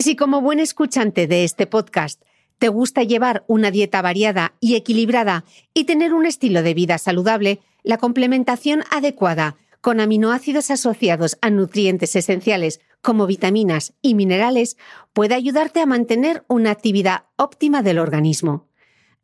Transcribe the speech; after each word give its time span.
Si 0.00 0.16
como 0.16 0.40
buen 0.40 0.60
escuchante 0.60 1.26
de 1.26 1.44
este 1.44 1.66
podcast 1.66 2.22
te 2.58 2.68
gusta 2.68 3.02
llevar 3.02 3.44
una 3.48 3.70
dieta 3.70 4.00
variada 4.00 4.54
y 4.58 4.76
equilibrada 4.76 5.44
y 5.74 5.84
tener 5.84 6.14
un 6.14 6.24
estilo 6.24 6.62
de 6.62 6.72
vida 6.72 6.96
saludable, 6.96 7.60
la 7.82 7.98
complementación 7.98 8.82
adecuada 8.90 9.58
con 9.82 10.00
aminoácidos 10.00 10.70
asociados 10.70 11.36
a 11.42 11.50
nutrientes 11.50 12.16
esenciales 12.16 12.80
como 13.02 13.26
vitaminas 13.26 13.92
y 14.00 14.14
minerales 14.14 14.78
puede 15.12 15.34
ayudarte 15.34 15.82
a 15.82 15.86
mantener 15.86 16.44
una 16.48 16.70
actividad 16.70 17.24
óptima 17.36 17.82
del 17.82 17.98
organismo. 17.98 18.68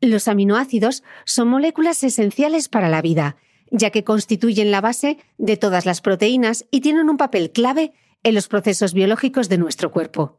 Los 0.03 0.29
aminoácidos 0.29 1.03
son 1.25 1.49
moléculas 1.49 2.05
esenciales 2.05 2.69
para 2.69 2.91
la 2.91 3.01
vida, 3.01 3.37
ya 3.71 3.89
que 3.89 4.05
constituyen 4.05 4.71
la 4.71 4.83
base 4.83 5.17
de 5.39 5.57
todas 5.57 5.87
las 5.87 6.03
proteínas 6.03 6.67
y 6.71 6.83
tienen 6.83 7.09
un 7.09 7.17
papel 7.17 7.51
clave 7.51 7.95
en 8.23 8.35
los 8.35 8.47
procesos 8.47 8.93
biológicos 8.93 9.49
de 9.49 9.57
nuestro 9.57 9.91
cuerpo. 9.91 10.39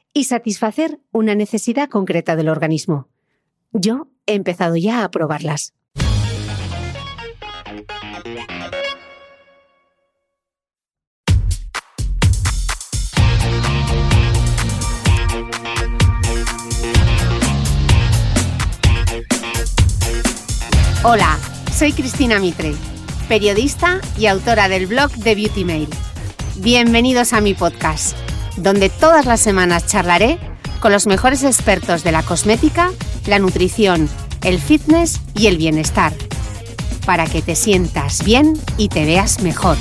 y 0.13 0.25
satisfacer 0.25 0.99
una 1.11 1.35
necesidad 1.35 1.89
concreta 1.89 2.35
del 2.35 2.49
organismo. 2.49 3.07
Yo 3.71 4.07
he 4.25 4.33
empezado 4.33 4.75
ya 4.75 5.03
a 5.03 5.11
probarlas. 5.11 5.73
Hola, 21.03 21.39
soy 21.73 21.93
Cristina 21.93 22.37
Mitre, 22.39 22.75
periodista 23.27 23.99
y 24.19 24.27
autora 24.27 24.69
del 24.69 24.85
blog 24.85 25.09
de 25.11 25.33
Beauty 25.33 25.65
Mail. 25.65 25.89
Bienvenidos 26.57 27.33
a 27.33 27.41
mi 27.41 27.55
podcast, 27.55 28.15
donde 28.57 28.89
todas 28.89 29.25
las 29.25 29.39
semanas 29.39 29.87
charlaré 29.87 30.39
con 30.79 30.91
los 30.91 31.07
mejores 31.07 31.43
expertos 31.43 32.03
de 32.03 32.11
la 32.11 32.23
cosmética, 32.23 32.91
la 33.27 33.39
nutrición, 33.39 34.09
el 34.43 34.59
fitness 34.59 35.21
y 35.35 35.47
el 35.47 35.57
bienestar, 35.57 36.13
para 37.05 37.25
que 37.25 37.41
te 37.41 37.55
sientas 37.55 38.23
bien 38.23 38.59
y 38.77 38.89
te 38.89 39.05
veas 39.05 39.41
mejor. 39.41 39.77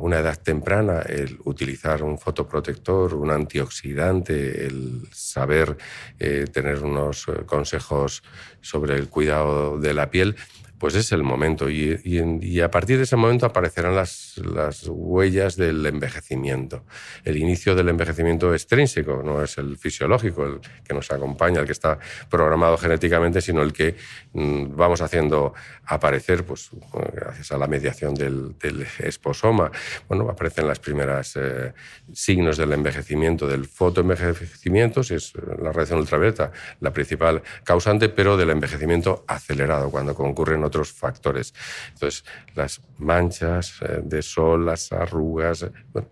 Una 0.00 0.18
edad 0.18 0.38
temprana 0.40 1.00
el 1.02 1.38
utilizar 1.44 2.02
un 2.02 2.18
fotoprotector, 2.18 3.14
un 3.14 3.30
antioxidante, 3.30 4.66
el 4.66 5.08
saber 5.12 5.76
eh, 6.18 6.46
tener 6.52 6.82
unos 6.82 7.28
eh, 7.28 7.44
consejos 7.46 8.22
sobre 8.60 8.96
el 8.96 9.08
cuidado 9.08 9.78
de 9.78 9.94
la 9.94 10.10
piel, 10.10 10.36
pues 10.80 10.94
es 10.94 11.12
el 11.12 11.22
momento. 11.22 11.68
Y, 11.68 12.60
a 12.60 12.70
partir 12.70 12.96
de 12.96 13.04
ese 13.04 13.16
momento 13.16 13.46
aparecerán 13.46 13.94
las, 13.94 14.38
las, 14.38 14.86
huellas 14.88 15.56
del 15.56 15.84
envejecimiento. 15.84 16.84
El 17.22 17.36
inicio 17.36 17.74
del 17.74 17.90
envejecimiento 17.90 18.52
extrínseco, 18.54 19.22
no 19.22 19.42
es 19.42 19.58
el 19.58 19.76
fisiológico, 19.76 20.46
el 20.46 20.60
que 20.82 20.94
nos 20.94 21.10
acompaña, 21.10 21.60
el 21.60 21.66
que 21.66 21.72
está 21.72 21.98
programado 22.28 22.78
genéticamente, 22.78 23.42
sino 23.42 23.62
el 23.62 23.74
que 23.74 23.94
mm, 24.32 24.74
vamos 24.74 25.02
haciendo 25.02 25.52
aparecer, 25.84 26.44
pues 26.44 26.70
gracias 27.12 27.52
a 27.52 27.58
la 27.58 27.66
mediación 27.66 28.14
del, 28.14 28.58
del 28.58 28.86
esposoma. 29.00 29.70
Bueno, 30.08 30.30
aparecen 30.30 30.66
las 30.66 30.78
primeras 30.78 31.36
eh, 31.36 31.74
signos 32.12 32.56
del 32.56 32.72
envejecimiento, 32.72 33.46
del 33.46 33.66
fotoenvejecimiento, 33.66 35.02
si 35.02 35.14
es 35.14 35.34
la 35.34 35.72
radiación 35.72 36.00
ultravioleta 36.00 36.52
la 36.80 36.92
principal 36.92 37.42
causante, 37.64 38.08
pero 38.08 38.36
del 38.38 38.50
envejecimiento 38.50 39.24
acelerado, 39.26 39.90
cuando 39.90 40.14
concurren 40.14 40.64
otros 40.70 40.92
factores. 40.92 41.52
Entonces, 41.92 42.24
las 42.54 42.80
manchas 42.98 43.74
eh, 43.82 44.00
de 44.02 44.22
sol, 44.22 44.66
las 44.66 44.92
arrugas, 44.92 45.66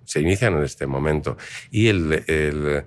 se 0.05 0.21
inician 0.21 0.55
en 0.59 0.65
este 0.65 0.87
momento. 0.87 1.37
Y 1.71 1.89
el, 1.89 2.85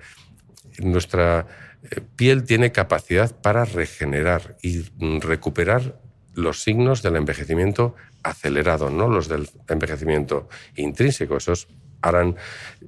nuestra 0.80 1.48
eh, 1.84 2.02
piel 2.16 2.44
tiene 2.44 2.72
capacidad 2.72 3.36
para 3.42 3.66
regenerar 3.66 4.58
y 4.62 4.86
recuperar 5.20 6.00
los 6.34 6.62
signos 6.62 7.02
del 7.02 7.16
envejecimiento 7.16 7.96
acelerado, 8.24 8.90
no 8.90 9.08
los 9.08 9.28
del 9.28 9.50
envejecimiento 9.68 10.48
intrínseco. 10.76 11.38
Esos 11.38 11.68
harán, 12.02 12.36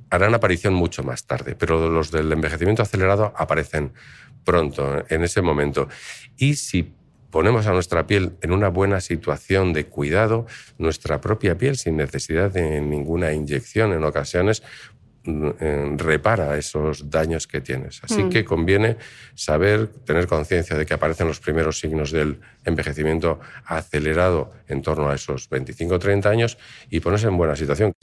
harán 0.09 0.33
aparición 0.33 0.73
mucho 0.73 1.03
más 1.03 1.25
tarde, 1.25 1.55
pero 1.55 1.89
los 1.89 2.11
del 2.11 2.31
envejecimiento 2.31 2.81
acelerado 2.81 3.33
aparecen 3.35 3.93
pronto, 4.43 5.03
en 5.09 5.23
ese 5.23 5.41
momento. 5.41 5.87
Y 6.37 6.55
si 6.55 6.93
ponemos 7.33 7.65
a 7.65 7.73
nuestra 7.73 8.05
piel 8.05 8.33
en 8.43 8.51
una 8.51 8.69
buena 8.69 9.01
situación 9.01 9.73
de 9.73 9.87
cuidado, 9.87 10.45
nuestra 10.77 11.19
propia 11.19 11.57
piel, 11.57 11.77
sin 11.77 11.97
necesidad 11.97 12.51
de 12.51 12.79
ninguna 12.79 13.33
inyección 13.33 13.91
en 13.91 14.03
ocasiones, 14.03 14.61
mm, 15.23 15.49
eh, 15.59 15.95
repara 15.97 16.55
esos 16.59 17.09
daños 17.09 17.47
que 17.47 17.59
tienes. 17.59 18.01
Así 18.03 18.23
mm. 18.25 18.29
que 18.29 18.45
conviene 18.45 18.97
saber, 19.33 19.87
tener 20.05 20.27
conciencia 20.27 20.77
de 20.77 20.85
que 20.85 20.93
aparecen 20.93 21.27
los 21.27 21.39
primeros 21.39 21.79
signos 21.79 22.11
del 22.11 22.39
envejecimiento 22.65 23.39
acelerado 23.65 24.51
en 24.67 24.83
torno 24.83 25.09
a 25.09 25.15
esos 25.15 25.49
25 25.49 25.95
o 25.95 25.99
30 25.99 26.29
años 26.29 26.59
y 26.91 26.99
ponerse 26.99 27.29
en 27.29 27.35
buena 27.35 27.55
situación. 27.55 27.93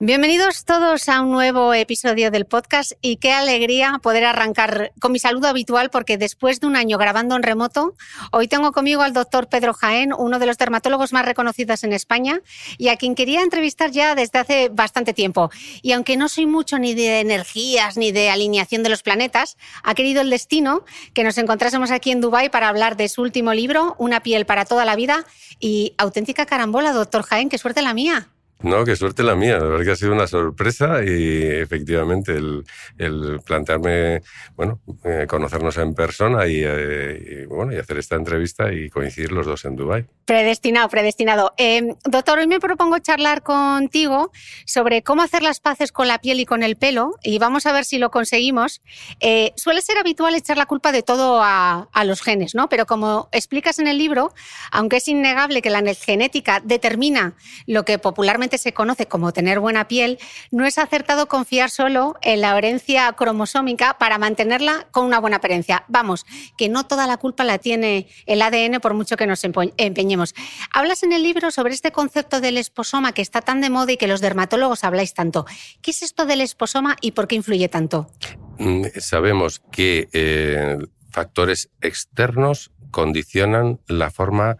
Bienvenidos 0.00 0.64
todos 0.64 1.08
a 1.08 1.22
un 1.22 1.32
nuevo 1.32 1.74
episodio 1.74 2.30
del 2.30 2.46
podcast 2.46 2.92
y 3.02 3.16
qué 3.16 3.32
alegría 3.32 3.98
poder 4.00 4.26
arrancar 4.26 4.92
con 5.00 5.10
mi 5.10 5.18
saludo 5.18 5.48
habitual 5.48 5.90
porque 5.90 6.16
después 6.16 6.60
de 6.60 6.68
un 6.68 6.76
año 6.76 6.98
grabando 6.98 7.34
en 7.34 7.42
remoto, 7.42 7.94
hoy 8.30 8.46
tengo 8.46 8.70
conmigo 8.70 9.02
al 9.02 9.12
doctor 9.12 9.48
Pedro 9.48 9.74
Jaén, 9.74 10.12
uno 10.16 10.38
de 10.38 10.46
los 10.46 10.56
dermatólogos 10.56 11.12
más 11.12 11.24
reconocidos 11.24 11.82
en 11.82 11.92
España 11.92 12.42
y 12.76 12.90
a 12.90 12.96
quien 12.96 13.16
quería 13.16 13.42
entrevistar 13.42 13.90
ya 13.90 14.14
desde 14.14 14.38
hace 14.38 14.68
bastante 14.68 15.14
tiempo. 15.14 15.50
Y 15.82 15.90
aunque 15.90 16.16
no 16.16 16.28
soy 16.28 16.46
mucho 16.46 16.78
ni 16.78 16.94
de 16.94 17.18
energías 17.18 17.96
ni 17.96 18.12
de 18.12 18.30
alineación 18.30 18.84
de 18.84 18.90
los 18.90 19.02
planetas, 19.02 19.56
ha 19.82 19.96
querido 19.96 20.20
el 20.20 20.30
destino 20.30 20.84
que 21.12 21.24
nos 21.24 21.38
encontrásemos 21.38 21.90
aquí 21.90 22.12
en 22.12 22.20
Dubái 22.20 22.50
para 22.50 22.68
hablar 22.68 22.96
de 22.96 23.08
su 23.08 23.20
último 23.22 23.52
libro, 23.52 23.96
Una 23.98 24.20
piel 24.20 24.46
para 24.46 24.64
toda 24.64 24.84
la 24.84 24.94
vida 24.94 25.24
y 25.58 25.94
auténtica 25.98 26.46
carambola, 26.46 26.92
doctor 26.92 27.24
Jaén, 27.24 27.48
qué 27.48 27.58
suerte 27.58 27.82
la 27.82 27.94
mía. 27.94 28.28
No, 28.60 28.84
qué 28.84 28.96
suerte 28.96 29.22
la 29.22 29.36
mía. 29.36 29.58
La 29.58 29.66
verdad 29.66 29.84
que 29.84 29.90
ha 29.92 29.96
sido 29.96 30.12
una 30.12 30.26
sorpresa 30.26 31.04
y 31.04 31.42
efectivamente 31.44 32.36
el, 32.36 33.40
plantearme, 33.44 34.22
bueno, 34.56 34.80
eh, 35.04 35.26
conocernos 35.28 35.76
en 35.76 35.94
persona 35.94 36.44
eh, 36.46 37.44
y, 37.44 37.46
bueno, 37.46 37.72
y 37.72 37.76
hacer 37.76 37.98
esta 37.98 38.16
entrevista 38.16 38.72
y 38.72 38.90
coincidir 38.90 39.30
los 39.30 39.46
dos 39.46 39.64
en 39.64 39.76
Dubái. 39.76 40.06
Predestinado, 40.24 40.88
predestinado. 40.88 41.54
Em, 41.56 41.94
doctor, 42.04 42.40
hoy 42.40 42.48
me 42.48 42.58
propongo 42.58 42.98
charlar 42.98 43.42
contigo 43.42 44.32
sobre 44.66 45.02
cómo 45.02 45.22
hacer 45.22 45.42
las 45.42 45.60
paces 45.60 45.92
con 45.92 46.08
la 46.08 46.18
piel 46.18 46.40
y 46.40 46.44
con 46.44 46.64
el 46.64 46.76
pelo 46.76 47.14
y 47.22 47.38
vamos 47.38 47.64
a 47.64 47.72
ver 47.72 47.84
si 47.84 47.98
lo 47.98 48.10
conseguimos. 48.10 48.80
Eh, 49.20 49.52
suele 49.54 49.82
ser 49.82 49.98
habitual 49.98 50.34
echar 50.34 50.56
la 50.56 50.66
culpa 50.66 50.90
de 50.90 51.04
todo 51.04 51.40
a, 51.42 51.88
a 51.92 52.04
los 52.04 52.22
genes, 52.22 52.56
¿no? 52.56 52.68
Pero 52.68 52.86
como 52.86 53.28
explicas 53.30 53.78
en 53.78 53.86
el 53.86 53.98
libro, 53.98 54.34
aunque 54.72 54.96
es 54.96 55.06
innegable 55.06 55.62
que 55.62 55.70
la 55.70 55.78
genética 55.94 56.60
determina 56.64 57.34
lo 57.66 57.84
que 57.84 57.98
popularmente 57.98 58.47
se 58.56 58.72
conoce 58.72 59.06
como 59.06 59.32
tener 59.32 59.60
buena 59.60 59.88
piel, 59.88 60.18
no 60.50 60.64
es 60.64 60.78
acertado 60.78 61.28
confiar 61.28 61.68
solo 61.68 62.16
en 62.22 62.40
la 62.40 62.56
herencia 62.56 63.12
cromosómica 63.12 63.98
para 63.98 64.16
mantenerla 64.16 64.86
con 64.90 65.04
una 65.04 65.20
buena 65.20 65.36
apariencia. 65.36 65.84
Vamos, 65.88 66.24
que 66.56 66.70
no 66.70 66.86
toda 66.86 67.06
la 67.06 67.18
culpa 67.18 67.44
la 67.44 67.58
tiene 67.58 68.08
el 68.24 68.40
ADN 68.40 68.80
por 68.80 68.94
mucho 68.94 69.16
que 69.16 69.26
nos 69.26 69.44
empeñemos. 69.44 70.34
Hablas 70.72 71.02
en 71.02 71.12
el 71.12 71.22
libro 71.22 71.50
sobre 71.50 71.74
este 71.74 71.92
concepto 71.92 72.40
del 72.40 72.56
esposoma 72.56 73.12
que 73.12 73.22
está 73.22 73.42
tan 73.42 73.60
de 73.60 73.68
moda 73.68 73.92
y 73.92 73.96
que 73.96 74.06
los 74.06 74.20
dermatólogos 74.20 74.84
habláis 74.84 75.12
tanto. 75.12 75.44
¿Qué 75.82 75.90
es 75.90 76.02
esto 76.02 76.24
del 76.24 76.40
esposoma 76.40 76.96
y 77.00 77.12
por 77.12 77.26
qué 77.28 77.34
influye 77.34 77.68
tanto? 77.68 78.10
Mm, 78.58 78.84
sabemos 78.98 79.60
que 79.70 80.08
eh, 80.12 80.78
factores 81.10 81.70
externos 81.80 82.70
condicionan 82.90 83.80
la 83.86 84.10
forma 84.10 84.56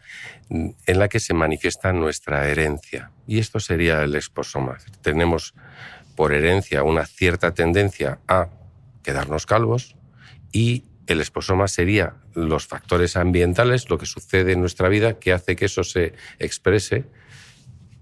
en 0.51 0.99
la 0.99 1.09
que 1.09 1.21
se 1.21 1.35
manifiesta 1.35 1.93
nuestra 1.93 2.49
herencia. 2.49 3.11
Y 3.27 3.39
esto 3.39 3.61
sería 3.61 4.03
el 4.03 4.15
esposoma. 4.15 4.79
Tenemos 5.03 5.55
por 6.17 6.33
herencia 6.33 6.83
una 6.83 7.07
cierta 7.07 7.55
tendencia 7.55 8.19
a 8.27 8.49
quedarnos 9.03 9.47
calvos 9.47 9.97
y 10.53 10.85
el 11.07 11.21
esposoma 11.21 11.69
sería 11.69 12.17
los 12.35 12.67
factores 12.67 13.17
ambientales, 13.17 13.89
lo 13.89 13.99
que 13.99 14.07
sucede 14.07 14.53
en 14.53 14.61
nuestra 14.61 14.89
vida, 14.89 15.19
que 15.19 15.33
hace 15.33 15.57
que 15.57 15.65
eso 15.65 15.85
se 15.85 16.13
exprese 16.39 17.05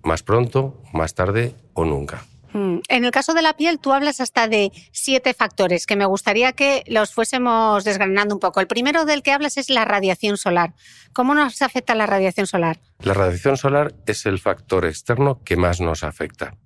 más 0.02 0.22
pronto, 0.22 0.82
más 0.92 1.14
tarde 1.14 1.54
o 1.74 1.84
nunca. 1.84 2.24
Mm. 2.56 2.80
En 2.88 3.04
el 3.04 3.10
caso 3.10 3.34
de 3.34 3.42
la 3.42 3.54
piel, 3.54 3.78
tú 3.78 3.92
hablas 3.92 4.18
hasta 4.22 4.48
de 4.48 4.72
siete 4.90 5.34
factores 5.34 5.84
que 5.84 5.94
me 5.94 6.06
gustaría 6.06 6.52
que 6.52 6.84
los 6.86 7.12
fuésemos 7.12 7.84
desgranando 7.84 8.34
un 8.34 8.40
poco. 8.40 8.60
El 8.60 8.66
primero 8.66 9.04
del 9.04 9.22
que 9.22 9.32
hablas 9.32 9.58
es 9.58 9.68
la 9.68 9.84
radiación 9.84 10.38
solar. 10.38 10.72
¿Cómo 11.12 11.34
nos 11.34 11.60
afecta 11.60 11.94
la 11.94 12.06
radiación 12.06 12.46
solar? 12.46 12.78
La 13.00 13.12
radiación 13.12 13.58
solar 13.58 13.94
es 14.06 14.24
el 14.24 14.38
factor 14.38 14.86
externo 14.86 15.42
que 15.44 15.56
más 15.56 15.82
nos 15.82 16.02
afecta. 16.02 16.56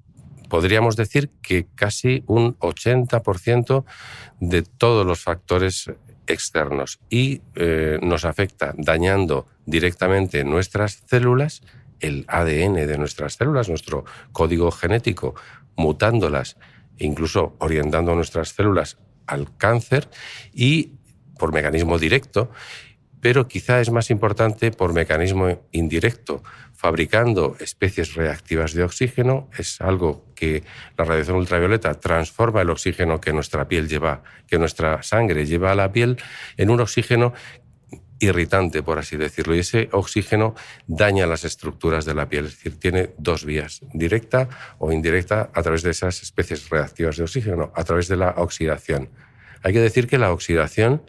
Podríamos 0.49 0.95
decir 0.95 1.33
que 1.43 1.67
casi 1.75 2.23
un 2.29 2.57
80% 2.61 3.85
de 4.39 4.63
todos 4.63 5.05
los 5.05 5.19
factores 5.19 5.91
externos 6.29 7.01
y 7.11 7.43
eh, 7.57 7.99
nos 8.01 8.25
afecta 8.25 8.75
dañando 8.77 9.49
directamente 9.67 10.45
nuestras 10.45 11.03
células, 11.07 11.63
el 11.99 12.25
ADN 12.29 12.75
de 12.75 12.99
nuestras 12.99 13.35
células, 13.35 13.69
nuestro 13.69 14.05
código 14.33 14.71
genético, 14.71 15.35
mutándolas, 15.77 16.57
incluso 16.99 17.57
orientando 17.59 18.15
nuestras 18.15 18.51
células 18.51 18.99
al 19.27 19.57
cáncer 19.57 20.09
y 20.53 20.93
por 21.39 21.53
mecanismo 21.53 21.99
directo, 21.99 22.51
pero 23.21 23.49
quizá 23.49 23.81
es 23.81 23.91
más 23.91 24.11
importante 24.11 24.71
por 24.71 24.95
mecanismo 24.95 25.61
indirecto, 25.73 26.43
fabricando 26.75 27.57
especies 27.61 28.15
reactivas 28.15 28.73
de 28.73 28.83
oxígeno. 28.83 29.51
Es 29.57 29.81
algo 29.83 30.25
que 30.35 30.65
la 30.97 31.05
radiación 31.05 31.37
ultravioleta 31.37 32.01
transforma 32.01 32.63
el 32.63 32.71
oxígeno 32.71 33.21
que 33.21 33.35
nuestra 33.35 33.69
piel 33.69 33.89
lleva, 33.89 34.23
que 34.47 34.59
nuestra 34.59 35.03
sangre 35.03 35.45
lleva 35.45 35.73
a 35.73 35.75
la 35.75 35.93
piel, 35.93 36.17
en 36.57 36.71
un 36.71 36.81
oxígeno 36.81 37.35
irritante, 38.21 38.83
por 38.83 38.99
así 38.99 39.17
decirlo, 39.17 39.57
y 39.57 39.61
ese 39.61 39.89
oxígeno 39.93 40.55
daña 40.87 41.27
las 41.27 41.45
estructuras 41.45 42.05
de 42.05 42.15
la 42.15 42.29
piel, 42.29 42.47
es 42.47 42.53
decir, 42.53 42.79
tiene 42.79 43.11
dos 43.19 43.45
vías, 43.45 43.81
directa 43.93 44.49
o 44.79 44.93
indirecta, 44.93 45.51
a 45.53 45.63
través 45.63 45.83
de 45.83 45.91
esas 45.91 46.23
especies 46.23 46.69
reactivas 46.69 47.17
de 47.17 47.25
oxígeno, 47.25 47.73
a 47.75 47.85
través 47.85 48.09
de 48.09 48.17
la 48.17 48.35
oxidación. 48.37 49.11
Hay 49.63 49.73
que 49.73 49.81
decir 49.81 50.07
que 50.07 50.19
la 50.19 50.33
oxidación 50.33 51.03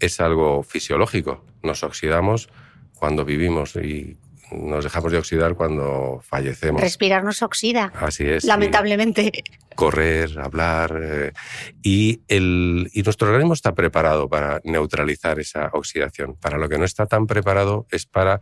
es 0.00 0.20
algo 0.20 0.62
fisiológico, 0.62 1.44
nos 1.62 1.84
oxidamos 1.84 2.48
cuando 2.94 3.24
vivimos 3.24 3.76
y 3.76 4.16
nos 4.52 4.84
dejamos 4.84 5.12
de 5.12 5.18
oxidar 5.18 5.54
cuando 5.54 6.20
fallecemos. 6.22 6.80
Respirar 6.80 7.24
nos 7.24 7.42
oxida. 7.42 7.92
Así 7.94 8.24
es. 8.24 8.44
Lamentablemente. 8.44 9.32
Correr, 9.74 10.38
hablar. 10.38 11.00
Eh, 11.02 11.32
y, 11.82 12.20
el, 12.28 12.90
y 12.92 13.02
nuestro 13.02 13.28
organismo 13.28 13.54
está 13.54 13.74
preparado 13.74 14.28
para 14.28 14.60
neutralizar 14.64 15.40
esa 15.40 15.70
oxidación. 15.72 16.36
Para 16.36 16.58
lo 16.58 16.68
que 16.68 16.78
no 16.78 16.84
está 16.84 17.06
tan 17.06 17.26
preparado 17.26 17.86
es 17.90 18.06
para 18.06 18.40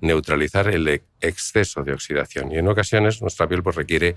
neutralizar 0.00 0.68
el 0.68 0.88
e, 0.88 1.04
exceso 1.20 1.82
de 1.82 1.92
oxidación. 1.92 2.52
Y 2.52 2.58
en 2.58 2.68
ocasiones 2.68 3.22
nuestra 3.22 3.48
piel 3.48 3.62
pues, 3.62 3.76
requiere 3.76 4.16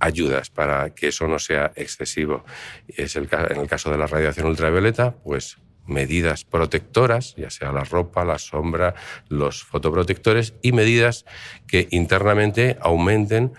ayudas 0.00 0.50
para 0.50 0.90
que 0.90 1.08
eso 1.08 1.26
no 1.26 1.38
sea 1.38 1.72
excesivo. 1.74 2.44
Es 2.88 3.16
el, 3.16 3.28
en 3.50 3.60
el 3.60 3.68
caso 3.68 3.90
de 3.90 3.98
la 3.98 4.06
radiación 4.06 4.46
ultravioleta, 4.46 5.14
pues 5.24 5.58
medidas 5.88 6.44
protectoras, 6.44 7.34
ya 7.36 7.50
sea 7.50 7.72
la 7.72 7.84
ropa, 7.84 8.24
la 8.24 8.38
sombra, 8.38 8.94
los 9.28 9.64
fotoprotectores, 9.64 10.54
y 10.62 10.72
medidas 10.72 11.24
que 11.66 11.88
internamente 11.90 12.78
aumenten 12.80 13.52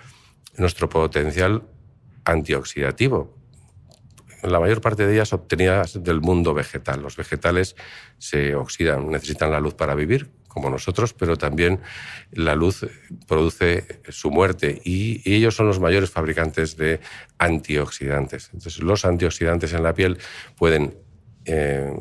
nuestro 0.58 0.90
potencial 0.90 1.64
antioxidativo. 2.26 3.36
La 4.44 4.60
mayor 4.60 4.80
parte 4.80 5.06
de 5.06 5.14
ellas 5.14 5.34
obtenidas 5.34 6.02
del 6.02 6.22
mundo 6.22 6.54
vegetal. 6.54 7.02
Los 7.02 7.18
vegetales 7.18 7.76
se 8.18 8.56
oxidan, 8.56 9.10
necesitan 9.10 9.52
la 9.52 9.60
luz 9.60 9.74
para 9.74 9.96
vivir, 9.96 10.31
como 10.48 10.70
nosotros, 10.70 11.14
pero 11.14 11.38
también 11.38 11.80
la 12.31 12.56
luz 12.56 12.86
produce 13.28 14.02
su 14.10 14.31
muerte 14.31 14.81
y, 14.84 15.22
ellos 15.30 15.56
son 15.56 15.68
los 15.68 15.80
mayores 15.80 16.10
fabricantes 16.10 16.76
de 16.76 17.00
antioxidantes. 17.38 18.50
Entonces, 18.54 18.81
los 18.81 19.06
antioxidantes 19.06 19.74
en 19.74 19.84
la 19.84 19.94
piel 19.94 20.18
pueden 20.58 20.98
eh, 21.46 21.94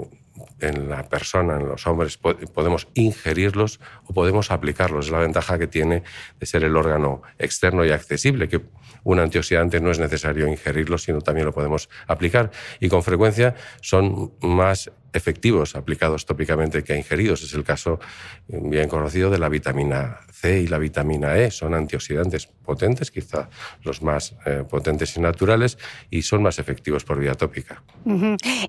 en 0.60 0.88
la 0.88 1.08
persona, 1.08 1.56
en 1.56 1.68
los 1.68 1.86
hombres, 1.86 2.18
podemos 2.18 2.88
ingerirlos 2.94 3.80
o 4.06 4.12
podemos 4.12 4.50
aplicarlos. 4.50 5.06
Es 5.06 5.12
la 5.12 5.18
ventaja 5.18 5.58
que 5.58 5.66
tiene 5.66 6.02
de 6.38 6.46
ser 6.46 6.64
el 6.64 6.76
órgano 6.76 7.22
externo 7.38 7.84
y 7.84 7.90
accesible, 7.90 8.48
que 8.48 8.60
un 9.04 9.20
antioxidante 9.20 9.80
no 9.80 9.90
es 9.90 9.98
necesario 9.98 10.46
ingerirlo, 10.46 10.98
sino 10.98 11.20
también 11.20 11.46
lo 11.46 11.52
podemos 11.52 11.88
aplicar. 12.06 12.50
Y 12.80 12.88
con 12.88 13.02
frecuencia 13.02 13.54
son 13.80 14.32
más 14.40 14.90
efectivos 15.12 15.74
aplicados 15.74 16.26
tópicamente 16.26 16.84
que 16.84 16.96
ingeridos. 16.96 17.42
Es 17.42 17.54
el 17.54 17.64
caso 17.64 17.98
bien 18.46 18.88
conocido 18.88 19.30
de 19.30 19.38
la 19.38 19.48
vitamina 19.48 20.20
C 20.30 20.60
y 20.60 20.66
la 20.66 20.78
vitamina 20.78 21.36
E. 21.36 21.50
Son 21.50 21.74
antioxidantes 21.74 22.46
potentes, 22.46 23.10
quizá 23.10 23.48
los 23.82 24.02
más 24.02 24.34
eh, 24.46 24.64
potentes 24.68 25.16
y 25.16 25.20
naturales, 25.20 25.78
y 26.10 26.22
son 26.22 26.42
más 26.42 26.58
efectivos 26.58 27.04
por 27.04 27.18
vía 27.18 27.34
tópica. 27.34 27.82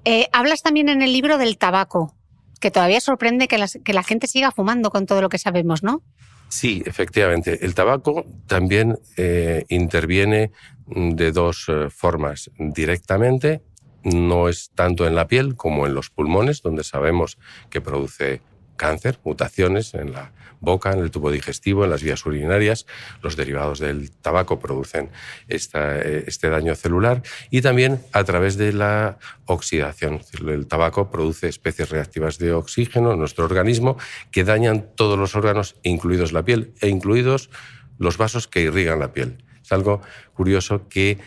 Eh, 0.06 0.28
hablas 0.32 0.62
también 0.62 0.90
en 0.90 1.02
el 1.02 1.14
libro 1.14 1.38
del 1.38 1.58
tabaco, 1.58 2.16
que 2.60 2.72
todavía 2.72 3.02
sorprende 3.02 3.48
que, 3.48 3.94
la 3.94 4.04
gente 4.04 4.28
siga 4.28 4.52
fumando 4.52 4.90
con 4.90 5.06
todo 5.06 5.22
lo 5.22 5.30
que 5.30 5.38
sabemos, 5.38 5.84
¿no? 5.84 6.04
Sí, 6.50 6.82
efectivamente. 6.86 7.64
El 7.64 7.76
tabaco 7.76 8.26
también 8.48 8.98
eh, 9.18 9.66
interviene 9.70 10.52
de 10.88 11.32
dos 11.32 11.68
formas, 11.96 12.50
directamente 12.58 13.62
no 14.04 14.50
es 14.50 14.72
tanto 14.76 15.08
en 15.08 15.16
la 15.16 15.28
piel 15.28 15.56
como 15.56 15.88
en 15.88 15.94
los 15.94 16.10
pulmones, 16.10 16.62
donde 16.62 16.84
sabemos 16.84 17.38
que 17.70 17.82
produce 17.82 18.42
cáncer, 18.76 19.20
mutaciones 19.24 19.94
en 19.94 20.14
la 20.14 20.32
boca, 20.62 20.92
en 20.94 21.00
el 21.00 21.12
tubo 21.12 21.32
digestivo, 21.32 21.84
en 21.84 21.90
las 21.90 22.02
vías 22.02 22.26
urinarias. 22.26 22.86
Los 23.22 23.36
derivados 23.36 23.80
del 23.80 24.12
tabaco 24.12 24.60
producen 24.60 25.10
este 25.48 26.50
daño 26.50 26.76
celular 26.76 27.22
y 27.50 27.62
también 27.62 28.02
a 28.14 28.24
través 28.24 28.58
de 28.58 28.74
la 28.74 29.20
oxidación. 29.46 30.22
El 30.48 30.68
tabaco 30.68 31.12
produce 31.12 31.50
especies 31.50 31.90
reactivas 31.90 32.38
de 32.40 32.54
oxígeno 32.54 33.12
en 33.14 33.20
nuestro 33.20 33.46
organismo 33.46 33.98
que 34.32 34.44
dañan 34.44 34.88
todos 34.96 35.20
los 35.20 35.36
órganos, 35.36 35.76
incluidos 35.84 36.32
la 36.32 36.44
piel 36.44 36.74
e 36.82 36.88
incluidos 36.88 37.50
los 37.98 38.18
vasos 38.18 38.48
que 38.48 38.62
irrigan 38.62 39.00
la 39.00 39.12
piel. 39.12 39.44
Es 39.62 39.74
algo 39.74 40.02
curioso 40.34 40.88
que 40.88 41.20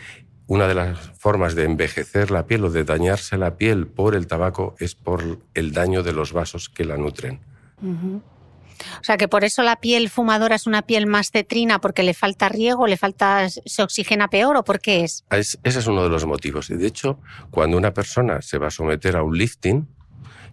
una 0.47 0.67
de 0.67 0.75
las 0.75 0.99
formas 1.17 1.55
de 1.55 1.63
envejecer 1.63 2.31
la 2.31 2.45
piel 2.47 2.65
o 2.65 2.69
de 2.69 2.83
dañarse 2.83 3.37
la 3.37 3.57
piel 3.57 3.87
por 3.87 4.15
el 4.15 4.27
tabaco 4.27 4.75
es 4.79 4.95
por 4.95 5.39
el 5.53 5.71
daño 5.71 6.03
de 6.03 6.13
los 6.13 6.33
vasos 6.33 6.69
que 6.69 6.85
la 6.85 6.97
nutren. 6.97 7.39
O 7.81 9.03
sea 9.03 9.17
que 9.17 9.27
por 9.27 9.43
eso 9.43 9.63
la 9.63 9.77
piel 9.77 10.09
fumadora 10.09 10.55
es 10.55 10.67
una 10.67 10.81
piel 10.81 11.05
más 11.07 11.31
cetrina 11.31 11.79
porque 11.79 12.03
le 12.03 12.13
falta 12.13 12.49
riego, 12.49 12.87
le 12.87 12.97
falta 12.97 13.47
se 13.49 13.83
oxigena 13.83 14.29
peor 14.29 14.57
o 14.57 14.63
por 14.63 14.79
qué 14.79 15.03
es? 15.03 15.23
es 15.31 15.59
ese 15.63 15.79
es 15.79 15.87
uno 15.87 16.03
de 16.03 16.09
los 16.09 16.25
motivos. 16.25 16.69
Y 16.69 16.75
de 16.75 16.87
hecho, 16.87 17.19
cuando 17.51 17.77
una 17.77 17.93
persona 17.93 18.41
se 18.41 18.57
va 18.57 18.67
a 18.67 18.71
someter 18.71 19.15
a 19.15 19.23
un 19.23 19.37
lifting, 19.37 19.87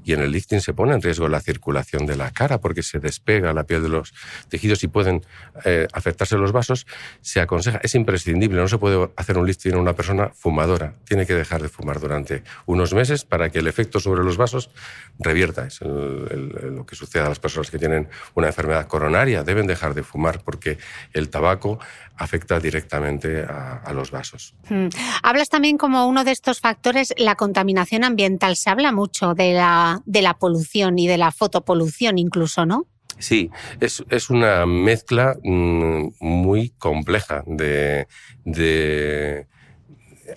y 0.05 0.13
en 0.13 0.21
el 0.21 0.33
lifting 0.33 0.61
se 0.61 0.75
pone 0.75 0.95
en 0.95 1.03
riesgo 1.03 1.29
la 1.29 1.41
circulación 1.41 2.07
de 2.07 2.17
la 2.17 2.31
cara 2.31 2.59
porque 2.59 2.83
se 2.83 2.99
despega 2.99 3.53
la 3.53 3.65
piel 3.65 3.83
de 3.83 3.89
los 3.89 4.13
tejidos 4.49 4.83
y 4.85 4.89
pueden 4.89 5.25
eh, 5.65 5.87
afectarse 5.93 6.37
los 6.37 6.53
vasos, 6.53 6.87
se 7.21 7.41
aconseja, 7.41 7.81
es 7.83 7.95
imprescindible, 7.95 8.61
no 8.61 8.69
se 8.69 8.79
puede 8.79 9.11
hacer 9.17 9.39
un 9.39 9.47
lifting 9.47 9.75
a 9.75 9.79
una 9.79 9.95
persona 9.95 10.31
fumadora, 10.35 10.95
tiene 11.05 11.27
que 11.27 11.35
dejar 11.35 11.63
de 11.63 11.69
fumar 11.69 12.01
durante 12.01 12.43
unos 12.67 12.95
meses 12.95 13.25
para 13.25 13.51
que 13.51 13.59
el 13.59 13.67
efecto 13.67 14.01
sobre 14.01 14.25
los 14.25 14.37
vasos 14.37 14.71
revierta. 15.19 15.67
Es 15.67 15.81
lo 15.81 16.87
que 16.87 16.97
sucede 16.97 17.23
a 17.23 17.29
las 17.29 17.39
personas 17.39 17.71
que 17.71 17.79
tienen 17.79 18.09
una 18.35 18.49
enfermedad 18.49 18.87
coronaria, 18.87 19.43
deben 19.43 19.67
dejar 19.67 19.95
de 19.95 20.03
fumar 20.03 20.43
porque 20.43 20.79
el 21.13 21.29
tabaco 21.29 21.79
afecta 22.21 22.61
directamente 22.61 23.43
a, 23.43 23.93
los 23.95 24.11
vasos. 24.11 24.55
Hmm. 24.69 24.89
Hablas 25.23 25.49
también 25.49 25.79
como 25.79 26.07
uno 26.07 26.23
de 26.23 26.33
estos 26.33 26.61
factores 26.61 27.15
la 27.17 27.35
contaminación 27.35 28.05
ambiental. 28.05 28.57
Se 28.57 28.69
habla 28.69 28.93
mucho 28.93 29.35
de 29.35 29.55
la, 29.55 30.03
de 30.05 30.21
la 30.21 30.35
polución 30.35 30.99
y 30.99 31.09
de 31.09 31.17
la 31.17 31.33
fotopolución 31.33 32.19
incluso, 32.19 32.67
¿no? 32.67 32.87
Sí, 33.19 33.51
es, 33.81 34.31
una 34.31 34.67
mezcla 34.67 35.35
mm, 35.43 36.09
muy 36.21 36.71
compleja 36.79 37.43
de, 37.47 38.07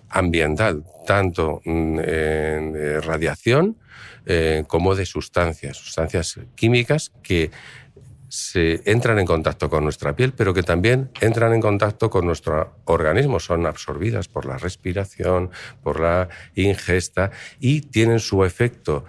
ambiental, 0.09 0.85
tanto 1.05 1.61
mm, 1.65 1.97
de 1.97 3.01
radiación 3.01 3.77
eh, 4.25 4.63
como 4.67 4.95
de 4.95 5.05
sustancias, 5.05 5.75
sustancias 5.75 6.39
químicas 6.55 7.11
que 7.23 7.51
se 8.33 8.81
entran 8.85 9.19
en 9.19 9.27
contacto 9.27 9.69
con 9.69 9.83
nuestra 9.83 10.15
piel, 10.15 10.33
pero 10.33 10.55
que 10.55 10.63
también 10.63 11.11
entran 11.21 11.53
en 11.53 11.61
contacto 11.61 12.09
con 12.09 12.25
nuestro 12.25 12.77
organismo, 12.85 13.39
son 13.39 13.67
absorbidas 13.67 14.27
por 14.27 14.47
la 14.47 14.57
respiración, 14.57 15.51
por 15.83 15.99
la 15.99 16.29
ingesta 16.55 17.29
y 17.59 17.81
tienen 17.81 18.19
su 18.19 18.43
efecto 18.43 19.05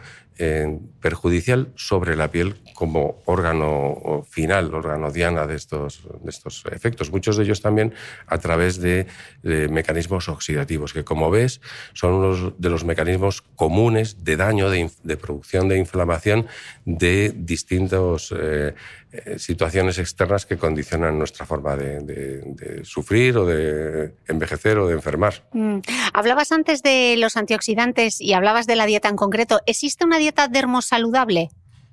perjudicial 1.05 1.69
sobre 1.77 2.17
la 2.17 2.31
piel 2.31 2.55
como 2.73 3.21
órgano 3.27 4.25
final, 4.27 4.73
órgano 4.73 5.11
diana 5.11 5.47
de 5.47 5.55
estos, 5.55 6.01
de 6.23 6.31
estos 6.31 6.65
efectos. 6.73 7.11
Muchos 7.11 7.37
de 7.37 7.45
ellos 7.45 7.61
también 7.61 7.93
a 8.27 8.39
través 8.39 8.81
de, 8.81 9.07
mecanismos 9.43 10.31
oxidativos, 10.31 10.95
que 10.95 11.05
como 11.05 11.31
ves 11.31 11.61
son 11.93 12.15
unos 12.15 12.55
de 12.59 12.71
los 12.71 12.87
mecanismos 12.87 13.43
comunes 13.43 14.25
de 14.25 14.37
daño, 14.39 14.71
de, 14.71 15.17
producción 15.19 15.69
de 15.69 15.77
inflamación 15.77 16.47
de 16.87 17.35
distintos 17.37 18.35
eh, 18.35 18.73
eh, 19.17 19.39
situaciones 19.39 19.99
externas 19.99 20.45
que 20.45 20.57
condicionan 20.57 21.17
nuestra 21.17 21.47
forma 21.47 21.77
de, 21.77 22.81
sufrir 22.83 23.37
o 23.37 23.47
de 23.47 24.15
envejecer 24.27 24.77
o 24.79 24.89
de 24.89 24.95
enfermar. 24.95 25.45
Mm. 25.53 25.79
Hablabas 26.13 26.51
antes 26.51 26.83
de 26.83 27.15
los 27.17 27.37
antioxidantes 27.37 28.21
y 28.21 28.33
hablabas 28.33 28.67
de 28.67 28.75
la 28.75 28.87
dieta 28.87 29.09
en 29.09 29.15
concreto. 29.15 29.61
¿Existe 29.67 30.05
una 30.05 30.19
dieta 30.19 30.49
dermosaludable? 30.95 31.51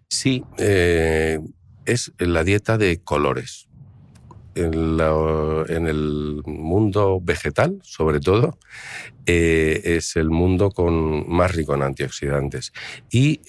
Sí, 0.09 0.43
eh, 0.57 1.39
es 1.85 2.11
la 2.17 2.43
dieta 2.43 2.77
de 2.77 3.01
colores. 3.01 3.67
En, 4.53 4.99
el 5.87 6.41
mundo 6.45 7.19
vegetal, 7.21 7.79
sobre 7.83 8.19
todo, 8.19 8.57
eh, 9.25 9.81
es 9.83 10.17
el 10.17 10.29
mundo 10.29 10.71
con, 10.71 11.29
más 11.29 11.55
rico 11.55 11.73
en 11.73 11.83
antioxidantes. 11.83 12.73
Y 13.09 13.39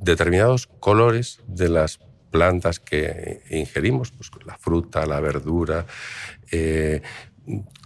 determinados 0.00 0.66
colores 0.66 1.40
de 1.46 1.68
las 1.68 2.00
plantas 2.30 2.80
que 2.80 3.42
ingerimos, 3.50 4.12
pues 4.12 4.30
la 4.44 4.56
fruta, 4.56 5.06
la 5.06 5.20
verdura, 5.20 5.86
eh, 6.50 7.02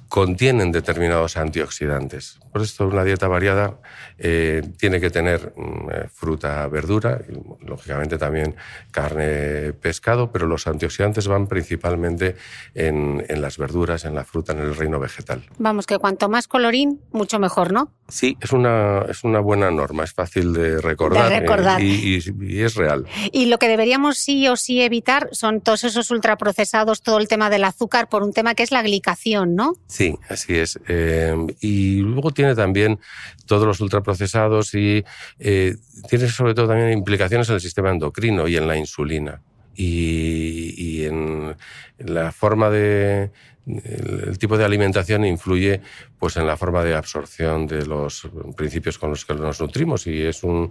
contienen 0.08 0.73
determinados 0.73 1.37
antioxidantes. 1.37 2.38
Por 2.52 2.62
esto 2.62 2.87
una 2.87 3.02
dieta 3.02 3.26
variada 3.26 3.78
eh, 4.16 4.62
tiene 4.78 5.00
que 5.00 5.11
tener 5.11 5.52
mm, 5.56 5.90
eh, 5.90 6.08
fruta, 6.12 6.66
verdura, 6.68 7.20
y, 7.28 7.66
lógicamente 7.66 8.16
también 8.16 8.54
carne, 8.90 9.73
pescado, 9.73 10.30
pero 10.30 10.46
los 10.46 10.66
antioxidantes 10.66 11.26
van 11.26 11.46
principalmente 11.49 12.37
en, 12.75 13.25
las 13.40 13.58
verduras, 13.58 14.04
en 14.04 14.14
la 14.14 14.25
fruta, 14.25 14.52
en 14.52 14.61
el 14.61 14.76
reino 14.76 15.00
vegetal. 15.00 15.42
Vamos, 15.58 15.87
que 15.87 15.99
cuanto 15.99 16.28
más 16.28 16.46
colorín, 16.46 17.00
mucho 17.11 17.38
mejor, 17.38 17.73
¿no? 17.73 17.92
Sí, 18.08 18.37
es 18.40 18.52
una, 18.52 19.02
es 19.08 19.25
una 19.25 19.40
buena 19.40 19.70
norma, 19.70 20.04
es 20.04 20.12
fácil 20.12 20.52
de 20.52 20.80
recordar, 20.80 21.30
de 21.30 21.40
recordar. 21.40 21.80
Y, 21.80 22.23
y, 22.40 22.62
es 22.62 22.75
real. 22.75 23.06
Y 23.32 23.46
lo 23.46 23.58
que 23.58 23.66
deberíamos 23.66 24.18
sí 24.18 24.46
o 24.49 24.56
sí 24.56 24.82
evitar 24.82 25.28
son 25.32 25.61
todos 25.61 25.84
esos 25.84 26.11
ultraprocesados, 26.11 27.02
todo 27.02 27.18
el 27.18 27.28
tema 27.28 27.50
del 27.50 27.64
azúcar, 27.64 28.08
por 28.08 28.23
un 28.23 28.32
tema 28.32 28.54
que 28.54 28.62
es 28.62 28.70
la 28.70 28.82
glicación, 28.82 29.54
¿no? 29.54 29.73
Sí, 29.95 30.19
así 30.29 30.57
es. 30.57 30.77
Eh, 30.89 31.37
y 31.61 32.01
luego 32.01 32.33
tiene 32.33 32.57
también 32.57 32.99
todos 33.47 33.65
los 33.65 33.81
ultraprocesados 33.81 34.75
y 34.75 35.05
eh, 35.39 35.77
tiene 36.09 36.27
sobre 36.27 36.53
todo 36.53 36.67
también 36.67 36.91
implicaciones 36.91 37.49
en 37.49 37.55
el 37.55 37.61
sistema 37.61 37.93
endocrino 37.93 38.49
y 38.49 38.57
en 38.57 38.67
la 38.67 38.77
insulina. 38.77 39.41
Y 39.76 41.04
en 41.04 41.57
la 41.99 42.33
forma 42.33 42.71
de, 42.71 43.31
el, 43.66 44.38
tipo 44.38 44.59
de 44.59 44.64
alimentación 44.64 45.25
influye 45.25 45.81
pues, 46.19 46.37
en 46.37 46.47
la 46.47 46.57
forma 46.57 46.85
de 46.85 46.95
absorción 46.95 47.66
de 47.66 47.87
los 47.87 48.28
principios 48.57 48.99
con 48.99 49.11
los 49.11 49.25
que 49.25 49.35
nos 49.35 49.61
nutrimos 49.61 50.07
y 50.07 50.23
es 50.23 50.45
un, 50.45 50.71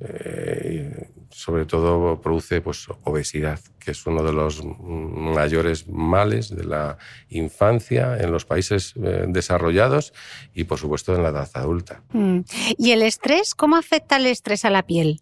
eh, 0.00 1.08
sobre 1.30 1.64
todo 1.64 2.20
produce 2.20 2.60
pues, 2.60 2.86
obesidad, 3.04 3.60
que 3.78 3.92
es 3.92 4.06
uno 4.06 4.22
de 4.22 4.32
los 4.32 4.62
mayores 4.64 5.88
males 5.88 6.54
de 6.54 6.64
la 6.64 6.98
infancia 7.28 8.18
en 8.18 8.30
los 8.30 8.44
países 8.44 8.94
eh, 9.02 9.24
desarrollados 9.28 10.12
y 10.54 10.64
por 10.64 10.78
supuesto 10.78 11.14
en 11.14 11.22
la 11.22 11.30
edad 11.30 11.50
adulta. 11.54 12.02
Mm. 12.12 12.40
¿Y 12.76 12.92
el 12.92 13.02
estrés? 13.02 13.54
¿Cómo 13.54 13.76
afecta 13.76 14.16
el 14.16 14.26
estrés 14.26 14.64
a 14.64 14.70
la 14.70 14.84
piel? 14.84 15.20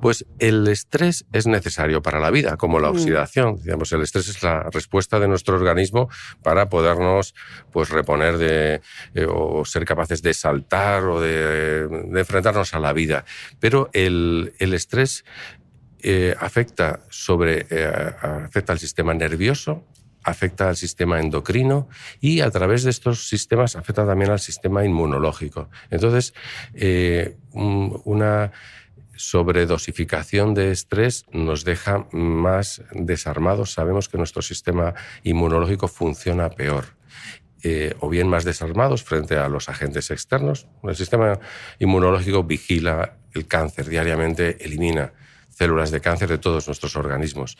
Pues 0.00 0.26
el 0.38 0.66
estrés 0.68 1.24
es 1.32 1.46
necesario 1.46 2.02
para 2.02 2.18
la 2.18 2.30
vida, 2.30 2.56
como 2.56 2.80
la 2.80 2.90
mm. 2.90 2.94
oxidación. 2.94 3.56
Digamos, 3.62 3.92
el 3.92 4.02
estrés 4.02 4.28
es 4.28 4.42
la 4.42 4.68
respuesta 4.70 5.20
de 5.20 5.28
nuestro 5.28 5.54
organismo 5.54 6.08
para 6.42 6.68
podernos 6.68 7.34
pues, 7.72 7.90
reponer 7.90 8.38
de, 8.38 8.80
eh, 9.14 9.26
o 9.28 9.64
ser 9.64 9.84
capaces 9.84 10.22
de 10.22 10.34
saltar 10.34 11.04
o 11.04 11.20
de, 11.20 11.88
enfrentarnos 12.14 12.74
a 12.74 12.80
la 12.80 12.92
vida. 12.92 13.24
Pero 13.60 13.90
el, 13.92 14.52
estrés 14.58 15.24
eh, 16.02 16.34
afecta, 16.38 17.00
sobre, 17.08 17.66
eh, 17.70 17.86
afecta 17.86 18.72
al 18.72 18.78
sistema 18.78 19.14
nervioso, 19.14 19.84
afecta 20.24 20.70
al 20.70 20.76
sistema 20.76 21.20
endocrino 21.20 21.88
y 22.18 22.40
a 22.40 22.50
través 22.50 22.82
de 22.82 22.90
estos 22.90 23.28
sistemas 23.28 23.76
afecta 23.76 24.06
también 24.06 24.30
al 24.30 24.40
sistema 24.40 24.84
inmunológico. 24.84 25.68
Entonces, 25.90 26.32
una 27.52 28.50
sobredosificación 29.16 30.54
de 30.54 30.70
estrés 30.70 31.24
nos 31.32 31.64
deja 31.64 32.06
más 32.12 32.82
desarmados. 32.92 33.72
Sabemos 33.72 34.08
que 34.08 34.18
nuestro 34.18 34.42
sistema 34.42 34.94
inmunológico 35.22 35.88
funciona 35.88 36.50
peor. 36.50 36.84
Eh, 37.66 37.94
o 38.00 38.10
bien 38.10 38.28
más 38.28 38.44
desarmados 38.44 39.02
frente 39.02 39.36
a 39.36 39.48
los 39.48 39.70
agentes 39.70 40.10
externos. 40.10 40.66
El 40.82 40.96
sistema 40.96 41.38
inmunológico 41.78 42.44
vigila 42.44 43.16
el 43.32 43.46
cáncer 43.46 43.88
diariamente, 43.88 44.62
elimina 44.62 45.14
células 45.48 45.90
de 45.90 46.00
cáncer 46.00 46.28
de 46.28 46.38
todos 46.38 46.66
nuestros 46.66 46.96
organismos. 46.96 47.56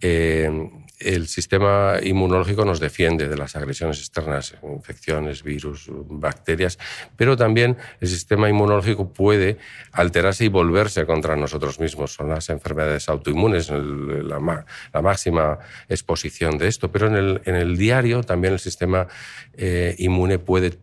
Eh, 0.00 0.70
el 0.98 1.26
sistema 1.26 1.96
inmunológico 2.02 2.64
nos 2.64 2.80
defiende 2.80 3.28
de 3.28 3.36
las 3.36 3.56
agresiones 3.56 3.98
externas, 3.98 4.54
infecciones, 4.62 5.42
virus, 5.42 5.90
bacterias, 5.90 6.78
pero 7.16 7.36
también 7.36 7.76
el 8.00 8.08
sistema 8.08 8.48
inmunológico 8.48 9.12
puede 9.12 9.58
alterarse 9.92 10.44
y 10.44 10.48
volverse 10.48 11.04
contra 11.06 11.36
nosotros 11.36 11.80
mismos. 11.80 12.14
Son 12.14 12.28
las 12.28 12.48
enfermedades 12.48 13.08
autoinmunes 13.08 13.70
la, 13.70 14.64
máxima 15.02 15.58
exposición 15.88 16.58
de 16.58 16.68
esto, 16.68 16.90
pero 16.90 17.08
en 17.08 17.54
el, 17.54 17.76
diario 17.76 18.22
también 18.22 18.54
el 18.54 18.60
sistema 18.60 19.08
eh, 19.54 19.94
inmune 19.98 20.38
puede 20.38 20.78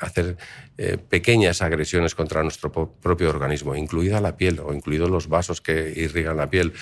hacer 0.00 0.36
eh, 0.78 0.96
pequeñas 0.96 1.62
agresiones 1.62 2.14
contra 2.14 2.42
nuestro 2.42 2.72
propio 2.72 3.28
organismo, 3.28 3.74
incluida 3.74 4.20
la 4.20 4.36
piel 4.36 4.60
o 4.60 4.72
incluidos 4.72 5.10
los 5.10 5.28
vasos 5.28 5.60
que 5.60 5.92
irrigan 5.94 6.36
la 6.36 6.48
piel 6.48 6.72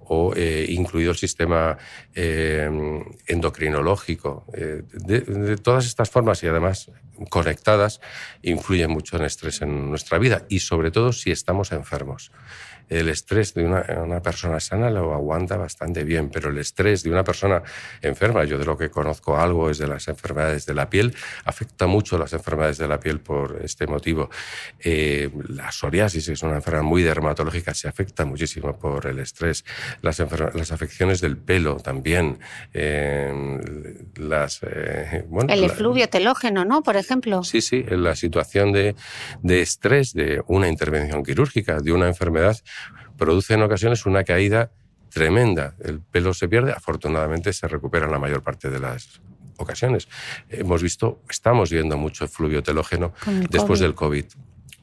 o 0.00 0.34
eh, 0.36 0.66
incluido 0.68 1.12
el 1.12 1.16
sistema 1.16 1.78
eh, 2.14 2.70
endocrinológico. 3.26 4.44
De, 4.52 5.56
todas 5.56 5.86
estas 5.86 6.10
formas 6.10 6.42
y 6.42 6.46
además 6.48 6.90
conectadas 7.30 8.00
influyen 8.42 8.90
mucho 8.90 9.16
en 9.16 9.24
estrés 9.24 9.62
en 9.62 9.88
nuestra 9.90 10.18
vida 10.18 10.44
y 10.48 10.60
sobre 10.60 10.90
todo 10.90 11.12
si 11.12 11.30
estamos 11.30 11.72
enfermos 11.72 12.30
el 12.88 13.08
estrés 13.08 13.54
de 13.54 13.64
una, 13.64 14.22
persona 14.22 14.60
sana 14.60 14.90
lo 14.90 15.12
aguanta 15.12 15.56
bastante 15.56 16.04
bien, 16.04 16.30
pero 16.30 16.50
el 16.50 16.58
estrés 16.58 17.02
de 17.02 17.10
una 17.10 17.24
persona 17.24 17.62
enferma, 18.02 18.44
yo 18.44 18.58
de 18.58 18.64
lo 18.64 18.76
que 18.76 18.90
conozco 18.90 19.36
algo 19.36 19.70
es 19.70 19.78
de 19.78 19.86
las 19.86 20.08
enfermedades 20.08 20.66
de 20.66 20.74
la 20.74 20.88
piel, 20.88 21.14
afecta 21.44 21.86
mucho 21.86 22.18
las 22.18 22.32
enfermedades 22.32 22.78
de 22.78 22.88
la 22.88 23.00
piel 23.00 23.20
por 23.20 23.60
este 23.62 23.86
motivo. 23.86 24.30
Eh, 24.80 25.30
la 25.48 25.70
psoriasis 25.70 26.28
es 26.28 26.42
una 26.42 26.56
enfermedad 26.56 26.84
muy 26.84 27.02
dermatológica, 27.02 27.74
se 27.74 27.88
afecta 27.88 28.24
muchísimo 28.24 28.78
por 28.78 29.06
el 29.06 29.18
estrés. 29.18 29.64
Las, 30.02 30.18
las 30.54 30.72
afecciones 30.72 31.20
del 31.20 31.36
pelo 31.36 31.76
también. 31.76 32.38
Eh, 32.72 33.60
las, 34.16 34.62
eh, 34.62 35.24
el 35.48 35.64
efluvio 35.64 36.08
telógeno, 36.08 36.64
¿no? 36.64 36.82
Por 36.82 36.96
ejemplo. 36.96 37.42
Sí, 37.42 37.60
sí, 37.60 37.84
la 37.88 38.14
situación 38.14 38.72
de, 38.72 38.94
de 39.42 39.60
estrés 39.60 40.12
de 40.12 40.42
una 40.46 40.68
intervención 40.68 41.22
quirúrgica, 41.24 41.80
de 41.80 41.92
una 41.92 42.06
enfermedad, 42.06 42.56
produce 43.16 43.54
en 43.54 43.62
ocasiones 43.62 44.06
una 44.06 44.24
caída 44.24 44.70
tremenda. 45.10 45.74
El 45.82 46.00
pelo 46.00 46.34
se 46.34 46.48
pierde, 46.48 46.72
afortunadamente 46.72 47.52
se 47.52 47.68
recupera 47.68 48.06
en 48.06 48.12
la 48.12 48.18
mayor 48.18 48.42
parte 48.42 48.70
de 48.70 48.78
las 48.78 49.20
ocasiones. 49.56 50.08
Hemos 50.50 50.82
visto, 50.82 51.22
estamos 51.30 51.70
viendo 51.70 51.96
mucho 51.96 52.28
fluvio 52.28 52.62
telógeno 52.62 53.14
después 53.50 53.80
del 53.80 53.94
COVID. 53.94 54.24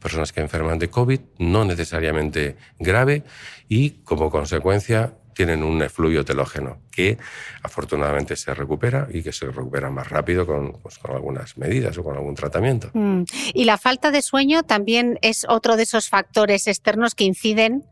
Personas 0.01 0.33
que 0.33 0.41
enferman 0.41 0.79
de 0.79 0.89
COVID, 0.89 1.19
no 1.37 1.63
necesariamente 1.63 2.57
grave, 2.79 3.23
y 3.69 3.91
como 4.03 4.29
consecuencia 4.29 5.13
tienen 5.33 5.63
un 5.63 5.81
efluvio 5.81 6.23
telógeno 6.23 6.79
que 6.91 7.17
afortunadamente 7.63 8.35
se 8.35 8.53
recupera 8.53 9.07
y 9.11 9.23
que 9.23 9.31
se 9.31 9.47
recupera 9.47 9.89
más 9.89 10.09
rápido 10.09 10.45
con, 10.45 10.73
pues, 10.73 10.97
con 10.99 11.11
algunas 11.11 11.57
medidas 11.57 11.97
o 11.97 12.03
con 12.03 12.15
algún 12.15 12.35
tratamiento. 12.35 12.89
Mm. 12.93 13.23
Y 13.53 13.65
la 13.65 13.77
falta 13.77 14.11
de 14.11 14.21
sueño 14.21 14.63
también 14.63 15.17
es 15.21 15.45
otro 15.47 15.75
de 15.75 15.83
esos 15.83 16.09
factores 16.09 16.67
externos 16.67 17.15
que 17.15 17.23
inciden 17.23 17.83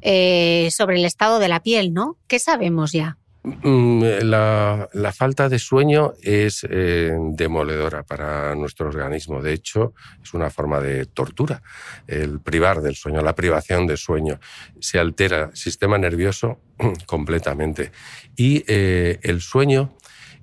eh, 0.00 0.68
sobre 0.70 0.96
el 0.96 1.04
estado 1.04 1.38
de 1.38 1.48
la 1.48 1.60
piel, 1.60 1.92
¿no? 1.92 2.16
¿Qué 2.26 2.38
sabemos 2.38 2.92
ya? 2.92 3.18
Mm, 3.46 4.02
la, 4.22 5.12
falta 5.14 5.48
de 5.48 5.60
sueño 5.60 6.14
es 6.20 6.66
eh, 6.68 7.16
demoledora 7.30 8.02
para 8.02 8.56
nuestro 8.56 8.88
organismo. 8.88 9.40
De 9.40 9.52
hecho, 9.52 9.94
es 10.20 10.34
una 10.34 10.50
forma 10.50 10.80
de 10.80 11.06
tortura. 11.06 11.62
El 12.08 12.40
privar 12.40 12.80
del 12.80 12.96
sueño, 12.96 13.22
la 13.22 13.36
privación 13.36 13.86
de 13.86 13.96
sueño, 13.96 14.40
se 14.80 14.98
altera 14.98 15.50
el 15.50 15.56
sistema 15.56 15.96
nervioso 15.96 16.58
completamente. 17.06 17.92
Y 18.34 18.64
eh, 18.66 19.20
el 19.22 19.40
sueño 19.40 19.94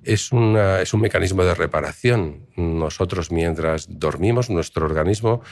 es, 0.02 0.30
es 0.32 0.94
un 0.94 1.00
mecanismo 1.00 1.44
de 1.44 1.54
reparación. 1.54 2.46
Nosotros, 2.56 3.30
mientras 3.30 3.86
dormimos, 3.90 4.48
nuestro 4.48 4.86
organismo 4.86 5.42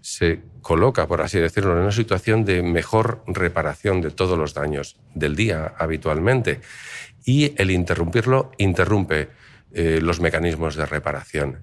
se 0.00 0.40
coloca, 0.62 1.06
por 1.06 1.22
así 1.22 1.38
decirlo, 1.38 1.72
en 1.72 1.82
una 1.82 1.92
situación 1.92 2.44
de 2.44 2.62
mejor 2.62 3.22
reparación 3.26 4.00
de 4.00 4.10
todos 4.10 4.38
los 4.38 4.54
daños 4.54 4.96
del 5.14 5.36
día 5.36 5.74
habitualmente. 5.78 6.60
Y 7.24 7.52
el 7.60 7.70
interrumpirlo 7.70 8.50
interrumpe 8.58 9.28
eh, 9.72 10.00
los 10.02 10.20
mecanismos 10.20 10.74
de 10.76 10.86
reparación. 10.86 11.58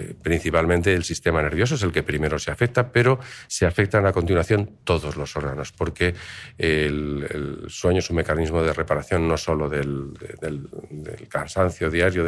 Eh, 0.00 0.14
principalmente 0.22 0.94
el 0.94 1.04
sistema 1.04 1.42
nervioso 1.42 1.74
es 1.74 1.82
el 1.82 1.92
que 1.92 2.02
primero 2.02 2.38
se 2.38 2.50
afecta, 2.50 2.90
pero 2.90 3.18
se 3.46 3.66
afectan 3.66 4.06
a 4.06 4.12
continuación 4.12 4.70
todos 4.84 5.16
los 5.16 5.36
órganos, 5.36 5.72
porque 5.72 6.14
el, 6.56 7.66
sueño 7.68 7.98
es 7.98 8.08
un 8.08 8.16
mecanismo 8.16 8.62
de 8.62 8.72
reparación 8.72 9.28
no 9.28 9.36
solo 9.36 9.68
del, 9.68 10.12
cansancio 11.28 11.90
diario 11.90 12.24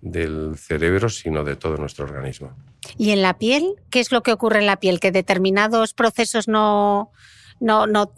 del, 0.00 0.56
cerebro, 0.56 1.08
sino 1.08 1.44
de 1.44 1.56
todo 1.56 1.76
nuestro 1.76 2.04
organismo. 2.06 2.56
¿Y 2.98 3.10
en 3.10 3.22
la 3.22 3.38
piel? 3.38 3.76
¿Qué 3.90 4.00
es 4.00 4.10
lo 4.10 4.22
que 4.22 4.32
ocurre 4.32 4.58
en 4.58 4.66
la 4.66 4.78
piel? 4.78 4.98
¿Que 5.00 5.12
determinados 5.12 5.94
procesos 5.94 6.48
no, 6.48 7.12
no, 7.60 7.86
no 7.86 8.12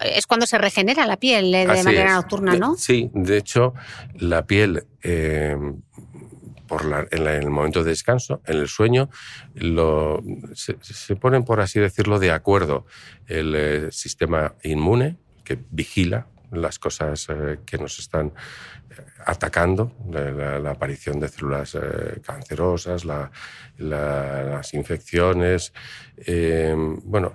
es 0.00 0.26
cuando 0.26 0.46
se 0.46 0.58
regenera 0.58 1.06
la 1.06 1.16
piel 1.16 1.54
eh, 1.54 1.66
de 1.66 1.84
manera 1.84 2.14
nocturna, 2.14 2.54
¿no? 2.56 2.76
Sí, 2.76 3.10
de 3.14 3.38
hecho, 3.38 3.74
la 4.18 4.46
piel 4.46 4.84
eh, 5.02 5.56
en, 6.80 7.26
el 7.26 7.50
momento 7.50 7.82
de 7.82 7.90
descanso, 7.90 8.42
en 8.46 8.58
el 8.58 8.68
sueño, 8.68 9.10
se, 10.54 11.16
ponen, 11.16 11.44
por 11.44 11.60
así 11.60 11.80
decirlo, 11.80 12.18
de 12.18 12.30
acuerdo 12.30 12.86
el 13.26 13.54
eh, 13.54 13.92
sistema 13.92 14.54
inmune 14.62 15.18
que 15.44 15.58
vigila 15.70 16.26
las 16.50 16.78
cosas 16.78 17.28
eh, 17.30 17.60
que 17.64 17.78
nos 17.78 17.98
están 17.98 18.26
eh, 18.26 18.94
atacando, 19.26 19.92
la, 20.10 20.70
aparición 20.70 21.20
de 21.20 21.28
células 21.28 21.76
cancerosas, 22.24 23.04
las 23.78 24.74
infecciones. 24.74 25.72
bueno, 27.04 27.34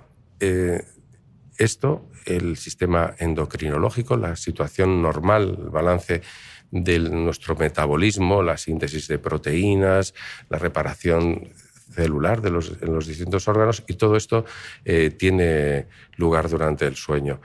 esto, 1.58 2.08
el 2.24 2.56
sistema 2.56 3.14
endocrinológico, 3.18 4.16
la 4.16 4.36
situación 4.36 5.02
normal, 5.02 5.58
el 5.58 5.70
balance 5.70 6.22
de 6.70 6.98
nuestro 6.98 7.56
metabolismo, 7.56 8.42
la 8.42 8.56
síntesis 8.56 9.08
de 9.08 9.18
proteínas, 9.18 10.14
la 10.48 10.58
reparación 10.58 11.52
celular 11.92 12.42
de 12.42 12.50
los, 12.50 12.76
en 12.80 12.92
los 12.92 13.06
distintos 13.06 13.48
órganos 13.48 13.82
y 13.88 13.94
todo 13.94 14.16
esto 14.16 14.44
eh, 14.84 15.10
tiene 15.10 15.86
lugar 16.16 16.48
durante 16.48 16.86
el 16.86 16.96
sueño. 16.96 17.40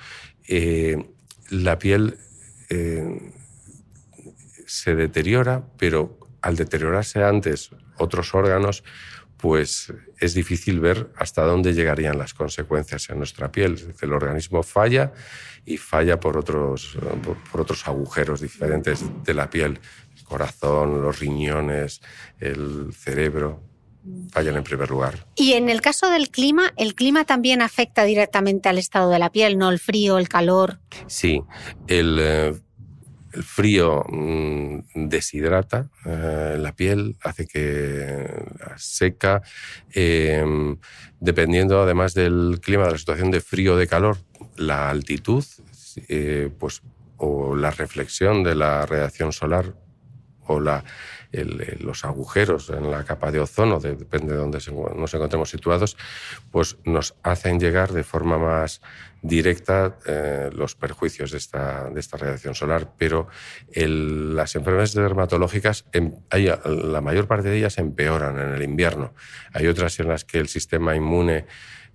Eh, 0.48 0.98
la 1.50 1.80
piel 1.80 2.18
eh, 2.70 3.32
se 4.66 4.96
deteriora, 4.96 5.64
pero 5.78 6.20
al 6.42 6.56
deteriorarse 6.56 7.24
antes 7.24 7.72
otros 7.98 8.34
órganos, 8.34 8.84
pues 9.44 9.92
es 10.22 10.34
difícil 10.34 10.80
ver 10.80 11.12
hasta 11.18 11.44
dónde 11.44 11.74
llegarían 11.74 12.18
las 12.18 12.34
consecuencias 12.34 13.10
en 13.10 13.18
nuestra 13.18 13.52
piel. 13.52 13.94
El 14.00 14.14
organismo 14.14 14.64
falla 14.64 15.12
y 15.66 15.76
falla 15.76 16.18
por 16.18 16.38
otros, 16.38 16.98
por 17.52 17.60
otros 17.60 17.86
agujeros 17.86 18.40
diferentes 18.40 19.04
de 19.26 19.34
la 19.34 19.50
piel. 19.50 19.82
El 20.16 20.24
corazón, 20.24 21.02
los 21.02 21.20
riñones, 21.20 22.00
el 22.40 22.94
cerebro 22.94 23.62
fallan 24.32 24.56
en 24.56 24.64
primer 24.64 24.90
lugar. 24.90 25.28
Y 25.36 25.56
en 25.56 25.68
el 25.68 25.82
caso 25.82 26.10
del 26.10 26.30
clima, 26.30 26.72
¿el 26.78 26.96
clima 26.96 27.26
también 27.26 27.62
afecta 27.62 28.06
directamente 28.06 28.70
al 28.70 28.78
estado 28.78 29.10
de 29.10 29.20
la 29.20 29.30
piel, 29.30 29.58
no 29.58 29.70
el 29.72 29.80
frío, 29.80 30.20
el 30.20 30.30
calor? 30.30 30.80
Sí, 31.08 31.42
el, 31.88 32.64
eh, 33.34 33.42
frío 33.42 34.04
mm, 34.08 35.08
deshidrata 35.10 35.90
eh, 36.06 36.58
la 36.60 36.74
piel, 36.74 37.18
hace 37.22 37.46
que 37.48 38.28
seca, 38.78 39.42
em, 39.92 40.78
dependiendo 41.20 41.82
además 41.82 42.14
del 42.14 42.60
clima, 42.62 42.86
de 42.86 42.92
la 42.92 42.98
situación 42.98 43.32
de 43.32 43.42
frío 43.42 43.74
o 43.74 43.78
de 43.78 43.88
calor, 43.88 44.18
la 44.58 44.90
altitud, 44.90 45.44
eh, 46.08 46.50
pues, 46.60 46.82
o 47.18 47.56
la 47.56 47.72
reflexión 47.72 48.44
de 48.44 48.56
la 48.56 48.86
radiación 48.86 49.32
solar 49.32 49.76
o 50.46 50.60
la, 50.60 50.84
los 51.80 52.06
agujeros 52.06 52.70
en 52.70 52.92
la 52.92 53.04
capa 53.04 53.32
de 53.32 53.40
ozono, 53.40 53.80
depende 53.80 54.34
de 54.34 54.38
dónde 54.38 54.60
nos 54.96 55.14
encontremos 55.14 55.50
situados, 55.50 55.98
pues 56.52 56.78
nos 56.86 57.16
hacen 57.24 57.60
llegar 57.60 57.92
de 57.92 58.04
forma 58.04 58.38
más 58.38 58.82
directa 59.24 59.98
eh, 60.06 60.50
los 60.54 60.76
perjuicios 60.76 61.32
de 61.32 61.38
esta, 61.38 61.90
de 61.90 62.00
esta 62.00 62.18
radiación 62.18 62.54
solar. 62.54 62.94
Pero 62.98 63.28
las 63.74 64.56
enfermedades 64.56 64.94
dermatológicas, 64.94 65.86
em, 65.94 66.14
la 66.66 67.02
mayor 67.02 67.28
parte 67.28 67.50
de 67.50 67.58
ellas 67.58 67.78
empeoran 67.78 68.38
en 68.40 68.50
el 68.50 68.62
invierno. 68.62 69.14
Hay 69.54 69.68
otras 69.68 70.00
en 70.00 70.10
las 70.10 70.26
que 70.26 70.40
el 70.40 70.50
sistema 70.50 70.96
inmune 70.96 71.46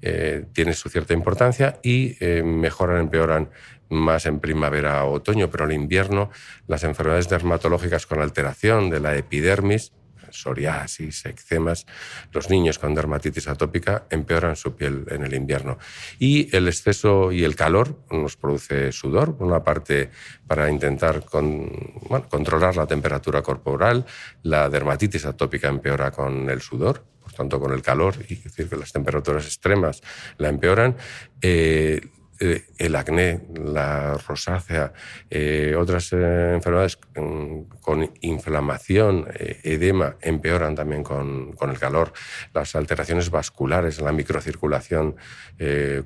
eh, 0.00 0.46
tiene 0.52 0.74
su 0.74 0.88
cierta 0.88 1.12
importancia 1.12 1.80
y 1.82 2.16
eh, 2.20 2.42
mejoran, 2.44 3.00
empeoran 3.00 3.50
más 3.90 4.26
en 4.26 4.40
primavera 4.40 5.04
o 5.04 5.14
otoño, 5.14 5.50
pero 5.50 5.64
en 5.64 5.72
invierno 5.72 6.30
las 6.66 6.84
enfermedades 6.84 7.28
dermatológicas 7.28 8.06
con 8.06 8.20
alteración 8.20 8.90
de 8.90 9.00
la 9.00 9.16
epidermis, 9.16 9.92
psoriasis, 10.30 11.26
eczemas, 11.26 11.86
los 12.32 12.50
niños 12.50 12.78
con 12.78 12.94
dermatitis 12.94 13.48
atópica 13.48 14.04
empeoran 14.10 14.56
su 14.56 14.74
piel 14.76 15.04
en 15.10 15.24
el 15.24 15.34
invierno. 15.34 15.78
Y 16.18 16.54
el 16.56 16.68
exceso 16.68 17.32
y 17.32 17.44
el 17.44 17.56
calor 17.56 17.98
nos 18.10 18.36
produce 18.36 18.92
sudor, 18.92 19.36
por 19.36 19.46
una 19.46 19.64
parte 19.64 20.10
para 20.46 20.70
intentar 20.70 21.24
controlar 21.24 22.76
la 22.76 22.86
temperatura 22.86 23.42
corporal, 23.42 24.04
la 24.42 24.68
dermatitis 24.68 25.24
atópica 25.26 25.68
empeora 25.68 26.10
con 26.10 26.48
el 26.50 26.60
sudor, 26.60 27.04
tanto 27.36 27.60
con 27.60 27.72
el 27.72 27.82
calor, 27.82 28.16
y 28.28 28.36
decir 28.36 28.68
que 28.68 28.76
las 28.76 28.92
temperaturas 28.92 29.44
extremas 29.44 30.02
la 30.38 30.48
empeoran. 30.48 30.96
Eh, 31.40 32.00
eh, 32.40 32.64
el 32.78 32.96
acné, 32.96 33.40
la 33.54 34.14
rosácea, 34.14 34.92
eh, 35.30 35.74
otras 35.76 36.12
enfermedades 36.12 36.96
con, 36.96 38.12
inflamación, 38.20 39.26
edema, 39.62 40.16
empeoran 40.20 40.74
también 40.74 41.02
con, 41.02 41.56
el 41.60 41.78
calor. 41.78 42.12
Las 42.52 42.76
alteraciones 42.76 43.30
vasculares, 43.30 44.00
la 44.00 44.12
microcirculación 44.12 45.16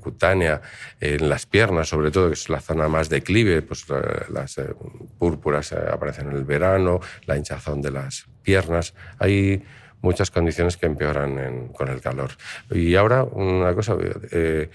cutánea, 0.00 0.62
en 1.00 1.28
las 1.28 1.46
piernas, 1.46 1.88
sobre 1.88 2.10
todo, 2.10 2.28
que 2.28 2.34
es 2.34 2.48
la 2.48 2.60
zona 2.60 2.88
más 2.88 3.08
declive, 3.08 3.62
pues 3.62 3.84
las 4.28 4.60
púrpuras 5.18 5.72
aparecen 5.72 6.30
en 6.30 6.36
el 6.36 6.44
verano, 6.44 7.00
la 7.26 7.36
hinchazón 7.36 7.82
de 7.82 7.90
las 7.90 8.26
piernas. 8.42 8.94
Hay 9.18 9.62
muchas 10.02 10.30
condiciones 10.30 10.76
que 10.76 10.86
empeoran 10.86 11.68
con 11.68 11.88
el 11.88 12.00
calor. 12.00 12.32
Y 12.70 12.94
ahora 12.96 13.24
una 13.24 13.74
cosa 13.74 13.96
eh, 14.30 14.68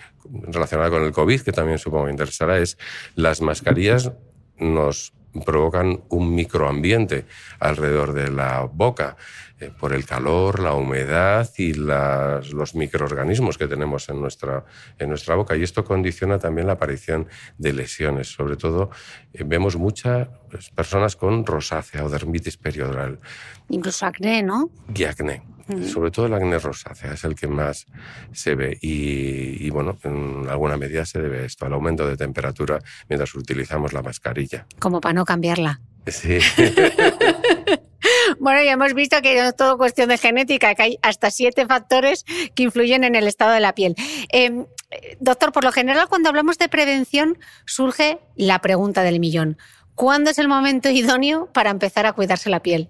relacionada 0.48 0.90
con 0.90 1.04
el 1.04 1.12
COVID, 1.12 1.42
que 1.42 1.52
también 1.52 1.78
supongo 1.78 2.06
que 2.06 2.12
interesará, 2.12 2.58
es 2.58 2.78
las 3.16 3.42
mascarillas 3.42 4.12
nos 4.58 5.14
provocan 5.46 6.02
un 6.10 6.34
microambiente 6.34 7.26
alrededor 7.60 8.14
de 8.14 8.32
la 8.32 8.62
boca 8.62 9.18
eh, 9.60 9.72
por 9.76 9.92
el 9.94 10.06
calor, 10.06 10.60
la 10.60 10.76
humedad 10.76 11.50
y 11.58 11.74
los 11.74 12.76
microorganismos 12.76 13.58
que 13.58 13.68
tenemos 13.68 14.08
en 14.08 14.22
nuestra, 14.22 14.66
en 15.00 15.10
nuestra 15.10 15.34
boca. 15.34 15.58
Y 15.58 15.64
esto 15.64 15.84
condiciona 15.84 16.38
también 16.38 16.68
la 16.68 16.74
aparición 16.74 17.28
de 17.58 17.74
lesiones. 17.74 18.28
Sobre 18.28 18.56
todo, 18.56 18.92
eh, 19.34 19.44
vemos 19.44 19.76
muchas 19.76 20.28
personas 20.76 21.16
con 21.16 21.44
rosácea 21.44 22.06
o 22.06 22.10
dermitis 22.10 22.56
perioral. 22.58 23.20
Incluso 23.70 24.06
acné, 24.06 24.44
¿no? 24.44 24.70
Y 24.94 25.06
acné. 25.06 25.42
Sobre 25.92 26.12
todo 26.12 26.28
el 26.28 26.34
acné 26.34 26.60
rosácea 26.60 27.14
es 27.14 27.24
el 27.26 27.36
que 27.36 27.48
más 27.48 27.88
se 28.32 28.56
ve 28.56 28.78
y, 28.80 29.66
y, 29.66 29.70
bueno, 29.70 29.98
en 30.04 30.48
alguna 30.48 30.78
medida 30.78 31.06
se 31.06 31.20
debe 31.20 31.44
esto 31.46 31.66
al 31.66 31.74
aumento 31.74 32.08
de 32.08 32.16
temperatura 32.16 32.80
mientras 33.10 33.36
utilizamos 33.36 33.92
la 33.92 34.02
mascarilla. 34.02 34.66
Como 34.80 35.02
para 35.02 35.14
no 35.14 35.26
cambiarla. 35.26 35.82
Sí. 36.06 36.38
Bueno, 38.40 38.64
ya 38.64 38.72
hemos 38.72 38.94
visto 38.94 39.22
que 39.22 39.38
es 39.38 39.56
todo 39.56 39.78
cuestión 39.78 40.10
de 40.10 40.18
genética, 40.18 40.76
que 40.76 40.84
hay 40.84 41.00
hasta 41.02 41.32
siete 41.32 41.66
factores 41.66 42.26
que 42.56 42.64
influyen 42.64 43.04
en 43.04 43.16
el 43.16 43.28
estado 43.28 43.52
de 43.52 43.60
la 43.60 43.74
piel. 43.74 43.96
Em, 44.30 44.66
doctor, 45.20 45.52
por 45.52 45.64
lo 45.64 45.72
general, 45.72 46.08
cuando 46.08 46.30
hablamos 46.30 46.58
de 46.58 46.70
prevención, 46.70 47.38
surge 47.66 48.20
la 48.36 48.60
pregunta 48.60 49.04
del 49.04 49.20
millón. 49.20 49.58
¿Cuándo 49.96 50.30
es 50.30 50.38
el 50.38 50.48
momento 50.48 50.90
idóneo 50.90 51.50
para 51.54 51.72
empezar 51.72 52.06
a 52.06 52.14
cuidarse 52.14 52.50
la 52.50 52.62
piel? 52.62 52.90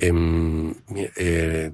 Em, 0.00 0.74
eh, 1.16 1.72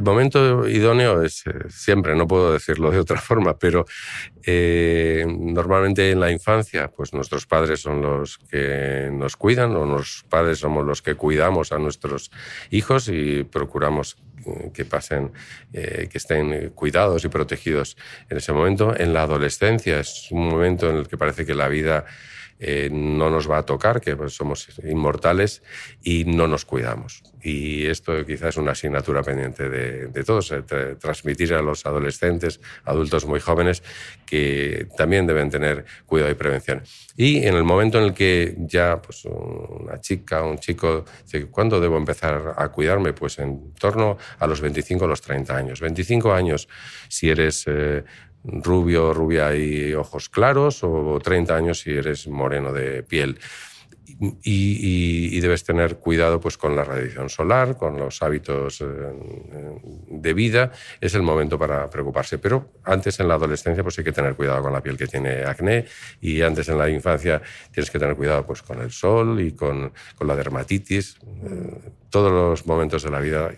momento 0.00 0.68
idóneo 0.68 1.22
es 1.22 1.46
eh, 1.46 1.52
siempre, 1.68 2.14
no 2.14 2.26
puedo 2.26 2.52
decirlo 2.52 2.90
de 2.90 2.98
otra 2.98 3.20
forma, 3.20 3.58
pero 3.58 3.86
eh, 4.44 5.24
normalmente 5.28 6.10
en 6.10 6.20
la 6.20 6.30
infancia, 6.30 6.88
pues 6.88 7.12
nuestros 7.12 7.46
padres 7.46 7.80
son 7.80 8.02
los 8.02 8.38
que 8.38 9.10
nos 9.12 9.36
cuidan 9.36 9.76
o 9.76 9.84
los 9.84 10.24
padres 10.28 10.58
somos 10.58 10.84
los 10.84 11.02
que 11.02 11.14
cuidamos 11.14 11.72
a 11.72 11.78
nuestros 11.78 12.30
hijos 12.70 13.08
y 13.08 13.44
procuramos 13.44 14.16
que 14.72 14.86
pasen, 14.86 15.32
que 15.70 16.08
estén 16.14 16.70
cuidados 16.70 17.26
y 17.26 17.28
protegidos 17.28 17.98
en 18.30 18.38
ese 18.38 18.54
momento. 18.54 18.96
En 18.96 19.12
la 19.12 19.24
adolescencia 19.24 20.00
es 20.00 20.28
un 20.30 20.48
momento 20.48 20.88
en 20.88 20.96
el 20.96 21.08
que 21.08 21.18
parece 21.18 21.44
que 21.44 21.54
la 21.54 21.68
vida 21.68 22.06
eh, 22.62 22.90
no 22.92 23.30
nos 23.30 23.50
va 23.50 23.58
a 23.58 23.62
tocar, 23.64 24.02
que 24.02 24.14
somos 24.28 24.68
inmortales 24.84 25.62
y 26.02 26.24
no 26.26 26.46
nos 26.46 26.66
cuidamos. 26.66 27.22
Y 27.42 27.86
esto 27.86 28.24
quizás 28.26 28.50
es 28.50 28.56
una 28.58 28.72
asignatura 28.72 29.22
pendiente 29.22 29.70
de, 29.70 30.24
todos, 30.24 30.52
eh, 30.52 30.62
transmitir 31.00 31.54
a 31.54 31.62
los 31.62 31.86
adolescentes, 31.86 32.60
adultos 32.84 33.24
muy 33.24 33.40
jóvenes, 33.40 33.82
que 34.26 34.88
también 34.94 35.26
deben 35.26 35.48
tener 35.48 35.86
cuidado 36.04 36.30
y 36.30 36.34
prevención. 36.34 36.82
Y 37.16 37.46
en 37.46 37.54
el 37.54 37.64
momento 37.64 37.98
en 37.98 38.04
el 38.04 38.14
que 38.14 38.54
ya 38.58 39.00
pues, 39.00 39.24
una 39.24 39.98
chica 40.00 40.42
un 40.42 40.58
chico 40.58 41.06
dice, 41.24 41.46
¿cuándo 41.46 41.80
debo 41.80 41.96
empezar 41.96 42.54
a 42.56 42.68
cuidarme? 42.68 43.14
Pues 43.14 43.38
en 43.38 43.72
torno 43.74 44.18
a 44.38 44.46
los 44.46 44.60
25 44.60 45.06
o 45.06 45.08
los 45.08 45.22
30 45.22 45.56
años. 45.56 45.80
25 45.80 46.32
años 46.32 46.68
si 47.08 47.30
eres... 47.30 47.64
Eh, 47.66 48.04
rubio, 48.44 49.12
rubia 49.12 49.54
y 49.54 49.94
ojos 49.94 50.28
claros, 50.28 50.82
o 50.82 51.18
30 51.22 51.54
años 51.54 51.80
si 51.80 51.90
eres 51.90 52.26
moreno 52.28 52.72
de 52.72 53.02
piel. 53.02 53.38
Y, 54.42 55.40
debes 55.40 55.64
tener 55.64 55.96
cuidado 55.96 56.40
pues, 56.40 56.58
con 56.58 56.76
la 56.76 56.84
radiación 56.84 57.30
solar, 57.30 57.78
con 57.78 57.96
los 57.96 58.20
hábitos 58.22 58.82
eh, 58.82 58.84
de 60.10 60.34
vida. 60.34 60.72
Es 61.00 61.14
el 61.14 61.22
momento 61.22 61.58
para 61.58 61.88
preocuparse. 61.88 62.38
Pero 62.38 62.72
antes 62.84 63.18
en 63.20 63.28
la 63.28 63.34
adolescencia 63.34 63.82
pues, 63.82 63.98
hay 63.98 64.04
que 64.04 64.12
tener 64.12 64.34
cuidado 64.34 64.62
con 64.62 64.72
la 64.72 64.82
piel 64.82 64.98
que 64.98 65.06
tiene 65.06 65.44
acné 65.44 65.86
y 66.20 66.42
antes 66.42 66.68
en 66.68 66.76
la 66.76 66.90
infancia 66.90 67.40
tienes 67.72 67.90
que 67.90 67.98
tener 67.98 68.14
cuidado 68.14 68.44
pues, 68.44 68.62
con 68.62 68.80
el 68.82 68.90
sol 68.90 69.40
y 69.40 69.52
con, 69.52 69.92
con 70.16 70.26
la 70.26 70.36
dermatitis. 70.36 71.16
Eh, 71.22 71.92
todos 72.10 72.30
los 72.30 72.66
momentos 72.66 73.02
de 73.02 73.10
la 73.10 73.20
vida 73.20 73.50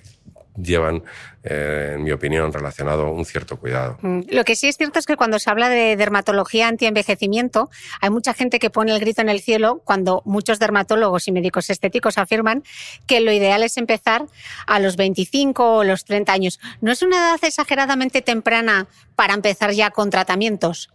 llevan, 0.56 1.02
eh, 1.42 1.92
en 1.94 2.02
mi 2.02 2.12
opinión, 2.12 2.52
relacionado 2.52 3.10
un 3.10 3.24
cierto 3.24 3.58
cuidado. 3.58 3.98
Mm, 4.02 4.20
lo 4.30 4.44
que 4.44 4.56
sí 4.56 4.68
es 4.68 4.76
cierto 4.76 4.98
es 4.98 5.06
que 5.06 5.16
cuando 5.16 5.38
se 5.38 5.50
habla 5.50 5.68
de 5.68 5.96
dermatología 5.96 6.68
anti-envejecimiento, 6.68 7.70
hay 8.00 8.10
mucha 8.10 8.34
gente 8.34 8.58
que 8.58 8.70
pone 8.70 8.92
el 8.92 9.00
grito 9.00 9.22
en 9.22 9.28
el 9.28 9.40
cielo 9.40 9.82
cuando 9.84 10.22
muchos 10.24 10.58
dermatólogos 10.58 11.28
y 11.28 11.32
médicos 11.32 11.70
estéticos 11.70 12.18
afirman 12.18 12.62
que 13.06 13.20
lo 13.20 13.32
ideal 13.32 13.62
es 13.62 13.76
empezar 13.76 14.26
a 14.66 14.78
los 14.78 14.96
25 14.96 15.76
o 15.76 15.84
los 15.84 16.04
30 16.04 16.32
años. 16.32 16.60
¿No 16.80 16.92
es 16.92 17.02
una 17.02 17.16
edad 17.16 17.40
exageradamente 17.42 18.22
temprana 18.22 18.86
para 19.16 19.34
empezar 19.34 19.72
ya 19.72 19.90
con 19.90 20.10
tratamientos? 20.10 20.90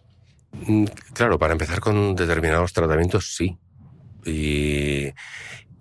Mm, 0.52 0.84
claro, 1.12 1.38
para 1.38 1.52
empezar 1.52 1.80
con 1.80 2.14
determinados 2.14 2.72
tratamientos 2.72 3.34
sí. 3.34 3.58
Y, 4.24 5.12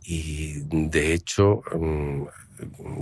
y 0.04 0.54
de 0.70 1.14
hecho, 1.14 1.62
mm, 1.74 2.24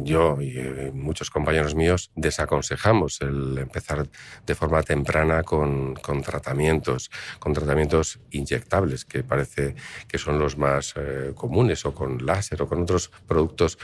yo 0.03 0.41
y 0.41 0.57
eh, 0.57 0.91
muchos 0.93 1.29
compañeros 1.29 1.75
míos 1.75 2.11
desaconsejamos 2.15 3.21
el 3.21 3.57
empezar 3.57 4.07
de 4.45 4.55
forma 4.55 4.83
temprana 4.83 5.43
con, 5.43 5.95
tratamientos, 6.23 7.11
con 7.39 7.53
tratamientos 7.53 8.19
inyectables, 8.31 9.05
que 9.05 9.23
parece 9.23 9.75
que 10.07 10.17
son 10.17 10.39
los 10.39 10.57
más 10.57 10.93
eh, 10.97 11.31
comunes, 11.35 11.85
o 11.85 11.93
con 11.93 12.25
láser 12.25 12.61
o 12.61 12.67
con 12.67 12.83
otros 12.83 13.11
productos 13.27 13.77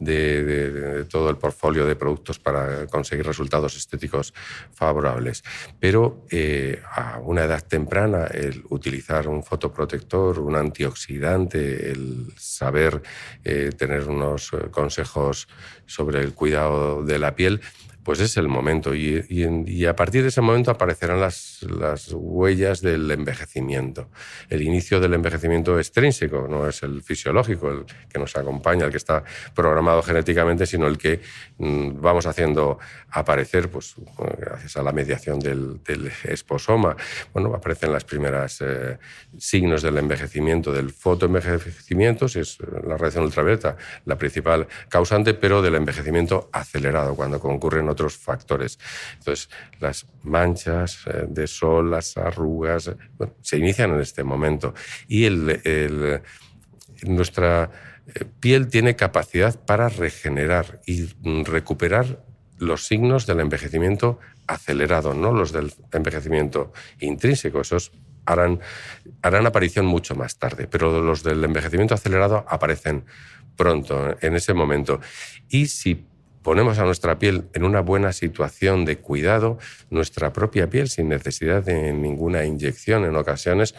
de, 0.00 1.04
todo 1.08 1.30
el 1.30 1.36
portfolio 1.36 1.86
de 1.86 1.96
productos 1.96 2.38
para 2.38 2.86
conseguir 2.86 3.26
resultados 3.26 3.76
estéticos 3.76 4.32
favorables. 4.72 5.42
Pero 5.78 6.24
eh, 6.30 6.80
a 6.92 7.18
una 7.18 7.44
edad 7.44 7.62
temprana, 7.62 8.26
el 8.26 8.64
utilizar 8.70 9.28
un 9.28 9.42
fotoprotector, 9.42 10.38
un 10.38 10.56
antioxidante, 10.56 11.90
el 11.90 12.32
saber 12.36 13.02
eh, 13.44 13.70
tener 13.76 14.08
unos 14.08 14.52
eh, 14.52 14.70
consejos 14.70 15.48
sobre 15.86 16.20
el 16.20 16.34
cuidado 16.34 17.04
de 17.04 17.18
la 17.18 17.34
piel, 17.34 17.60
pues 18.08 18.20
es 18.20 18.38
el 18.38 18.48
momento. 18.48 18.94
Y, 18.94 19.84
a 19.84 19.94
partir 19.94 20.22
de 20.22 20.28
ese 20.28 20.40
momento 20.40 20.70
aparecerán 20.70 21.20
las, 21.20 21.62
las, 21.64 22.10
huellas 22.10 22.80
del 22.80 23.10
envejecimiento. 23.10 24.08
El 24.48 24.62
inicio 24.62 24.98
del 24.98 25.12
envejecimiento 25.12 25.78
extrínseco, 25.78 26.48
no 26.48 26.66
es 26.66 26.82
el 26.82 27.02
fisiológico, 27.02 27.70
el 27.70 27.84
que 28.10 28.18
nos 28.18 28.34
acompaña, 28.34 28.86
el 28.86 28.90
que 28.92 28.96
está 28.96 29.22
programado 29.54 30.02
genéticamente, 30.02 30.64
sino 30.64 30.86
el 30.86 30.96
que 30.96 31.20
mm, 31.58 32.00
vamos 32.00 32.24
haciendo 32.24 32.78
aparecer, 33.10 33.70
pues 33.70 33.94
gracias 34.38 34.76
a 34.76 34.82
la 34.82 34.92
mediación 34.92 35.38
del, 35.38 35.80
esposoma. 36.24 36.96
Bueno, 37.32 37.54
aparecen 37.54 37.92
las 37.92 38.04
primeras 38.04 38.60
eh, 38.60 38.98
signos 39.38 39.82
del 39.82 39.98
envejecimiento, 39.98 40.72
del 40.72 40.90
fotoenvejecimiento, 40.90 42.28
si 42.28 42.40
es 42.40 42.58
la 42.60 42.96
radiación 42.96 43.24
ultravioleta 43.24 43.76
la 44.04 44.16
principal 44.16 44.66
causante, 44.88 45.34
pero 45.34 45.62
del 45.62 45.74
envejecimiento 45.74 46.50
acelerado, 46.52 47.14
cuando 47.14 47.40
concurren 47.40 47.88
otros 47.88 48.16
factores. 48.16 48.78
Entonces, 49.18 49.48
las 49.80 50.06
manchas 50.22 51.06
eh, 51.06 51.26
de 51.28 51.46
sol, 51.46 51.90
las 51.90 52.16
arrugas, 52.16 52.90
se 53.40 53.58
inician 53.58 53.92
en 53.92 54.00
este 54.00 54.22
momento. 54.22 54.74
Y 55.08 55.28
nuestra 57.02 57.70
eh, 58.14 58.24
piel 58.40 58.68
tiene 58.68 58.96
capacidad 58.96 59.58
para 59.64 59.88
regenerar 59.88 60.80
y 60.86 61.08
recuperar 61.44 62.24
los 62.58 62.86
signos 62.86 63.26
del 63.26 63.40
envejecimiento 63.40 64.18
acelerado, 64.46 65.14
no 65.14 65.32
los 65.32 65.52
del 65.52 65.72
envejecimiento 65.92 66.72
intrínseco. 67.00 67.60
Esos 67.60 67.92
harán, 68.24 68.60
harán 69.22 69.46
aparición 69.46 69.86
mucho 69.86 70.14
más 70.14 70.38
tarde, 70.38 70.66
pero 70.66 71.02
los 71.02 71.22
del 71.22 71.42
envejecimiento 71.44 71.94
acelerado 71.94 72.44
aparecen 72.48 73.04
pronto, 73.56 74.16
en 74.20 74.36
ese 74.36 74.54
momento. 74.54 75.00
Y 75.48 75.66
si 75.66 76.06
ponemos 76.42 76.78
a 76.78 76.84
nuestra 76.84 77.18
piel 77.18 77.44
en 77.52 77.64
una 77.64 77.80
buena 77.80 78.12
situación 78.12 78.84
de 78.84 78.98
cuidado, 78.98 79.58
nuestra 79.90 80.32
propia 80.32 80.70
piel, 80.70 80.88
sin 80.88 81.08
necesidad 81.08 81.62
de 81.62 81.92
ninguna 81.92 82.44
inyección 82.44 83.04
en 83.04 83.16
ocasiones, 83.16 83.74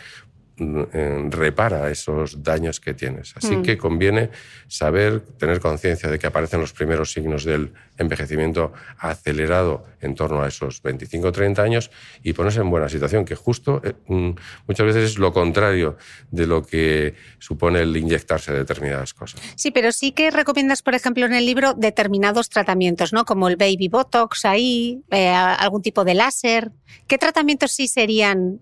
repara 0.59 1.89
esos 1.89 2.43
daños 2.43 2.79
que 2.79 2.93
tienes. 2.93 3.33
Así 3.35 3.55
mm. 3.55 3.63
que 3.63 3.77
conviene 3.77 4.29
saber, 4.67 5.21
tener 5.37 5.59
conciencia 5.59 6.09
de 6.09 6.19
que 6.19 6.27
aparecen 6.27 6.59
los 6.59 6.73
primeros 6.73 7.11
signos 7.11 7.43
del 7.43 7.71
envejecimiento 7.97 8.73
acelerado 8.97 9.85
en 10.01 10.15
torno 10.15 10.41
a 10.41 10.47
esos 10.47 10.81
25 10.81 11.27
o 11.27 11.31
30 11.31 11.61
años 11.61 11.91
y 12.23 12.33
ponerse 12.33 12.61
en 12.61 12.69
buena 12.69 12.89
situación, 12.89 13.25
que 13.25 13.35
justo 13.35 13.81
eh, 13.83 13.93
mm, 14.07 14.31
muchas 14.67 14.85
veces 14.85 15.11
es 15.11 15.17
lo 15.17 15.33
contrario 15.33 15.97
de 16.31 16.47
lo 16.47 16.65
que 16.65 17.15
supone 17.39 17.81
el 17.81 17.95
inyectarse 17.95 18.53
determinadas 18.53 19.13
cosas. 19.13 19.41
Sí, 19.55 19.71
pero 19.71 19.91
sí 19.91 20.11
que 20.11 20.31
recomiendas, 20.31 20.81
por 20.81 20.95
ejemplo, 20.95 21.25
en 21.25 21.33
el 21.33 21.45
libro 21.45 21.73
determinados 21.73 22.49
tratamientos, 22.49 23.13
¿no? 23.13 23.25
Como 23.25 23.47
el 23.47 23.57
baby 23.57 23.87
botox 23.89 24.45
ahí, 24.45 25.01
eh, 25.11 25.29
algún 25.29 25.81
tipo 25.81 26.03
de 26.03 26.13
láser. 26.13 26.71
¿Qué 27.07 27.17
tratamientos 27.17 27.71
sí 27.71 27.87
serían 27.87 28.61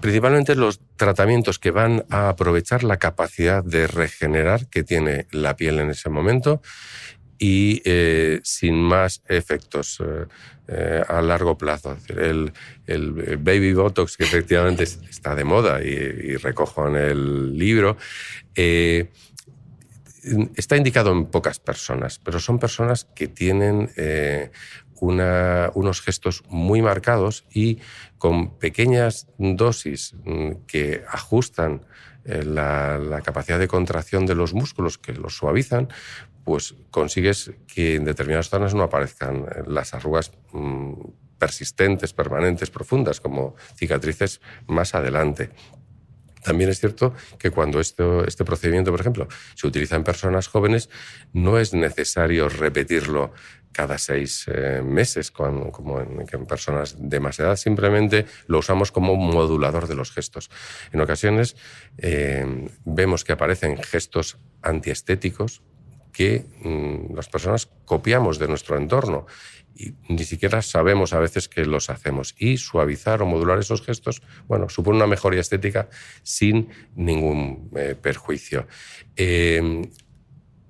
principalmente 0.00 0.54
los 0.54 0.80
tratamientos 0.96 1.58
que 1.58 1.70
van 1.70 2.04
a 2.10 2.28
aprovechar 2.28 2.84
la 2.84 2.98
capacidad 2.98 3.64
de 3.64 3.86
regenerar 3.86 4.68
que 4.68 4.82
tiene 4.82 5.26
la 5.30 5.56
piel 5.56 5.78
en 5.80 5.90
ese 5.90 6.10
momento 6.10 6.60
y 7.40 7.80
eh, 7.86 8.40
sin 8.44 8.76
más 8.76 9.22
efectos 9.26 9.98
eh, 10.04 10.26
eh, 10.68 11.02
a 11.08 11.22
largo 11.22 11.56
plazo. 11.56 11.96
El, 12.08 12.52
baby 13.38 13.72
botox, 13.72 14.18
que 14.18 14.24
efectivamente 14.24 14.84
está 14.84 15.34
de 15.34 15.44
moda 15.44 15.82
y, 15.82 16.36
recojo 16.36 16.86
en 16.88 16.96
el 16.96 17.56
libro, 17.56 17.96
está 20.54 20.76
indicado 20.76 21.12
en 21.12 21.26
pocas 21.26 21.58
personas, 21.60 22.18
pero 22.18 22.38
son 22.40 22.58
personas 22.58 23.06
que 23.14 23.26
tienen 23.26 23.90
unos 25.00 26.02
gestos 26.02 26.42
muy 26.48 26.82
marcados 26.82 27.46
y 27.50 27.78
con 28.20 28.58
pequeñas 28.58 29.28
dosis 29.38 30.14
mm, 30.24 30.66
que 30.66 31.02
ajustan 31.08 31.86
la, 32.24 32.98
la, 32.98 33.22
capacidad 33.22 33.58
de 33.58 33.66
contracción 33.66 34.26
de 34.26 34.34
los 34.34 34.52
músculos, 34.52 34.98
que 34.98 35.14
los 35.14 35.38
suavizan, 35.38 35.88
pues 36.44 36.74
consigues 36.90 37.52
que 37.66 37.94
en 37.94 38.04
determinadas 38.04 38.50
zonas 38.50 38.74
no 38.74 38.82
aparezcan 38.82 39.46
las 39.66 39.94
arrugas 39.94 40.32
mm, 40.52 40.92
persistentes, 41.38 42.12
permanentes, 42.12 42.70
profundas, 42.70 43.20
como 43.20 43.56
cicatrices 43.74 44.42
más 44.66 44.94
adelante. 44.94 45.50
También 46.42 46.70
es 46.70 46.78
cierto 46.78 47.14
que 47.38 47.50
cuando 47.50 47.80
este 47.80 48.44
procedimiento, 48.44 48.90
por 48.90 49.00
ejemplo, 49.00 49.28
se 49.54 49.66
utiliza 49.66 49.96
en 49.96 50.04
personas 50.04 50.48
jóvenes, 50.48 50.90
no 51.32 51.58
es 51.58 51.74
necesario 51.74 52.48
repetirlo 52.48 53.32
cada 53.72 53.98
seis 53.98 54.46
eh, 54.48 54.82
meses, 54.84 55.30
como 55.30 56.00
en, 56.00 56.46
personas 56.46 56.96
de 56.98 57.20
más 57.20 57.38
edad. 57.38 57.56
Simplemente 57.56 58.26
lo 58.46 58.58
usamos 58.58 58.92
como 58.92 59.16
modulador 59.16 59.86
de 59.86 59.94
los 59.94 60.10
gestos. 60.10 60.50
En 60.92 61.00
ocasiones 61.00 61.56
eh, 61.98 62.68
vemos 62.84 63.24
que 63.24 63.32
aparecen 63.32 63.76
gestos 63.82 64.38
antiestéticos 64.62 65.62
que 66.12 66.44
mm, 66.62 67.14
las 67.14 67.28
personas 67.28 67.68
copiamos 67.84 68.38
de 68.38 68.48
nuestro 68.48 68.76
entorno 68.76 69.26
y 69.74 69.94
ni 70.08 70.24
siquiera 70.24 70.60
sabemos 70.60 71.12
a 71.12 71.20
veces 71.20 71.48
que 71.48 71.64
los 71.64 71.88
hacemos. 71.88 72.34
Y 72.38 72.56
suavizar 72.58 73.22
o 73.22 73.26
modular 73.26 73.58
esos 73.58 73.82
gestos, 73.82 74.22
bueno, 74.46 74.68
supone 74.68 74.96
una 74.96 75.06
mejoría 75.06 75.40
estética 75.40 75.88
sin 76.22 76.68
ningún 76.94 77.70
eh, 77.76 77.94
perjuicio. 78.00 78.66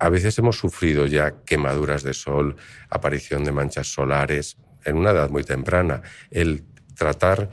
A 0.01 0.09
veces 0.09 0.35
hemos 0.39 0.57
sufrido 0.57 1.05
ya 1.05 1.43
quemaduras 1.45 2.01
de 2.01 2.15
sol, 2.15 2.55
aparición 2.89 3.43
de 3.43 3.51
manchas 3.51 3.85
solares 3.85 4.57
en 4.83 4.97
una 4.97 5.11
edad 5.11 5.29
muy 5.29 5.43
temprana. 5.43 6.01
El 6.31 6.65
tratar 6.95 7.51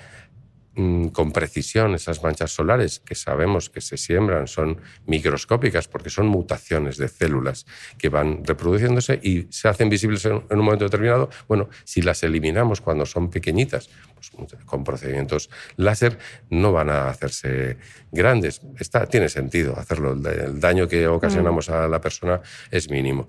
con 1.12 1.32
precisión 1.32 1.94
esas 1.94 2.22
manchas 2.22 2.52
solares 2.52 3.00
que 3.00 3.16
sabemos 3.16 3.68
que 3.68 3.80
se 3.80 3.96
siembran 3.96 4.46
son 4.46 4.80
microscópicas 5.06 5.88
porque 5.88 6.08
son 6.08 6.28
mutaciones 6.28 6.98
de 6.98 7.08
células 7.08 7.66
que 7.98 8.08
van 8.08 8.44
reproduciéndose 8.44 9.18
y 9.20 9.48
se 9.50 9.66
hacen 9.66 9.88
visibles 9.88 10.24
en, 10.24 10.44
un 10.48 10.58
momento 10.58 10.84
determinado. 10.84 11.30
Bueno, 11.48 11.68
si 11.84 12.00
las 12.00 12.22
eliminamos 12.22 12.80
cuando 12.80 13.06
son 13.06 13.28
pequeñitas, 13.28 13.90
pues, 14.14 14.30
con 14.66 14.84
procedimientos 14.84 15.50
láser 15.76 16.18
no 16.50 16.72
van 16.72 16.90
a 16.90 17.08
hacerse 17.08 17.78
grandes. 18.12 18.60
Está, 18.78 19.06
tiene 19.06 19.28
sentido 19.28 19.76
hacerlo. 19.76 20.12
El 20.12 20.60
daño 20.60 20.86
que 20.86 21.08
ocasionamos 21.08 21.68
mm. 21.68 21.72
a 21.72 21.88
la 21.88 22.00
persona 22.00 22.40
es 22.70 22.88
mínimo 22.88 23.28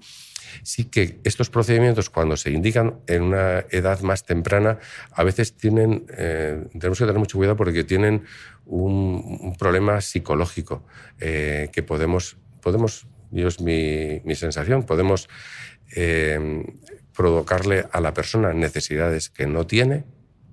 sí 0.63 0.85
que 0.85 1.19
estos 1.23 1.49
procedimientos, 1.49 2.09
cuando 2.09 2.37
se 2.37 2.51
indican 2.51 2.99
en 3.07 3.23
una 3.23 3.65
edad 3.69 4.01
más 4.01 4.25
temprana, 4.25 4.79
a 5.11 5.23
veces 5.23 5.55
tienen, 5.55 6.05
eh, 6.17 6.65
tenemos 6.71 6.99
que 6.99 7.05
tener 7.05 7.19
mucho 7.19 7.37
cuidado 7.37 7.55
porque 7.55 7.83
tienen 7.83 8.23
un, 8.65 9.55
problema 9.57 10.01
psicológico 10.01 10.83
eh, 11.19 11.69
que 11.71 11.83
podemos, 11.83 12.37
podemos, 12.61 13.07
yo 13.31 13.47
es 13.47 13.59
mi, 13.61 14.21
mi 14.23 14.35
sensación, 14.35 14.83
podemos 14.83 15.27
eh, 15.95 16.63
provocarle 17.15 17.85
a 17.91 17.99
la 17.99 18.13
persona 18.13 18.53
necesidades 18.53 19.29
que 19.29 19.47
no 19.47 19.65
tiene 19.65 20.05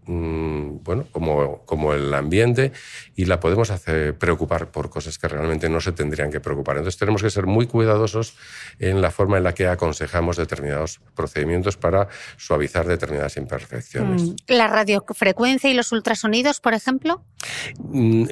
Mm, 0.08 0.84
bueno, 0.84 1.06
como, 1.10 1.64
como 1.66 1.92
el 1.92 2.14
ambiente 2.14 2.70
y 3.16 3.24
la 3.24 3.40
podemos 3.40 3.70
hacer 3.70 4.16
preocupar 4.16 4.70
por 4.70 4.88
cosas 4.88 5.18
que 5.18 5.26
realmente 5.26 5.68
no 5.68 5.80
se 5.80 5.90
tendrían 5.90 6.30
que 6.30 6.38
preocupar. 6.38 6.76
Entonces 6.76 6.96
tenemos 6.96 7.24
que 7.24 7.30
ser 7.30 7.46
muy 7.46 7.66
cuidadosos 7.66 8.36
en 8.78 9.02
la 9.02 9.10
forma 9.10 9.38
en 9.38 9.42
la 9.42 9.52
que 9.52 9.66
aconsejamos 9.66 10.36
determinados 10.36 11.00
procedimientos 11.16 11.76
para 11.76 12.06
suavizar 12.36 12.86
determinadas 12.86 13.36
imperfecciones. 13.36 14.22
Mm, 14.22 14.34
¿La 14.46 14.68
radiofrecuencia 14.68 15.70
y 15.70 15.74
los 15.74 15.90
ultrasonidos, 15.90 16.60
por 16.60 16.74
ejemplo? 16.74 17.24
Mm, 17.78 18.26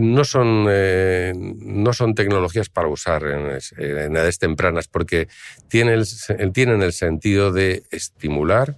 no 0.00 0.24
son, 0.24 0.66
eh, 0.70 1.32
no 1.36 1.92
son 1.92 2.16
tecnologías 2.16 2.68
para 2.68 2.88
usar 2.88 3.22
en, 3.24 3.60
edades 3.78 4.40
tempranas 4.40 4.88
porque 4.88 5.28
tienen 5.68 6.00
el, 6.00 6.52
tienen 6.52 6.82
el 6.82 6.92
sentido 6.92 7.52
de 7.52 7.84
estimular 7.92 8.76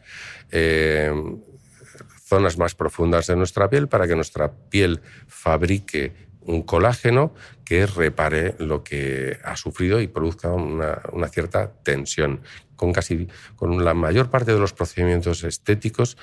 eh, 0.51 1.11
zonas 2.35 2.59
más 2.59 2.75
profundas 2.75 3.29
de 3.29 3.37
nuestra 3.37 3.71
piel 3.71 3.87
para 3.87 4.09
que 4.09 4.17
nuestra 4.17 4.53
piel 4.69 5.01
fabrique 5.29 6.13
un 6.41 6.63
colágeno 6.63 7.33
que 7.65 7.87
repare 7.87 8.57
lo 8.59 8.83
que 8.83 9.39
ha 9.45 9.57
sufrido 9.57 10.01
y 10.01 10.09
produzca 10.09 10.49
una, 10.51 11.29
cierta 11.29 11.73
tensión. 11.85 12.41
Con 12.75 12.93
casi 12.93 13.29
con 13.55 13.85
la 13.85 13.95
mayor 13.95 14.31
parte 14.31 14.53
de 14.53 14.59
los 14.59 14.73
procedimientos 14.73 15.45
estéticos, 15.45 16.19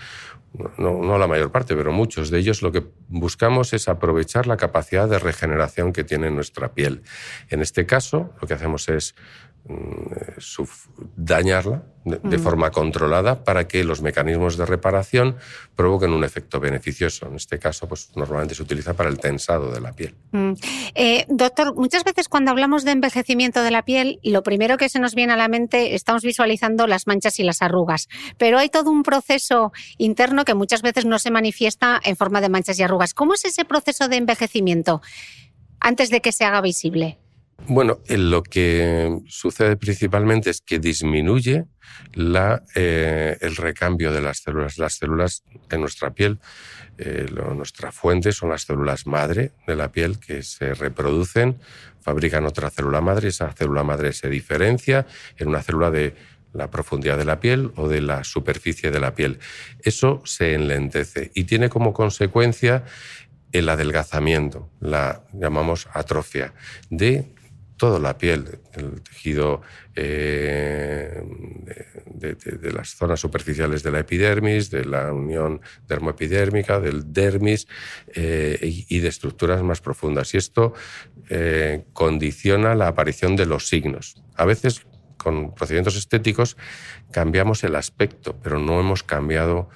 no, 0.78 1.17
la 1.17 1.28
mayor 1.28 1.50
parte, 1.50 1.78
pero 1.78 1.93
muchos 1.93 2.30
de 2.30 2.39
ellos, 2.39 2.62
lo 2.62 2.74
que 2.74 2.84
buscamos 3.08 3.71
es 3.71 3.88
aprovechar 3.88 4.47
la 4.47 4.58
capacidad 4.58 5.08
de 5.08 5.17
regeneración 5.17 5.93
que 5.93 6.04
tiene 6.04 6.30
nuestra 6.30 6.74
piel. 6.74 7.04
En 7.50 7.62
este 7.62 7.86
caso, 7.86 8.34
lo 8.41 8.47
que 8.50 8.54
hacemos 8.54 8.89
es 8.89 9.15
dañarla 11.15 11.84
de, 12.04 12.38
mm. 12.38 12.41
forma 12.41 12.71
controlada 12.71 13.43
para 13.43 13.67
que 13.67 13.84
los 13.84 14.02
mecanismos 14.02 14.58
de 14.58 14.65
reparación 14.65 15.36
provoquen 15.76 16.12
un 16.12 16.24
efecto 16.24 16.60
beneficioso. 16.60 17.28
En 17.28 17.36
este 17.36 17.60
caso, 17.60 17.88
pues 17.88 18.10
normalmente 18.15 18.56
se 18.56 18.63
utiliza 18.63 18.95
para 18.95 19.10
el 19.10 19.19
tensado 19.19 19.71
de 19.71 19.80
la 19.80 19.93
piel. 19.93 20.15
Mm. 20.32 20.54
Eh, 20.95 21.26
doctor, 21.30 21.76
muchas 21.76 22.04
veces 22.04 22.28
cuando 22.28 22.52
hablamos 22.52 22.84
de 22.86 22.91
envejecimiento 22.91 23.62
de 23.62 23.71
la 23.71 23.84
piel, 23.84 24.19
lo 24.24 24.41
primero 24.41 24.78
que 24.78 24.89
se 24.89 25.00
nos 25.00 25.13
viene 25.13 25.34
a 25.34 25.38
la 25.38 25.47
mente 25.47 25.93
estamos 25.93 26.24
visualizando 26.24 26.88
las 26.88 27.06
manchas 27.06 27.39
y 27.39 27.43
las 27.43 27.62
arrugas, 27.62 28.10
pero 28.38 28.58
hay 28.58 28.69
todo 28.69 28.89
un 28.89 29.04
proceso 29.04 29.71
interno 29.97 30.43
que 30.43 30.56
muchas 30.56 30.82
veces 30.82 31.06
no 31.06 31.19
se 31.19 31.30
manifiesta 31.30 32.00
en 32.04 32.15
forma 32.15 32.41
de 32.41 32.50
manchas 32.50 32.80
y 32.80 32.84
arrugas. 32.84 33.13
¿Cómo 33.13 33.36
es 33.36 33.45
ese 33.45 33.63
proceso 33.63 34.08
de 34.08 34.17
envejecimiento 34.17 35.02
antes 35.80 36.10
de 36.10 36.21
que 36.21 36.32
se 36.32 36.45
haga 36.45 36.62
visible? 36.62 37.19
Bueno, 37.67 38.00
lo 38.10 38.43
que 38.43 39.19
sucede 39.28 39.78
principalmente 39.78 40.50
es 40.50 40.62
que 40.62 40.80
disminuye 40.80 41.65
eh, 42.76 43.38
el 43.39 43.56
recambio 43.56 44.12
de 44.12 44.21
las 44.21 44.39
células. 44.39 44.78
Las 44.78 44.93
células 44.95 45.43
en 45.69 45.82
nuestra 45.82 46.12
piel, 46.12 46.39
eh, 46.97 47.28
nuestra 47.56 47.91
fuente 47.91 48.32
son 48.32 48.50
las 48.50 48.63
células 48.63 49.08
madre 49.08 49.54
de 49.67 49.76
la 49.76 49.91
piel 49.91 50.19
que 50.19 50.43
se 50.43 50.74
reproducen, 50.74 51.60
fabrican 52.02 52.45
otra 52.45 52.69
célula 52.69 53.00
madre, 53.00 53.30
esa 53.30 53.52
célula 53.54 53.84
madre 53.84 54.13
se 54.13 54.30
diferencia 54.30 55.06
en 55.38 55.50
una 55.50 55.62
célula 55.62 55.91
de 55.91 56.15
la 56.54 56.69
profundidad 56.69 57.17
de 57.17 57.26
la 57.26 57.39
piel 57.39 57.71
o 57.78 57.88
de 57.88 58.02
la 58.02 58.24
superficie 58.24 58.91
de 58.91 59.00
la 59.00 59.15
piel. 59.15 59.39
Eso 59.84 60.21
se 60.26 60.54
enlentece 60.54 61.32
y 61.34 61.45
tiene 61.45 61.69
como 61.69 61.93
consecuencia 61.93 62.84
el 63.54 63.69
adelgazamiento, 63.69 64.69
la 64.80 65.24
llamamos 65.34 65.88
atrofia, 65.93 66.54
de 66.89 67.34
toda 67.82 67.98
la 67.98 68.15
piel, 68.15 68.60
el 68.74 69.02
tejido 69.02 69.63
eh, 69.96 71.20
de, 72.13 72.72
las 72.72 72.89
zonas 72.89 73.20
superficiales 73.20 73.82
de 73.82 73.89
la 73.89 74.02
epidermis, 74.02 74.70
de 74.70 74.86
la 74.86 75.12
unión 75.12 75.62
dermoepidérmica, 75.88 76.80
del 76.80 77.12
dermis 77.12 77.67
eh, 78.13 78.86
y, 78.88 79.00
de 79.00 79.08
estructuras 79.08 79.63
más 79.63 79.82
profundas. 79.82 80.32
Y 80.36 80.38
esto 80.38 80.76
eh, 81.32 81.86
condiciona 81.94 82.76
la 82.76 82.88
aparición 82.88 83.36
de 83.36 83.48
los 83.48 83.67
signos. 83.67 84.22
A 84.36 84.46
veces 84.46 84.86
con 85.17 85.56
procedimientos 85.56 85.96
estéticos 85.96 86.58
cambiamos 87.10 87.63
el 87.63 87.76
aspecto, 87.76 88.39
pero 88.44 88.60
no 88.60 88.80
hemos 88.80 89.02
cambiado 89.02 89.70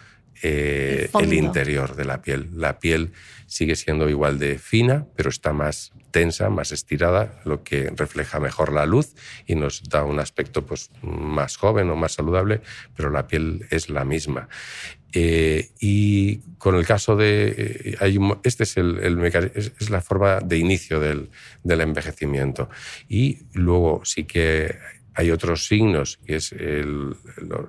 el 0.45 1.33
interior 1.33 1.95
de 1.95 2.05
la 2.05 2.21
piel. 2.21 2.49
La 2.53 2.79
piel 2.79 3.11
sigue 3.47 3.75
siendo 3.75 4.09
igual 4.09 4.39
de 4.39 4.57
fina, 4.57 5.05
pero 5.15 5.29
está 5.29 5.53
más 5.53 5.93
tensa, 6.11 6.49
más 6.49 6.71
estirada, 6.71 7.41
lo 7.43 7.63
que 7.63 7.91
refleja 7.95 8.39
mejor 8.39 8.71
la 8.71 8.85
luz 8.85 9.15
y 9.45 9.55
nos 9.55 9.83
da 9.83 10.03
un 10.03 10.19
aspecto 10.19 10.65
pues, 10.65 10.89
más 11.01 11.57
joven 11.57 11.89
o 11.89 11.95
más 11.95 12.13
saludable, 12.13 12.61
pero 12.95 13.09
la 13.09 13.27
piel 13.27 13.65
es 13.69 13.89
la 13.89 14.05
misma. 14.05 14.47
Eh, 15.17 15.69
y 15.79 16.39
con 16.57 16.75
el 16.75 16.85
caso 16.85 17.15
de... 17.15 17.95
Eh, 18.01 18.19
este 18.43 18.63
es, 18.63 18.77
el, 18.77 18.99
es, 19.55 19.89
la 19.89 20.01
forma 20.01 20.39
de 20.39 20.57
inicio 20.57 20.99
del, 20.99 21.29
del 21.63 21.81
envejecimiento. 21.81 22.69
Y 23.07 23.39
luego 23.53 24.01
sí 24.03 24.25
que 24.25 24.77
hay 25.15 25.31
otros 25.31 25.65
signos, 25.65 26.19
que 26.25 26.35
es 26.35 26.51
el, 26.51 27.15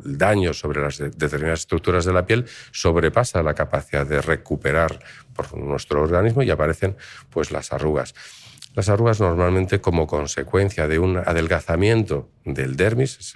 daño 0.04 0.52
sobre 0.52 0.82
las 0.82 0.98
determinadas 0.98 1.60
estructuras 1.60 2.04
de 2.04 2.12
la 2.12 2.26
piel, 2.26 2.46
sobrepasa 2.72 3.42
la 3.42 3.54
capacidad 3.54 4.06
de 4.06 4.20
recuperar 4.20 4.98
por 5.34 5.56
nuestro 5.56 6.02
organismo 6.02 6.42
y 6.42 6.50
aparecen 6.50 6.96
pues, 7.30 7.52
las 7.52 7.72
arrugas. 7.72 8.14
Las 8.74 8.90
arrugas 8.90 9.20
normalmente 9.20 9.80
como 9.80 10.06
consecuencia 10.06 10.86
de 10.86 10.98
un 10.98 11.16
adelgazamiento 11.16 12.28
del 12.44 12.76
dermis, 12.76 13.18
es 13.18 13.34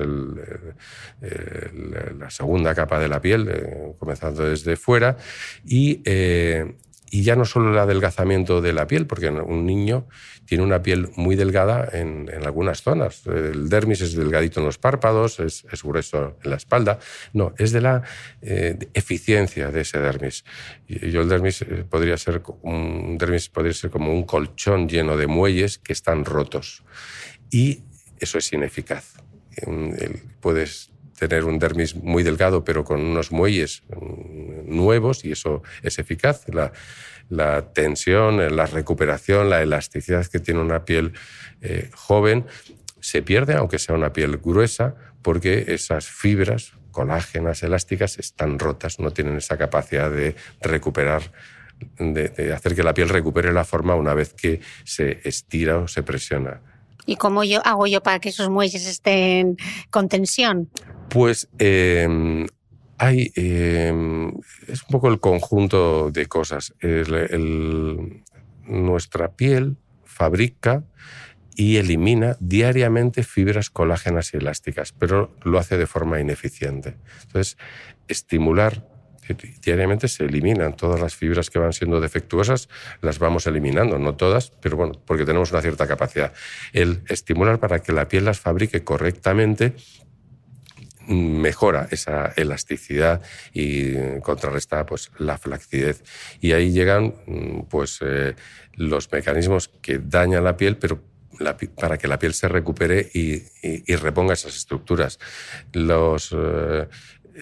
la 2.18 2.29
segunda 2.29 2.75
capa 2.75 2.99
de 2.99 3.09
la 3.09 3.23
piel, 3.23 3.49
eh, 3.49 3.94
comenzando 3.99 4.44
desde 4.44 4.77
fuera, 4.77 5.16
y 5.64 6.03
eh, 6.05 6.75
y 7.11 7.23
ya 7.23 7.35
no 7.35 7.44
solo 7.44 7.73
el 7.73 7.79
adelgazamiento 7.79 8.61
de 8.61 8.73
la 8.73 8.87
piel, 8.87 9.07
porque 9.07 9.29
un 9.29 9.66
niño 9.66 10.07
tiene 10.44 10.62
una 10.62 10.83
piel 10.83 11.11
muy 11.16 11.35
delgada 11.35 11.88
en, 11.92 12.31
algunas 12.44 12.83
zonas. 12.83 13.27
El 13.27 13.68
dermis 13.68 14.01
es 14.01 14.14
delgadito 14.14 14.61
en 14.61 14.66
los 14.66 14.79
párpados, 14.79 15.40
es, 15.40 15.64
grueso 15.83 16.37
en 16.42 16.51
la 16.51 16.57
espalda. 16.57 17.01
No, 17.33 17.53
es 17.59 17.73
de 17.73 17.81
la 17.81 18.03
eh, 18.42 18.79
eficiencia 18.94 19.70
de 19.70 19.81
ese 19.81 19.99
dermis. 19.99 20.44
Yo 20.87 21.23
el 21.23 21.29
dermis 21.29 21.62
eh, 21.62 21.85
podría 21.88 22.16
ser 22.16 22.42
un 22.62 23.18
dermis 23.18 23.49
podría 23.49 23.73
ser 23.73 23.90
como 23.90 24.12
un 24.12 24.25
colchón 24.25 24.88
lleno 24.88 25.16
de 25.16 25.27
muelles 25.27 25.79
que 25.79 25.92
están 25.92 26.25
rotos. 26.25 26.85
Y 27.51 27.83
eso 28.18 28.38
es 28.38 28.53
ineficaz. 28.53 29.14
Puedes 30.40 30.90
tener 31.28 31.44
un 31.44 31.59
dermis 31.59 31.94
muy 31.94 32.22
delgado, 32.22 32.64
pero 32.64 32.85
con 32.85 33.00
unos 33.00 33.33
muelles 33.33 33.83
mm, 33.88 34.74
nuevos, 34.74 35.24
y 35.24 35.33
eso 35.33 35.62
es 35.83 35.98
eficaz. 35.98 36.48
La, 36.48 36.72
la 37.28 37.72
tensión, 37.72 38.56
la 38.56 38.66
recuperación, 38.66 39.50
la 39.50 39.62
elasticidad 39.62 40.26
que 40.26 40.40
tiene 40.40 40.61
una 40.61 40.85
piel 40.85 41.12
eh, 41.61 41.90
joven 41.94 42.46
se 43.00 43.22
pierde, 43.22 43.54
aunque 43.54 43.78
sea 43.78 43.94
una 43.94 44.12
piel 44.12 44.38
gruesa, 44.38 44.94
porque 45.22 45.66
esas 45.68 46.06
fibras 46.06 46.72
colágenas, 46.90 47.62
elásticas, 47.62 48.18
están 48.18 48.59
rotas, 48.59 48.98
no 48.98 49.12
tienen 49.12 49.37
esa 49.37 49.56
capacidad 49.56 50.11
de 50.11 50.35
recuperar 50.61 51.22
de, 51.98 52.28
de, 52.28 52.52
hacer 52.52 52.74
que 52.74 52.83
la 52.83 52.92
piel 52.92 53.09
recupere 53.09 53.52
la 53.52 53.64
forma 53.64 53.94
una 53.94 54.12
vez 54.12 54.35
que 54.35 54.61
se 54.85 55.20
estira 55.24 55.78
o 55.78 55.88
se 55.88 56.02
presiona. 56.02 56.61
¿Y 57.06 57.16
cómo 57.16 57.44
yo 57.44 57.61
hago 57.64 57.87
yo 57.87 58.02
para 58.02 58.18
que 58.18 58.28
esos 58.28 58.50
muelles 58.50 58.87
estén 58.87 59.56
con 59.90 60.09
tensión? 60.09 60.68
Pues 61.11 61.49
em, 61.59 62.46
hay, 62.99 63.33
em, 63.35 64.29
es 64.68 64.83
un 64.83 64.88
poco 64.90 65.09
el 65.09 65.20
conjunto 65.20 66.11
de 66.11 66.27
cosas. 66.27 66.75
nuestra 68.66 69.33
piel 69.33 69.77
fabrica 70.05 70.85
y 71.57 71.79
elimina 71.79 72.37
diariamente 72.38 73.25
fibras 73.25 73.68
colágenas 73.68 74.33
y 74.33 74.37
elásticas, 74.37 74.92
pero 74.92 75.35
lo 75.42 75.59
hace 75.59 75.77
de 75.77 75.87
forma 75.87 76.20
ineficiente. 76.20 76.96
Entonces, 77.23 77.59
estimular 78.07 78.87
diariamente 79.62 80.09
se 80.09 80.25
eliminan 80.25 80.77
todas 80.77 81.01
las 81.01 81.14
fibras 81.14 81.51
que 81.51 81.59
van 81.59 81.73
siendo 81.73 82.01
defectuosas, 82.01 82.68
las 83.01 83.18
vamos 83.18 83.46
eliminando, 83.46 83.99
no 83.99 84.14
todas, 84.16 84.51
pero 84.61 84.77
bueno, 84.77 84.94
porque 85.05 85.25
tenemos 85.25 85.53
una 85.53 85.62
cierta 85.62 85.87
capacidad. 85.87 86.33
El 86.73 87.03
estimular 87.09 87.59
para 87.61 87.81
que 87.81 87.92
la 87.92 88.09
piel 88.09 88.25
las 88.25 88.40
fabrique 88.40 88.83
correctamente 88.83 89.75
mejora 91.11 91.88
esa 91.90 92.33
elasticidad 92.37 93.20
y 93.53 94.20
contrarresta 94.20 94.87
pues, 94.87 95.11
la 95.18 95.38
flacidez. 95.38 96.03
Y 96.40 96.53
ahí 96.53 96.70
llegan 96.70 97.14
pues, 97.68 97.99
eh, 98.01 98.35
los 98.75 99.11
mecanismos 99.12 99.68
que 99.83 99.99
dañan 99.99 100.44
la 100.44 100.57
piel, 100.57 100.77
pero 100.77 101.03
para 101.81 101.99
que 101.99 102.09
la 102.09 102.18
piel 102.18 102.35
se 102.35 102.49
recupere 102.49 103.11
y, 103.14 103.42
reponga 103.96 104.35
esas 104.35 104.57
estructuras. 104.57 105.18
Los, 105.73 106.35
eh, 106.37 106.87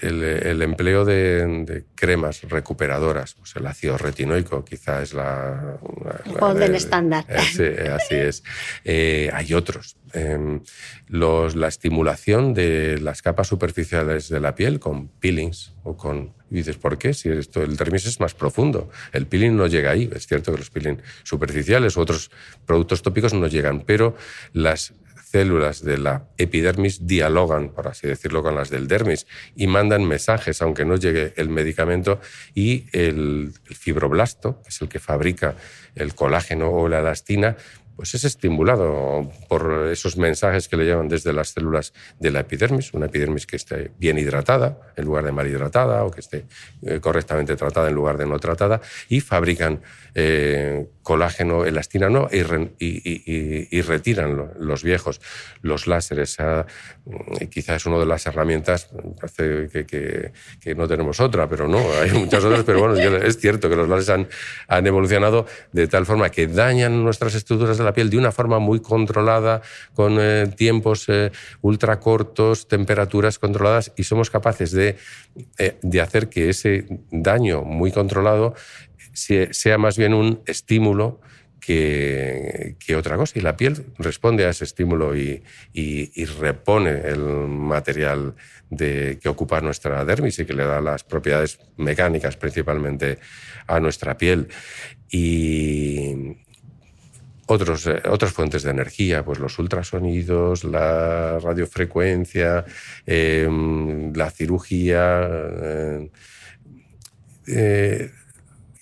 el, 0.02 0.62
empleo 0.62 1.04
de, 1.04 1.84
cremas 1.94 2.42
recuperadoras, 2.42 3.34
pues 3.34 3.54
el 3.56 3.66
ácido 3.66 3.98
retinoico 3.98 4.64
quizá 4.64 5.02
es 5.02 5.14
la... 5.14 5.78
el 6.60 6.74
estándar. 6.74 7.24
Eh, 7.28 7.38
sí, 7.40 7.64
así 7.90 8.14
es. 8.14 8.42
Eh, 8.84 9.30
hay 9.32 9.54
otros. 9.54 9.96
Em, 10.12 10.60
los, 11.08 11.54
la 11.54 11.68
estimulación 11.68 12.54
de 12.54 12.98
las 12.98 13.22
capas 13.22 13.48
superficiales 13.48 14.28
de 14.28 14.40
la 14.40 14.54
piel 14.54 14.80
con 14.80 15.08
peelings 15.08 15.74
o 15.82 15.96
con... 15.96 16.34
Y 16.50 16.56
dices, 16.56 16.78
¿por 16.78 16.96
qué? 16.96 17.12
Si 17.12 17.28
esto, 17.28 17.62
el 17.62 17.76
dermis 17.76 18.06
es 18.06 18.20
más 18.20 18.34
profundo. 18.34 18.88
El 19.12 19.26
peeling 19.26 19.54
no 19.54 19.66
llega 19.66 19.90
ahí. 19.90 20.08
Es 20.14 20.26
cierto 20.26 20.52
que 20.52 20.58
los 20.58 20.70
peeling 20.70 20.96
superficiales 21.22 21.96
u 21.96 22.00
otros 22.00 22.30
productos 22.64 23.02
tópicos 23.02 23.34
no 23.34 23.46
llegan, 23.46 23.82
pero 23.82 24.16
las 24.54 24.94
células 25.30 25.84
de 25.84 25.98
la 25.98 26.28
epidermis 26.38 27.06
dialogan, 27.06 27.70
por 27.70 27.88
así 27.88 28.06
decirlo, 28.06 28.42
con 28.42 28.54
las 28.54 28.70
del 28.70 28.88
dermis 28.88 29.26
y 29.54 29.66
mandan 29.66 30.04
mensajes, 30.04 30.62
aunque 30.62 30.84
no 30.84 30.96
llegue 30.96 31.34
el 31.36 31.48
medicamento, 31.48 32.20
y 32.54 32.86
el, 32.92 33.52
fibroblasto, 33.64 34.62
que 34.62 34.68
es 34.70 34.80
el 34.80 34.88
que 34.88 34.98
fabrica 34.98 35.54
el 35.94 36.14
colágeno 36.14 36.70
o 36.70 36.88
la 36.88 37.00
elastina, 37.00 37.56
pues 37.98 38.14
es 38.14 38.22
estimulado 38.22 39.28
por 39.48 39.88
esos 39.90 40.16
mensajes 40.16 40.68
que 40.68 40.76
le 40.76 40.84
llevan 40.84 41.08
desde 41.08 41.32
las 41.32 41.48
células 41.48 41.92
de 42.20 42.30
la 42.30 42.40
epidermis, 42.40 42.94
una 42.94 43.06
epidermis 43.06 43.44
que 43.44 43.56
esté 43.56 43.90
bien 43.98 44.16
hidratada 44.18 44.92
en 44.96 45.04
lugar 45.04 45.24
de 45.24 45.32
mal 45.32 45.48
hidratada 45.48 46.04
o 46.04 46.10
que 46.12 46.20
esté 46.20 46.44
eh, 46.82 47.00
correctamente 47.00 47.56
tratada 47.56 47.88
en 47.88 47.96
lugar 47.96 48.16
de 48.16 48.24
no 48.24 48.38
tratada, 48.38 48.80
y 49.08 49.18
fabrican 49.18 49.80
eh, 50.14 50.86
colágeno, 51.02 51.64
elastina 51.64 52.08
no, 52.08 52.28
y, 52.30 53.80
retiran 53.82 54.50
los 54.60 54.82
viejos. 54.84 55.20
Los 55.62 55.86
láseres, 55.86 56.36
mm, 56.38 57.46
quizás 57.46 57.76
es 57.76 57.86
una 57.86 57.98
de 57.98 58.06
las 58.06 58.26
herramientas, 58.26 58.90
parece 59.18 59.86
que, 59.86 60.32
no 60.76 60.86
tenemos 60.86 61.18
otra, 61.18 61.48
pero 61.48 61.66
no, 61.66 61.80
hay 62.00 62.10
muchas 62.12 62.44
otras, 62.44 62.62
pero 62.62 62.80
bueno, 62.80 62.96
es 62.96 63.38
cierto 63.38 63.68
que 63.70 63.76
los 63.76 63.88
láseres 63.88 64.10
han, 64.10 64.28
han 64.68 64.86
evolucionado 64.86 65.46
de 65.72 65.88
tal 65.88 66.04
forma 66.04 66.30
que 66.30 66.46
dañan 66.46 67.02
nuestras 67.02 67.34
estructuras 67.34 67.78
de 67.78 67.84
la 67.84 67.87
piel 67.92 68.10
de 68.10 68.18
una 68.18 68.32
forma 68.32 68.58
muy 68.58 68.80
controlada, 68.80 69.62
con 69.94 70.18
eh, 70.20 70.46
tiempos 70.56 71.08
eh, 71.08 71.30
ultra 71.60 72.00
cortos, 72.00 72.68
temperaturas 72.68 73.38
controladas, 73.38 73.92
y 73.96 74.04
somos 74.04 74.30
capaces 74.30 74.72
de, 74.72 74.96
de 75.82 76.00
hacer 76.00 76.28
que 76.28 76.48
ese 76.48 76.86
daño 77.10 77.62
muy 77.62 77.92
controlado 77.92 78.54
sea 79.12 79.78
más 79.78 79.98
bien 79.98 80.14
un 80.14 80.42
estímulo 80.46 81.20
que, 81.68 82.96
otra 82.96 83.16
cosa. 83.16 83.38
Y 83.38 83.42
la 83.42 83.56
piel 83.56 83.84
responde 83.98 84.46
a 84.46 84.50
ese 84.50 84.64
estímulo 84.64 85.14
y, 85.16 85.42
repone 86.40 87.00
el 87.04 87.20
material 87.20 88.34
de, 88.70 89.18
que 89.20 89.28
ocupa 89.28 89.60
nuestra 89.60 90.04
dermis 90.04 90.38
y 90.38 90.46
que 90.46 90.54
le 90.54 90.64
da 90.64 90.80
las 90.80 91.04
propiedades 91.04 91.58
mecánicas 91.76 92.36
principalmente 92.36 93.18
a 93.66 93.80
nuestra 93.80 94.16
piel. 94.16 94.48
Y 95.10 96.38
otros, 97.48 97.86
eh, 97.86 98.02
otras 98.08 98.32
fuentes 98.32 98.62
de 98.62 98.70
energía, 98.70 99.24
pues 99.24 99.38
los 99.38 99.58
ultrasonidos, 99.58 100.64
la 100.64 101.38
radiofrecuencia, 101.40 102.64
em, 103.06 104.12
la 104.14 104.30
cirugía. 104.30 105.28
Eh, 105.62 106.10
eh, 107.48 108.10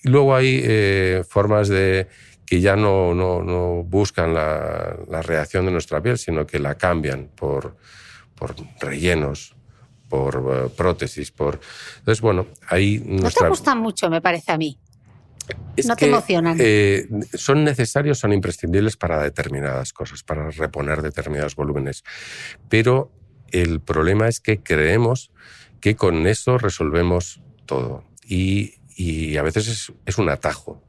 Luego 0.03 0.37
hay 0.37 1.25
formas 1.29 1.67
de 1.67 2.07
que 2.47 2.61
ya 2.61 2.77
no, 2.77 3.13
no, 3.13 3.83
buscan 3.83 4.35
la, 4.35 5.21
reacción 5.21 5.67
de 5.67 5.73
nuestra 5.73 6.01
piel, 6.01 6.17
sino 6.17 6.47
que 6.47 6.61
la 6.61 6.77
cambian 6.77 7.29
por, 7.35 7.77
por 8.37 8.55
rellenos, 8.79 9.57
por 10.09 10.71
prótesis, 10.77 11.33
por... 11.33 11.59
Entonces, 11.99 12.21
bueno, 12.21 12.47
ahí... 12.69 13.03
No 13.05 13.29
te 13.33 13.49
gustan 13.49 13.79
mucho, 13.79 14.09
me 14.09 14.21
parece 14.21 14.53
a 14.53 14.59
mí. 14.59 14.79
No 15.87 15.97
te 15.97 16.07
emocionan. 16.07 16.57
Eh, 16.61 17.07
son 17.35 17.65
necesarios, 17.65 18.19
son 18.19 18.33
imprescindibles 18.33 18.97
para 18.97 19.23
determinadas 19.23 19.93
cosas, 19.93 20.23
para 20.23 20.51
reponer 20.51 21.03
determinados 21.03 21.55
volúmenes. 21.55 22.05
Pero 22.69 23.13
el 23.51 23.81
problema 23.81 24.29
es 24.29 24.41
que 24.41 24.59
creemos 24.63 25.31
que 25.81 25.97
con 25.97 26.27
eso 26.27 26.59
resolvemos 26.59 27.41
todo. 27.67 28.05
Y 28.27 28.77
y 28.97 29.37
a 29.37 29.43
veces 29.43 29.93
es, 30.07 30.19
un 30.19 30.31
atajo. 30.31 30.83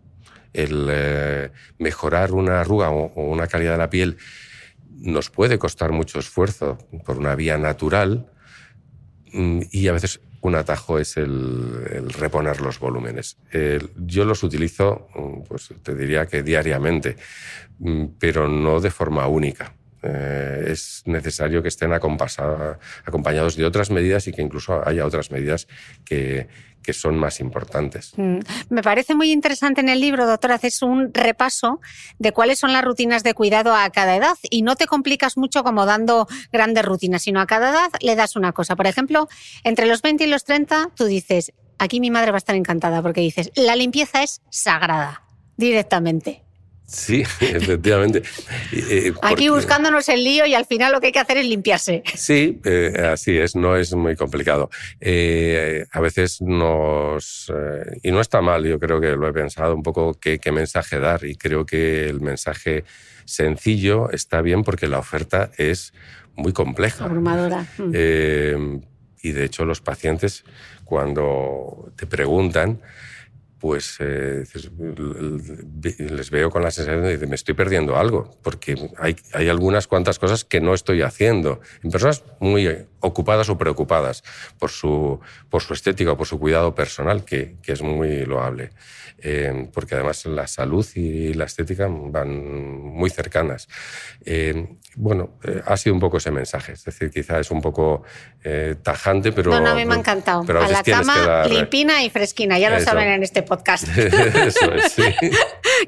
El 0.53 0.87
eh, 0.89 1.51
mejorar 1.77 2.31
una 2.31 2.61
arruga 2.61 2.89
o, 2.89 3.11
una 3.29 3.47
calidad 3.47 3.73
de 3.73 3.77
la 3.77 3.89
piel 3.89 4.17
nos 4.89 5.29
puede 5.29 5.59
costar 5.59 5.91
mucho 5.91 6.17
esfuerzo 6.17 6.77
por 7.05 7.17
una 7.17 7.35
vía 7.35 7.57
natural 7.57 8.31
mm, 9.33 9.59
y 9.71 9.89
a 9.89 9.91
veces 9.91 10.21
un 10.41 10.55
atajo 10.55 10.99
es 10.99 11.17
el, 11.17 12.09
reponer 12.17 12.61
los 12.61 12.79
volúmenes. 12.79 13.37
yo 13.95 14.25
los 14.25 14.43
utilizo, 14.43 15.07
mm, 15.15 15.41
pues 15.47 15.73
te 15.83 15.95
diría 15.95 16.25
que 16.25 16.43
diariamente, 16.43 17.17
mm, 17.79 18.05
pero 18.19 18.47
no 18.47 18.79
de 18.79 18.91
forma 18.91 19.27
única. 19.27 19.73
Eh, 20.03 20.67
es 20.67 21.03
necesario 21.05 21.61
que 21.61 21.69
estén 21.69 21.91
acompañados 21.91 23.55
de 23.55 23.65
otras 23.65 23.89
medidas 23.89 24.27
y 24.27 24.31
que 24.31 24.41
incluso 24.41 24.87
haya 24.87 25.05
otras 25.05 25.31
medidas 25.31 25.67
que, 26.05 26.47
que 26.83 26.93
son 26.93 27.17
más 27.17 27.39
importantes. 27.39 28.13
Mm. 28.15 28.39
Me 28.69 28.81
parece 28.81 29.13
muy 29.13 29.31
interesante 29.31 29.81
en 29.81 29.89
el 29.89 29.99
libro, 29.99 30.25
doctor, 30.25 30.53
haces 30.53 30.81
un 30.81 31.13
repaso 31.13 31.81
de 32.17 32.31
cuáles 32.31 32.59
son 32.59 32.73
las 32.73 32.83
rutinas 32.83 33.23
de 33.23 33.33
cuidado 33.33 33.75
a 33.75 33.89
cada 33.89 34.15
edad 34.15 34.37
y 34.49 34.61
no 34.61 34.75
te 34.75 34.87
complicas 34.87 35.37
mucho 35.37 35.63
como 35.63 35.85
dando 35.85 36.27
grandes 36.51 36.85
rutinas, 36.85 37.23
sino 37.23 37.41
a 37.41 37.45
cada 37.45 37.71
edad 37.71 37.89
le 38.01 38.15
das 38.15 38.35
una 38.35 38.53
cosa. 38.53 38.75
Por 38.75 38.87
ejemplo, 38.87 39.27
entre 39.63 39.85
los 39.85 40.01
20 40.01 40.23
y 40.23 40.27
los 40.27 40.45
30 40.45 40.91
tú 40.95 41.05
dices, 41.05 41.51
aquí 41.77 41.99
mi 41.99 42.09
madre 42.09 42.31
va 42.31 42.37
a 42.37 42.39
estar 42.39 42.55
encantada 42.55 43.01
porque 43.01 43.21
dices, 43.21 43.51
la 43.55 43.75
limpieza 43.75 44.23
es 44.23 44.41
sagrada 44.49 45.23
directamente. 45.57 46.46
Sí, 46.87 47.21
efectivamente. 47.41 48.23
Eh, 48.71 49.13
Aquí 49.21 49.49
buscándonos 49.49 50.07
el 50.07 50.23
lío 50.23 50.45
y 50.45 50.55
al 50.55 50.65
final 50.65 50.93
lo 50.93 51.01
que 51.01 51.07
hay 51.07 51.11
que 51.11 51.19
hacer 51.19 51.37
es 51.37 51.45
limpiarse. 51.45 52.01
Sí, 52.15 52.61
eh, 52.63 53.09
así 53.11 53.37
es, 53.37 53.55
no 53.57 53.75
es 53.75 53.93
muy 53.93 54.15
complicado. 54.15 54.69
Eh, 55.01 55.85
a 55.91 55.99
veces 55.99 56.41
nos... 56.41 57.51
y 58.01 58.11
no 58.11 58.21
está 58.21 58.41
mal, 58.41 58.63
yo 58.63 58.79
creo 58.79 59.01
que 59.01 59.11
lo 59.17 59.27
he 59.27 59.33
pensado 59.33 59.75
un 59.75 59.83
poco 59.83 60.13
qué, 60.13 60.39
qué 60.39 60.53
mensaje 60.53 60.97
dar 60.97 61.25
y 61.25 61.35
creo 61.35 61.65
que 61.65 62.07
el 62.07 62.21
mensaje 62.21 62.85
sencillo 63.25 64.09
está 64.11 64.41
bien 64.41 64.63
porque 64.63 64.87
la 64.87 64.99
oferta 64.99 65.51
es 65.57 65.93
muy 66.35 66.53
compleja. 66.53 67.03
Abrumadora. 67.05 67.65
Y 69.19 69.31
de 69.31 69.45
hecho 69.45 69.65
los 69.65 69.81
pacientes 69.81 70.45
cuando 70.85 71.91
te 71.97 72.05
preguntan 72.05 72.79
pues 73.59 73.97
eh, 73.99 74.43
les 75.97 76.31
veo 76.31 76.49
con 76.49 76.63
la 76.63 76.71
sensación 76.71 77.03
de 77.03 77.19
que 77.19 77.27
me 77.27 77.35
estoy 77.35 77.55
perdiendo 77.55 77.97
algo, 77.97 78.37
porque 78.43 78.75
hay, 78.97 79.15
hay, 79.33 79.49
algunas 79.49 79.87
cuantas 79.87 80.19
cosas 80.19 80.45
que 80.45 80.61
no 80.61 80.73
estoy 80.73 81.01
haciendo. 81.01 81.59
En 81.83 81.91
personas 81.91 82.23
muy 82.39 82.67
ocupadas 82.99 83.49
o 83.49 83.57
preocupadas 83.57 84.23
por 84.59 84.69
su, 84.69 85.19
por 85.49 85.61
su 85.61 85.73
estética 85.73 86.11
o 86.11 86.17
por 86.17 86.27
su 86.27 86.39
cuidado 86.39 86.75
personal, 86.75 87.25
que, 87.25 87.55
que 87.61 87.73
es 87.73 87.81
muy 87.81 88.25
loable. 88.25 88.71
Eh, 89.19 89.69
porque 89.73 89.95
además 89.95 90.25
la 90.25 90.45
salud 90.45 90.85
y 90.93 91.33
la 91.33 91.45
estética 91.45 91.87
van 91.89 92.83
muy 92.83 93.09
cercanas. 93.09 93.67
Eh, 94.23 94.77
bueno, 94.99 95.29
eh, 95.43 95.61
ha 95.65 95.77
sido 95.77 95.93
un 95.93 95.99
poco 95.99 96.17
ese 96.17 96.31
mensaje, 96.31 96.73
es 96.73 96.83
decir, 96.83 97.09
quizá 97.11 97.39
es 97.39 97.51
un 97.51 97.61
poco 97.61 98.03
tajante, 98.81 99.31
pero... 99.31 99.51
No, 99.51 99.59
no, 99.59 99.69
a 99.69 99.75
mí 99.75 99.85
me 99.85 99.95
ha 99.95 99.97
encantado. 99.97 100.41
a 100.41 100.67
la 100.67 100.83
cama 100.83 101.45
limpina 101.45 102.03
y 102.03 102.09
fresquina, 102.09 102.57
ya 102.57 102.69
lo 102.69 102.79
saben 102.79 103.07
en 103.09 103.23
este 103.23 103.43
podcast. 103.43 103.87
Eso 103.97 104.73
es, 104.73 104.91
sí. 104.93 105.03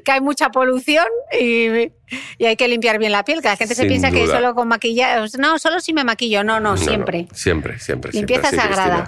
que 0.04 0.12
hay 0.12 0.20
mucha 0.20 0.50
polución 0.50 1.06
y 1.38 1.90
Y 2.38 2.46
hay 2.46 2.56
que 2.56 2.68
limpiar 2.68 2.98
bien 2.98 3.12
la 3.12 3.24
piel, 3.24 3.42
que 3.42 3.48
la 3.48 3.56
gente 3.56 3.74
se 3.74 3.86
piensa 3.86 4.10
que 4.10 4.26
solo 4.26 4.54
con 4.54 4.68
maquillaje, 4.68 5.38
no, 5.38 5.58
solo 5.58 5.80
si 5.80 5.92
me 5.92 6.04
maquillo, 6.04 6.44
no, 6.44 6.60
no, 6.60 6.76
siempre. 6.76 7.28
siempre, 7.32 7.78
siempre. 7.78 8.12
Limpieza 8.12 8.50
sagrada. 8.50 9.06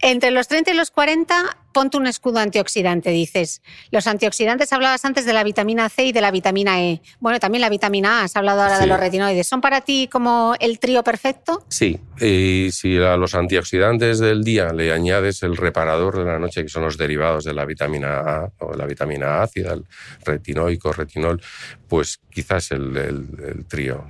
Entre 0.00 0.30
los 0.30 0.48
30 0.48 0.72
y 0.72 0.74
los 0.74 0.90
40, 0.90 1.56
ponte 1.72 1.96
un 1.96 2.06
escudo 2.06 2.38
antioxidante, 2.40 3.10
dices. 3.10 3.62
Los 3.90 4.06
antioxidantes, 4.06 4.72
hablabas 4.72 5.04
antes 5.04 5.24
de 5.26 5.32
la 5.32 5.44
vitamina 5.44 5.88
C 5.88 6.06
y 6.06 6.12
de 6.12 6.20
la 6.20 6.30
vitamina 6.30 6.82
E. 6.82 7.00
Bueno, 7.20 7.38
también 7.38 7.60
la 7.60 7.68
vitamina 7.68 8.20
A, 8.20 8.24
has 8.24 8.36
hablado 8.36 8.62
ahora 8.62 8.78
de 8.78 8.86
los 8.86 8.98
retinoides. 8.98 9.46
¿Son 9.46 9.60
para 9.60 9.80
ti 9.80 10.08
como 10.10 10.54
el 10.60 10.78
trío 10.78 11.04
perfecto? 11.04 11.64
Sí, 11.68 12.00
y 12.20 12.70
si 12.72 12.98
a 12.98 13.16
los 13.16 13.34
antioxidantes 13.34 14.18
del 14.18 14.42
día 14.42 14.72
le 14.72 14.92
añades 14.92 15.42
el 15.42 15.56
reparador 15.56 16.18
de 16.18 16.24
la 16.24 16.38
noche, 16.38 16.62
que 16.62 16.68
son 16.68 16.82
los 16.82 16.98
derivados 16.98 17.44
de 17.44 17.54
la 17.54 17.64
vitamina 17.64 18.18
A 18.18 18.50
o 18.58 18.74
la 18.74 18.86
vitamina 18.86 19.42
ácida, 19.42 19.74
el 19.74 19.84
retinoico, 20.24 20.92
retinol, 20.92 21.40
pues 21.88 22.20
quizás 22.38 22.70
el, 22.70 22.96
el, 22.96 23.66
trío. 23.66 24.04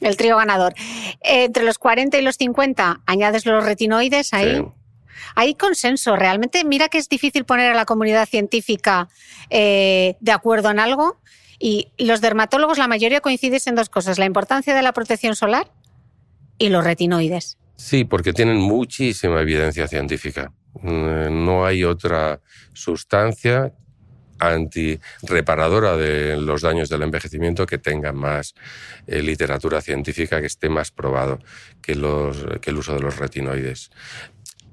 El 0.00 0.16
trío 0.16 0.36
ganador. 0.36 0.74
entre 1.20 1.62
los 1.62 1.78
40 1.78 2.18
y 2.18 2.22
los 2.22 2.34
50 2.34 3.02
añades 3.06 3.46
los 3.46 3.64
retinoides 3.64 4.34
ahí. 4.34 4.60
Hay 5.36 5.54
consenso. 5.54 6.16
Realmente, 6.16 6.64
mira 6.64 6.88
que 6.88 6.98
es 6.98 7.08
difícil 7.08 7.44
poner 7.44 7.70
a 7.70 7.76
la 7.76 7.84
comunidad 7.84 8.28
científica 8.28 9.08
eh, 9.50 10.16
de 10.18 10.32
acuerdo 10.32 10.68
en 10.72 10.80
algo. 10.80 11.20
Y 11.60 11.92
los 11.96 12.20
dermatólogos, 12.20 12.76
la 12.76 12.88
mayoría 12.88 13.20
coinciden 13.20 13.60
en 13.66 13.76
dos 13.76 13.88
cosas: 13.88 14.18
la 14.18 14.24
importancia 14.24 14.74
de 14.74 14.82
la 14.82 14.92
protección 14.92 15.36
solar 15.36 15.70
y 16.58 16.70
los 16.70 16.82
retinoides. 16.82 17.56
Sí, 17.76 18.02
porque 18.02 18.32
tienen 18.32 18.56
muchísima 18.56 19.40
evidencia 19.40 19.86
científica. 19.86 20.52
Mm, 20.82 21.44
no 21.44 21.64
hay 21.64 21.84
otra 21.84 22.40
sustancia 22.72 23.72
antireparadora 24.40 25.96
de 25.96 26.36
los 26.36 26.62
daños 26.62 26.88
del 26.88 27.02
envejecimiento 27.02 27.66
que 27.66 27.78
tenga 27.78 28.12
más 28.12 28.54
eh, 29.06 29.22
literatura 29.22 29.80
científica, 29.80 30.40
que 30.40 30.46
esté 30.46 30.68
más 30.68 30.90
probado 30.90 31.38
que, 31.80 31.94
los, 31.94 32.44
que 32.60 32.70
el 32.70 32.78
uso 32.78 32.94
de 32.94 33.00
los 33.00 33.18
retinoides. 33.18 33.90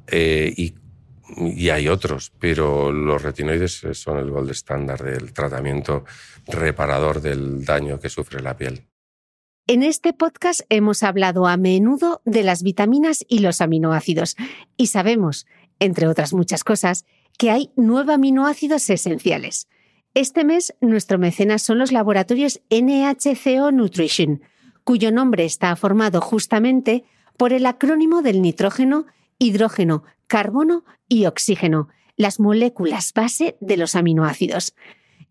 Eh, 0.08 0.54
y, 0.56 0.76
hay 1.70 1.90
otros, 1.90 2.32
pero 2.40 2.90
los 2.90 3.22
retinoides 3.22 3.86
son 3.92 4.18
el 4.18 4.32
gold 4.32 4.50
estándar 4.50 5.04
del 5.04 5.34
tratamiento 5.34 6.06
reparador 6.48 7.20
del 7.20 7.66
daño 7.66 8.00
que 8.00 8.10
sufre 8.10 8.42
la 8.42 8.56
piel. 8.56 8.88
En 9.68 9.84
este 9.84 10.14
podcast 10.14 10.62
hemos 10.70 11.04
hablado 11.04 11.46
a 11.46 11.58
menudo 11.58 12.22
de 12.24 12.44
las 12.44 12.64
vitaminas 12.64 13.26
y 13.28 13.40
los 13.40 13.60
aminoácidos 13.60 14.38
y 14.78 14.88
sabemos, 14.88 15.46
entre 15.80 16.08
otras 16.08 16.34
muchas 16.34 16.64
cosas, 16.64 17.06
que 17.38 17.52
hay 17.52 17.72
nueve 17.76 18.14
aminoácidos 18.14 18.90
esenciales. 18.90 19.68
Este 20.14 20.44
mes 20.44 20.74
nuestro 20.82 21.20
mecenas 21.20 21.62
son 21.62 21.78
los 21.78 21.92
laboratorios 21.92 22.62
NHCO 22.72 23.72
Nutrition, 23.72 24.42
cuyo 24.84 25.12
nombre 25.12 25.46
está 25.46 25.76
formado 25.76 26.22
justamente 26.22 27.04
por 27.38 27.54
el 27.54 27.66
acrónimo 27.68 28.24
del 28.24 28.42
nitrógeno, 28.42 29.06
hidrógeno, 29.38 30.04
carbono 30.26 30.84
y 31.08 31.28
oxígeno, 31.28 31.90
las 32.16 32.40
moléculas 32.40 33.14
base 33.14 33.58
de 33.60 33.78
los 33.78 33.96
aminoácidos. 33.96 34.74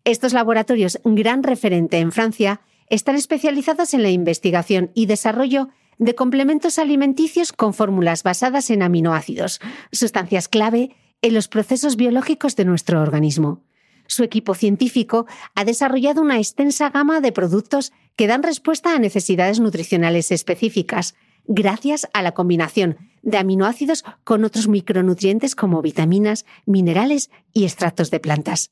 Estos 0.05 0.31
laboratorios, 0.31 0.99
gran 1.03 1.43
referente 1.43 1.99
en 1.99 2.13
Francia, 2.13 2.61
están 2.89 3.15
especializados 3.15 3.93
en 3.93 4.03
la 4.03 4.09
investigación 4.09 4.91
y 4.93 5.05
desarrollo 5.05 5.67
de 5.97 6.15
complementos 6.15 6.79
alimenticios 6.79 7.51
con 7.51 7.73
fórmulas 7.73 8.23
basadas 8.23 8.69
en 8.69 8.83
aminoácidos, 8.83 9.59
sustancias 9.91 10.47
clave 10.47 10.95
en 11.21 11.33
los 11.33 11.47
procesos 11.47 11.95
biológicos 11.95 12.55
de 12.55 12.65
nuestro 12.65 13.01
organismo. 13.01 13.63
Su 14.07 14.23
equipo 14.23 14.55
científico 14.55 15.25
ha 15.53 15.65
desarrollado 15.65 16.21
una 16.21 16.37
extensa 16.37 16.89
gama 16.89 17.19
de 17.19 17.31
productos 17.31 17.91
que 18.15 18.27
dan 18.27 18.43
respuesta 18.43 18.95
a 18.95 18.99
necesidades 18.99 19.59
nutricionales 19.59 20.31
específicas, 20.31 21.15
gracias 21.45 22.07
a 22.13 22.21
la 22.21 22.33
combinación 22.33 22.97
de 23.21 23.37
aminoácidos 23.37 24.05
con 24.23 24.45
otros 24.45 24.67
micronutrientes 24.67 25.55
como 25.55 25.81
vitaminas, 25.81 26.45
minerales 26.65 27.29
y 27.53 27.65
extractos 27.65 28.09
de 28.11 28.19
plantas. 28.19 28.71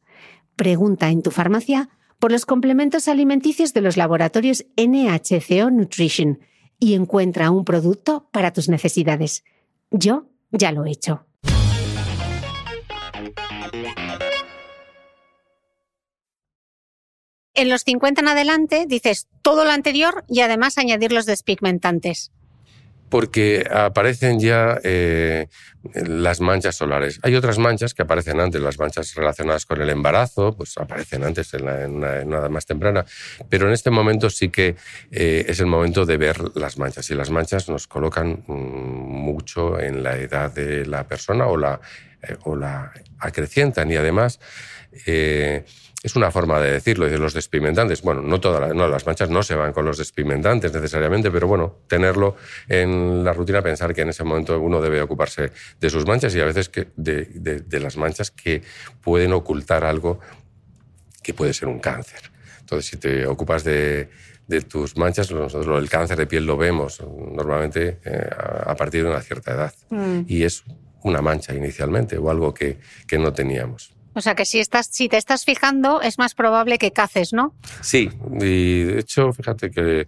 Pregunta 0.55 1.09
en 1.09 1.21
tu 1.21 1.31
farmacia 1.31 1.89
por 2.19 2.31
los 2.31 2.45
complementos 2.45 3.07
alimenticios 3.09 3.73
de 3.73 3.81
los 3.81 3.97
laboratorios 3.97 4.65
NHCO 4.77 5.69
Nutrition 5.69 6.39
y 6.79 6.93
encuentra 6.93 7.51
un 7.51 7.65
producto 7.65 8.29
para 8.31 8.53
tus 8.53 8.69
necesidades. 8.69 9.43
Yo 9.91 10.29
ya 10.51 10.71
lo 10.71 10.85
he 10.85 10.91
hecho. 10.91 11.25
En 17.55 17.69
los 17.69 17.83
50 17.83 18.19
en 18.19 18.27
adelante 18.27 18.85
dices 18.85 19.27
todo 19.41 19.63
lo 19.63 19.71
anterior 19.71 20.25
y 20.27 20.41
además 20.41 20.77
añadir 20.77 21.13
los 21.13 21.25
despigmentantes. 21.25 22.31
Porque 23.09 23.65
aparecen 23.71 24.41
ya 24.41 24.77
eh, 24.83 25.47
las 25.93 26.41
manchas 26.41 26.75
solares. 26.75 27.19
Hay 27.23 27.33
otras 27.35 27.57
manchas 27.57 27.93
que 27.93 28.01
aparecen 28.01 28.41
antes, 28.41 28.59
las 28.59 28.77
manchas 28.77 29.13
relacionadas 29.15 29.65
con 29.65 29.81
el 29.81 29.89
embarazo, 29.89 30.53
pues 30.57 30.77
aparecen 30.77 31.23
antes 31.23 31.53
en, 31.53 31.63
una, 31.63 32.17
edad 32.17 32.49
más 32.49 32.65
temprana, 32.65 33.05
pero 33.47 33.67
en 33.67 33.73
este 33.73 33.89
momento 33.89 34.29
sí 34.29 34.49
que 34.49 34.75
eh, 35.11 35.45
es 35.47 35.59
el 35.61 35.67
momento 35.67 36.05
de 36.05 36.17
ver 36.17 36.37
las 36.55 36.77
manchas. 36.77 37.09
Y 37.09 37.13
las 37.13 37.29
manchas 37.29 37.69
nos 37.69 37.87
colocan 37.87 38.43
mm, 38.47 38.51
mucho 38.51 39.79
en 39.79 40.03
la 40.03 40.17
edad 40.17 40.51
de 40.51 40.85
la 40.85 41.07
persona 41.07 41.47
o 41.47 41.55
la, 41.55 41.79
eh, 42.21 42.35
o 42.43 42.57
la 42.57 42.91
acrecientan. 43.19 43.89
Y 43.91 43.95
además 43.95 44.41
es 46.05 46.15
una 46.15 46.29
forma 46.29 46.59
de 46.59 46.71
decirlo, 46.71 47.07
de 47.07 47.17
los 47.17 47.33
despigmentantes. 47.33 48.03
Bueno, 48.03 48.21
no 48.21 48.39
todas 48.39 48.75
no, 48.75 48.87
las 48.87 49.07
manchas 49.07 49.31
no 49.31 49.41
se 49.41 49.55
van 49.55 49.73
con 49.73 49.85
los 49.85 49.97
despigmentantes 49.97 50.71
necesariamente, 50.71 51.31
pero 51.31 51.47
bueno, 51.47 51.79
tenerlo 51.87 52.35
en 52.69 53.23
la 53.23 53.33
rutina, 53.33 53.63
pensar 53.63 53.91
que 53.91 54.01
en 54.01 54.09
ese 54.09 54.23
momento 54.23 54.59
uno 54.59 54.79
debe 54.81 55.01
ocuparse 55.01 55.51
de 55.81 55.89
sus 55.89 56.05
manchas 56.05 56.35
y 56.35 56.41
a 56.41 56.45
veces 56.45 56.69
que 56.69 56.89
de, 56.95 57.79
las 57.79 57.97
manchas 57.97 58.29
que 58.29 58.61
pueden 59.01 59.33
ocultar 59.33 59.83
algo 59.83 60.19
que 61.23 61.33
puede 61.33 61.55
ser 61.55 61.69
un 61.69 61.79
cáncer. 61.79 62.19
Entonces, 62.59 62.85
si 62.85 62.97
te 62.97 63.25
ocupas 63.25 63.63
de, 63.63 64.07
tus 64.69 64.97
manchas, 64.97 65.31
nosotros 65.31 65.81
el 65.81 65.89
cáncer 65.89 66.19
de 66.19 66.27
piel 66.27 66.45
lo 66.45 66.55
vemos 66.55 67.01
normalmente 67.01 67.97
eh, 68.05 68.29
a 68.63 68.75
partir 68.75 69.05
de 69.05 69.09
una 69.09 69.21
cierta 69.21 69.53
edad. 69.53 69.73
Mm. 69.89 70.19
Y 70.27 70.43
es 70.43 70.65
una 71.01 71.23
mancha 71.23 71.55
inicialmente 71.55 72.15
o 72.19 72.29
algo 72.29 72.53
que, 72.53 72.77
que 73.07 73.17
no 73.17 73.33
teníamos. 73.33 73.94
O 74.15 74.21
sea 74.21 74.33
que 74.33 74.45
si, 74.45 74.59
estás, 74.59 74.87
si 74.91 75.09
te 75.09 75.17
estás 75.17 75.43
fijando 75.43 76.01
es 76.01 76.17
más 76.17 76.33
probable 76.33 76.77
que 76.77 76.91
caces, 76.91 77.33
¿no? 77.33 77.53
Sí, 77.81 78.09
y 78.39 78.83
de 78.83 78.99
hecho, 78.99 79.33
fíjate 79.33 79.69
que 79.69 80.07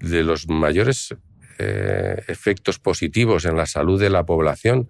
de 0.00 0.22
los 0.24 0.48
mayores 0.48 1.14
eh, 1.58 2.22
efectos 2.28 2.78
positivos 2.78 3.44
en 3.44 3.56
la 3.56 3.66
salud 3.66 4.00
de 4.00 4.08
la 4.08 4.24
población 4.24 4.88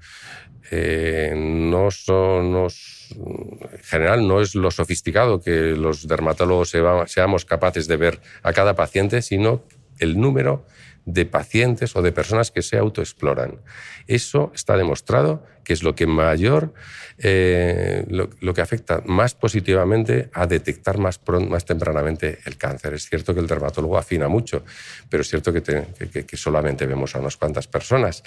eh, 0.71 1.35
no 1.37 1.91
son, 1.91 2.55
en 2.55 3.83
general 3.83 4.27
no 4.27 4.41
es 4.41 4.55
lo 4.55 4.71
sofisticado 4.71 5.41
que 5.41 5.75
los 5.77 6.07
dermatólogos 6.07 6.71
seamos 7.07 7.45
capaces 7.45 7.89
de 7.89 7.97
ver 7.97 8.21
a 8.43 8.53
cada 8.53 8.75
paciente, 8.75 9.23
sino 9.23 9.65
el 9.99 10.19
número 10.19 10.65
de 11.05 11.27
pacientes 11.27 11.97
o 11.97 12.03
de 12.03 12.13
personas 12.13 12.51
que 12.51 12.63
se 12.63 12.79
autoexploran. 12.79 13.61
Eso 14.07 14.53
está 14.55 14.77
demostrado 14.77 15.45
que 15.65 15.73
es 15.73 15.83
lo 15.83 15.95
que 15.95 16.07
mayor, 16.07 16.75
eh, 17.19 18.05
lo, 18.09 18.55
que 18.55 18.61
afecta 18.61 19.03
más 19.07 19.35
positivamente 19.35 20.29
a 20.33 20.47
detectar 20.47 20.99
más, 20.99 21.21
más 21.49 21.65
tempranamente 21.65 22.39
el 22.47 22.57
cáncer. 22.57 22.95
Es 22.95 23.09
cierto 23.09 23.35
que 23.35 23.41
el 23.41 23.47
dermatólogo 23.47 23.97
afina 23.97 24.29
mucho, 24.29 24.65
pero 25.09 25.23
es 25.23 25.29
cierto 25.29 25.53
que, 25.53 25.63
que 25.63 26.37
solamente 26.37 26.87
vemos 26.87 27.15
a 27.15 27.21
unas 27.21 27.37
cuantas 27.37 27.69
personas. 27.69 28.23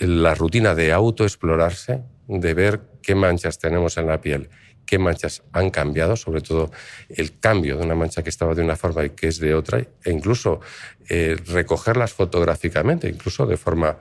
La 0.00 0.34
rutina 0.34 0.74
de 0.74 0.92
autoexplorarse, 0.92 2.02
de 2.28 2.54
ver 2.54 2.80
qué 3.02 3.14
manchas 3.14 3.58
tenemos 3.58 3.96
en 3.96 4.06
la 4.06 4.20
piel 4.20 4.48
qué 4.86 4.98
manchas 4.98 5.42
han 5.52 5.70
cambiado, 5.70 6.16
sobre 6.16 6.40
todo 6.40 6.70
el 7.08 7.38
cambio 7.38 7.76
de 7.76 7.84
una 7.84 7.94
mancha 7.94 8.22
que 8.22 8.30
estaba 8.30 8.54
de 8.54 8.62
una 8.62 8.76
forma 8.76 9.04
y 9.04 9.10
que 9.10 9.28
es 9.28 9.38
de 9.38 9.54
otra, 9.54 9.78
e 9.78 10.10
incluso 10.10 10.60
eh, 11.08 11.36
recogerlas 11.46 12.12
fotográficamente, 12.12 13.08
incluso 13.08 13.46
de 13.46 13.56
forma 13.56 13.96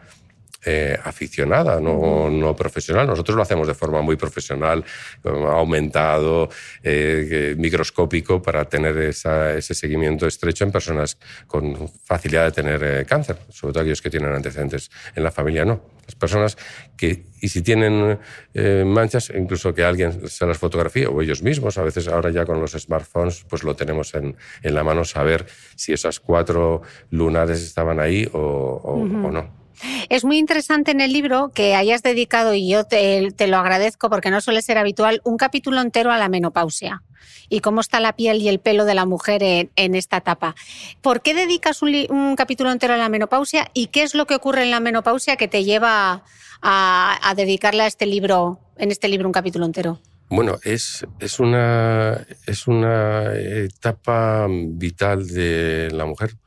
eh, 0.66 0.98
aficionada, 1.04 1.82
no, 1.82 2.30
no, 2.30 2.56
profesional. 2.56 3.06
Nosotros 3.06 3.36
lo 3.36 3.42
hacemos 3.42 3.68
de 3.68 3.74
forma 3.74 4.02
muy 4.02 4.16
profesional, 4.16 4.84
aumentado, 5.24 6.50
eh, 6.82 7.54
microscópico, 7.58 8.42
para 8.42 8.64
tener 8.66 8.98
ese 8.98 9.74
seguimiento 9.74 10.26
estrecho 10.26 10.64
en 10.64 10.72
personas 10.72 11.18
con 11.48 11.90
facilidad 12.06 12.46
de 12.46 12.52
tener 12.52 13.06
cáncer, 13.06 13.38
sobre 13.50 13.74
todo 13.74 13.82
aquellos 13.82 14.02
que 14.02 14.10
tienen 14.10 14.34
antecedentes 14.34 14.90
en 15.14 15.24
la 15.24 15.32
familia, 15.32 15.66
no. 15.66 15.93
Las 16.06 16.16
personas 16.16 16.58
que, 16.98 17.26
y 17.42 17.48
si 17.48 17.62
tienen 17.62 18.20
eh, 18.54 18.84
manchas, 18.86 19.32
incluso 19.36 19.74
que 19.74 19.84
alguien 19.84 20.28
se 20.28 20.46
las 20.46 20.58
fotografíe 20.58 21.08
o 21.08 21.22
ellos 21.22 21.42
mismos, 21.42 21.78
a 21.78 21.84
veces 21.84 22.08
ahora 22.08 22.30
ya 22.30 22.46
con 22.46 22.60
los 22.60 22.72
smartphones, 22.72 23.46
pues 23.50 23.64
lo 23.64 23.76
tenemos 23.76 24.14
en, 24.16 24.36
en 24.62 24.74
la 24.76 24.84
mano, 24.84 25.06
saber 25.06 25.46
si 25.76 25.94
esas 25.94 26.20
cuatro 26.20 26.82
lunares 27.10 27.62
estaban 27.62 28.00
ahí 28.00 28.28
o, 28.34 28.40
o, 28.84 29.06
no. 29.06 29.63
Es 30.10 30.24
muy 30.24 30.38
interesante 30.38 30.92
en 30.92 31.02
el 31.02 31.14
libro 31.14 31.52
que 31.54 31.76
hayas 31.76 32.04
dedicado, 32.04 32.54
y 32.54 32.70
yo 32.70 32.86
te, 32.86 33.32
lo 33.48 33.58
agradezco 33.58 34.10
porque 34.10 34.32
no 34.32 34.42
suele 34.42 34.62
ser 34.62 34.78
habitual, 34.78 35.22
un 35.24 35.38
capítulo 35.38 35.82
entero 35.82 36.12
a 36.12 36.18
la 36.18 36.30
menopausia 36.30 37.04
y 37.50 37.60
cómo 37.60 37.82
está 37.82 38.00
la 38.00 38.14
piel 38.14 38.42
y 38.42 38.50
el 38.50 38.60
pelo 38.60 38.86
de 38.86 38.96
la 38.96 39.06
mujer 39.06 39.44
en, 39.44 39.96
esta 39.96 40.18
etapa. 40.18 40.56
¿Por 41.02 41.22
qué 41.22 41.34
dedicas 41.34 41.82
un, 41.82 42.36
capítulo 42.36 42.72
entero 42.72 42.94
a 42.94 42.98
la 42.98 43.10
menopausia 43.10 43.70
y 43.74 43.88
qué 43.88 44.04
es 44.04 44.16
lo 44.16 44.26
que 44.26 44.36
ocurre 44.36 44.64
en 44.64 44.72
la 44.72 44.80
menopausia 44.80 45.36
que 45.36 45.48
te 45.48 45.64
lleva 45.64 46.24
a, 46.62 47.30
a 47.30 47.36
dedicarle 47.36 47.84
a 47.84 47.88
este 47.88 48.06
libro, 48.06 48.60
en 48.78 48.92
este 48.92 49.08
libro 49.08 49.28
un 49.28 49.34
capítulo 49.34 49.66
entero? 49.66 50.00
Bueno, 50.30 50.58
es, 50.64 51.06
es, 51.20 51.40
una, 51.40 52.26
es 52.48 52.68
una 52.68 53.36
etapa 53.36 54.48
vital 54.50 55.28
de 55.28 55.90
la 55.92 56.06
mujer 56.06 56.38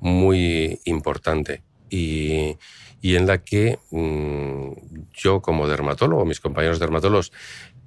muy 0.00 0.80
importante 0.84 1.62
y, 1.90 2.56
en 3.02 3.26
la 3.26 3.38
que 3.38 3.78
mm, 3.90 4.72
yo 5.14 5.40
como 5.40 5.68
dermatólogo, 5.68 6.24
mis 6.24 6.40
compañeros 6.40 6.78
dermatólogos 6.78 7.32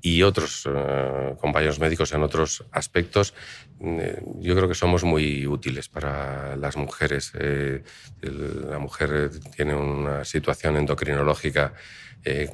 y 0.02 0.24
otros 0.24 0.68
eh, 0.74 1.36
compañeros 1.40 1.80
médicos 1.80 2.14
en 2.14 2.24
otros 2.24 2.64
aspectos, 2.72 3.34
eh, 3.82 4.22
yo 4.40 4.56
creo 4.56 4.68
que 4.68 4.76
somos 4.76 5.04
muy 5.04 5.46
útiles 5.46 5.90
para 5.90 6.56
las 6.56 6.78
mujeres. 6.78 7.34
Eh, 7.38 7.84
la 8.22 8.80
mujer 8.80 9.32
tiene 9.56 9.76
una 9.76 10.24
situación 10.24 10.78
endocrinológica 10.78 11.74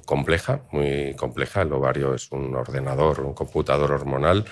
compleja, 0.05 0.61
muy 0.71 1.15
compleja. 1.15 1.63
El 1.63 1.73
ovario 1.73 2.13
es 2.13 2.31
un 2.31 2.55
ordenador, 2.55 3.21
un 3.21 3.33
computador 3.33 3.91
hormonal 3.91 4.45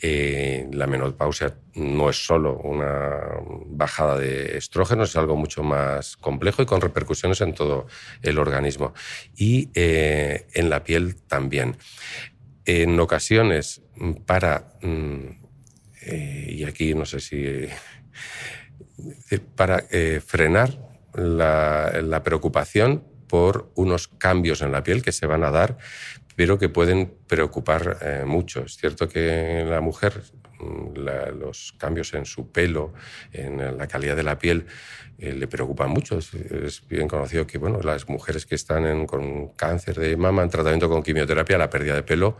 eh, 0.00 0.68
la 0.72 0.86
menopausia 0.86 1.56
no 1.74 2.10
es 2.10 2.24
solo 2.24 2.58
una 2.58 3.20
bajada 3.66 4.18
de 4.18 4.56
estrógenos, 4.58 5.10
es 5.10 5.16
algo 5.16 5.36
mucho 5.36 5.62
más 5.62 6.16
complejo 6.16 6.62
y 6.62 6.66
con 6.66 6.80
repercusiones 6.80 7.40
en 7.40 7.54
todo 7.54 7.86
el 8.22 8.38
organismo. 8.38 8.94
Y 9.36 9.70
eh, 9.74 10.46
en 10.54 10.70
la 10.70 10.84
piel 10.84 11.16
también. 11.16 11.76
En 12.64 12.98
ocasiones, 12.98 13.82
para, 14.26 14.76
mm, 14.82 15.18
eh, 16.02 16.46
y 16.50 16.64
aquí 16.64 16.94
no 16.94 17.04
sé 17.04 17.20
si, 17.20 17.68
para 19.54 19.84
frenar 20.24 20.78
la 21.14 22.22
preocupación 22.24 23.04
por 23.26 23.72
unos 23.74 24.08
cambios 24.08 24.62
en 24.62 24.72
la 24.72 24.82
piel 24.82 25.02
que 25.02 25.12
se 25.12 25.26
van 25.26 25.44
a 25.44 25.50
dar 25.50 25.76
pero 26.36 26.58
que 26.58 26.68
pueden 26.68 27.14
preocupar 27.26 27.98
eh, 28.00 28.24
mucho. 28.26 28.64
Es 28.64 28.76
cierto 28.76 29.08
que 29.08 29.60
en 29.60 29.70
la 29.70 29.80
mujer 29.80 30.22
mm, 30.58 30.98
los 31.38 31.74
cambios 31.78 32.12
en 32.14 32.24
su 32.24 32.50
pelo, 32.50 32.92
en 33.32 33.78
la 33.78 33.86
calidad 33.86 34.16
de 34.16 34.22
la 34.22 34.38
piel, 34.38 34.66
eh, 35.18 35.32
le 35.32 35.46
preocupan 35.46 35.90
mucho. 35.90 36.18
Es, 36.18 36.82
bien 36.88 37.06
conocido 37.06 37.46
que 37.46 37.58
bueno, 37.58 37.80
las 37.82 38.08
mujeres 38.08 38.46
que 38.46 38.56
están 38.56 39.06
con 39.06 39.48
cáncer 39.50 39.96
de 39.98 40.16
mama 40.16 40.42
en 40.42 40.50
tratamiento 40.50 40.88
con 40.88 41.02
quimioterapia, 41.02 41.56
la 41.56 41.70
pérdida 41.70 41.94
de 41.94 42.02
pelo 42.02 42.36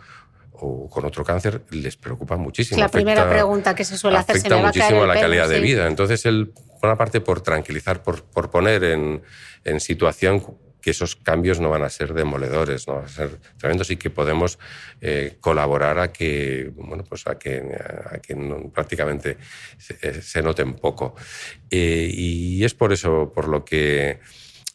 o 0.52 0.88
con 0.88 1.04
otro 1.04 1.24
cáncer 1.24 1.62
les 1.70 1.96
preocupa 1.96 2.36
muchísimo. 2.36 2.80
la 2.80 2.88
primera 2.88 3.28
pregunta 3.28 3.74
que 3.74 3.84
se 3.84 3.96
suele 3.96 4.18
hacer. 4.18 4.36
Afecta 4.36 4.56
muchísimo 4.56 5.02
a 5.02 5.06
la 5.06 5.14
calidad 5.14 5.48
de 5.48 5.60
vida. 5.60 5.86
Entonces, 5.86 6.24
él, 6.26 6.52
por 6.80 6.90
una 6.90 6.96
parte, 6.96 7.20
por 7.20 7.40
tranquilizar, 7.40 8.02
por, 8.02 8.24
por 8.24 8.50
poner 8.50 8.82
en, 8.84 9.22
en 9.64 9.80
situación 9.80 10.40
que 10.84 10.90
esos 10.90 11.16
cambios 11.16 11.60
no 11.60 11.70
van 11.70 11.82
a 11.82 11.88
ser 11.88 12.12
demoledores, 12.12 12.86
no 12.86 12.96
van 12.96 13.04
a 13.06 13.08
ser 13.08 13.38
tremendos 13.56 13.90
y 13.90 13.96
que 13.96 14.10
podemos 14.10 14.58
eh, 15.00 15.38
colaborar 15.40 15.98
a 15.98 16.12
que, 16.12 16.70
bueno, 16.76 17.04
pues 17.04 17.26
a 17.26 17.38
que, 17.38 17.74
a 18.10 18.18
que 18.18 18.36
prácticamente 18.70 19.38
se, 19.78 20.20
se, 20.20 20.42
noten 20.42 20.74
poco. 20.74 21.14
Eh, 21.70 22.10
y 22.12 22.62
es 22.64 22.74
por 22.74 22.92
eso 22.92 23.32
por 23.34 23.48
lo 23.48 23.64
que 23.64 24.20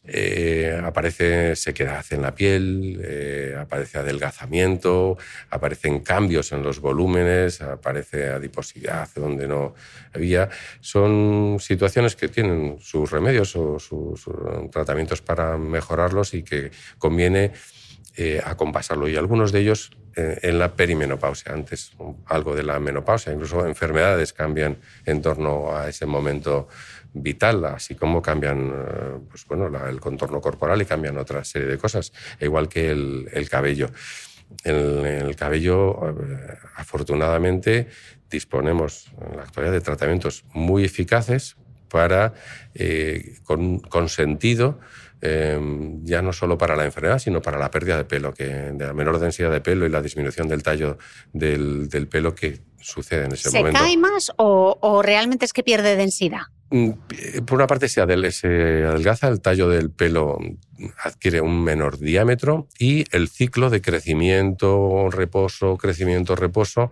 eh, 0.05 0.79
aparece 0.81 1.55
sequedad 1.57 2.05
en 2.11 2.21
la 2.21 2.33
piel, 2.33 3.01
eh, 3.03 3.55
aparece 3.59 3.99
adelgazamiento, 3.99 5.17
aparecen 5.49 5.99
cambios 5.99 6.51
en 6.53 6.63
los 6.63 6.79
volúmenes, 6.79 7.61
aparece 7.61 8.29
adiposidad 8.29 9.09
donde 9.13 9.47
no 9.47 9.75
había. 10.13 10.49
Son 10.79 11.57
situaciones 11.59 12.15
que 12.15 12.29
tienen 12.29 12.77
sus 12.79 13.11
remedios 13.11 13.55
o 13.57 13.77
sus, 13.77 14.25
tratamientos 14.71 15.21
para 15.21 15.57
mejorarlos 15.57 16.33
y 16.33 16.43
que 16.43 16.71
conviene 16.97 17.51
eh, 18.15 18.41
acompasarlo. 18.43 19.09
Y 19.09 19.17
algunos 19.17 19.51
de 19.51 19.59
ellos 19.59 19.91
en 20.15 20.59
la 20.59 20.75
perimenopausia, 20.75 21.53
antes 21.53 21.93
algo 22.25 22.53
de 22.53 22.63
la 22.63 22.77
menopausia, 22.79 23.31
incluso 23.31 23.65
enfermedades 23.65 24.33
cambian 24.33 24.77
en 25.05 25.21
torno 25.21 25.73
a 25.73 25.87
ese 25.87 26.05
momento 26.05 26.67
vital, 27.13 27.65
así 27.65 27.95
como 27.95 28.21
cambian 28.21 28.71
eh, 28.71 29.19
pues 29.29 29.45
bueno, 29.45 29.69
el 29.87 29.99
contorno 29.99 30.41
corporal 30.41 30.81
y 30.81 30.85
cambian 30.85 31.17
otra 31.17 31.43
serie 31.43 31.67
de 31.67 31.77
cosas, 31.77 32.13
igual 32.39 32.67
que 32.69 32.91
el, 32.91 33.47
cabello. 33.49 33.89
En, 34.63 35.05
el 35.05 35.35
cabello, 35.35 36.09
eh, 36.09 36.57
afortunadamente, 36.75 37.87
disponemos 38.29 39.11
en 39.21 39.37
la 39.37 39.43
actualidad 39.43 39.73
de 39.73 39.81
tratamientos 39.81 40.45
muy 40.53 40.83
eficaces 40.83 41.57
para, 41.89 42.33
eh, 42.75 43.37
con, 43.43 44.09
sentido, 44.09 44.79
ya 45.21 46.21
no 46.21 46.31
solo 46.31 46.57
para 46.57 46.77
la 46.77 46.85
enfermedad, 46.85 47.19
sino 47.19 47.41
para 47.41 47.57
la 47.57 47.69
pérdida 47.69 47.97
de 47.97 48.05
pelo, 48.05 48.33
que 48.33 48.45
de 48.45 48.85
la 48.85 48.93
menor 48.93 49.19
densidad 49.19 49.51
de 49.51 49.59
pelo 49.59 49.85
y 49.85 49.89
la 49.89 50.01
disminución 50.01 50.47
del 50.47 50.63
tallo 50.63 50.97
del, 51.33 51.89
pelo 52.09 52.33
que 52.33 52.61
sucede 52.79 53.25
en 53.25 53.33
ese 53.33 53.49
momento. 53.49 53.77
¿Se 53.77 53.83
cae 53.83 53.97
más 53.97 54.31
o 54.37 55.01
realmente 55.03 55.43
es 55.43 55.51
que 55.51 55.63
pierde 55.63 55.97
densidad? 55.97 56.43
Mm, 56.71 56.91
por 57.45 57.57
una 57.57 57.67
parte 57.67 57.89
se, 57.89 58.01
adelgaza, 58.01 59.27
el 59.27 59.41
tallo 59.41 59.69
del 59.69 59.89
pelo 59.89 60.37
adquiere 61.03 61.41
un 61.41 61.63
menor 61.63 61.97
diámetro 61.97 62.67
y 62.77 63.05
el 63.11 63.27
ciclo 63.27 63.69
de 63.69 63.81
crecimiento, 63.81 65.09
reposo, 65.09 65.77
crecimiento, 65.77 66.35
reposo, 66.35 66.91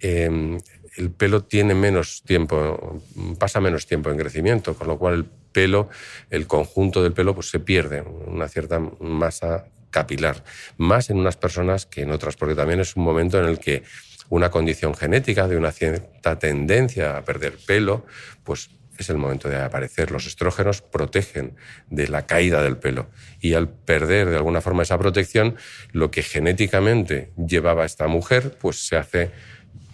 em, 0.00 0.60
el 0.96 1.10
pelo 1.10 1.42
tiene 1.42 1.74
menos 1.74 2.22
tiempo, 2.24 3.02
pasa 3.38 3.60
menos 3.60 3.86
tiempo 3.86 4.10
en 4.10 4.16
crecimiento, 4.16 4.74
con 4.74 4.86
lo 4.86 4.98
cual 4.98 5.14
el 5.14 5.24
pelo, 5.24 5.88
el 6.30 6.46
conjunto 6.46 7.02
del 7.02 7.12
pelo, 7.12 7.34
pues 7.34 7.50
se 7.50 7.60
pierde 7.60 8.02
una 8.02 8.48
cierta 8.48 8.78
masa 9.00 9.66
capilar, 9.90 10.44
más 10.76 11.10
en 11.10 11.18
unas 11.18 11.36
personas 11.36 11.84
que 11.86 12.02
en 12.02 12.12
otras, 12.12 12.36
porque 12.36 12.54
también 12.54 12.80
es 12.80 12.96
un 12.96 13.04
momento 13.04 13.38
en 13.38 13.46
el 13.46 13.58
que 13.58 13.82
una 14.28 14.50
condición 14.50 14.94
genética 14.94 15.48
de 15.48 15.56
una 15.56 15.72
cierta 15.72 16.38
tendencia 16.38 17.16
a 17.16 17.24
perder 17.24 17.56
pelo, 17.66 18.04
pues 18.44 18.70
es 19.02 19.10
el 19.10 19.16
momento 19.16 19.48
de 19.48 19.56
aparecer. 19.56 20.10
Los 20.10 20.26
estrógenos 20.26 20.82
protegen 20.82 21.56
de 21.90 22.08
la 22.08 22.26
caída 22.26 22.62
del 22.62 22.76
pelo 22.76 23.08
y 23.40 23.54
al 23.54 23.68
perder 23.68 24.30
de 24.30 24.36
alguna 24.36 24.60
forma 24.60 24.82
esa 24.82 24.98
protección, 24.98 25.56
lo 25.92 26.10
que 26.10 26.22
genéticamente 26.22 27.30
llevaba 27.36 27.84
esta 27.84 28.06
mujer, 28.06 28.56
pues 28.60 28.86
se 28.86 28.96
hace 28.96 29.30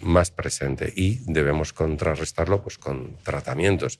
más 0.03 0.31
presente 0.31 0.91
y 0.95 1.19
debemos 1.25 1.73
contrarrestarlo 1.73 2.61
pues 2.61 2.77
con 2.77 3.17
tratamientos. 3.23 3.99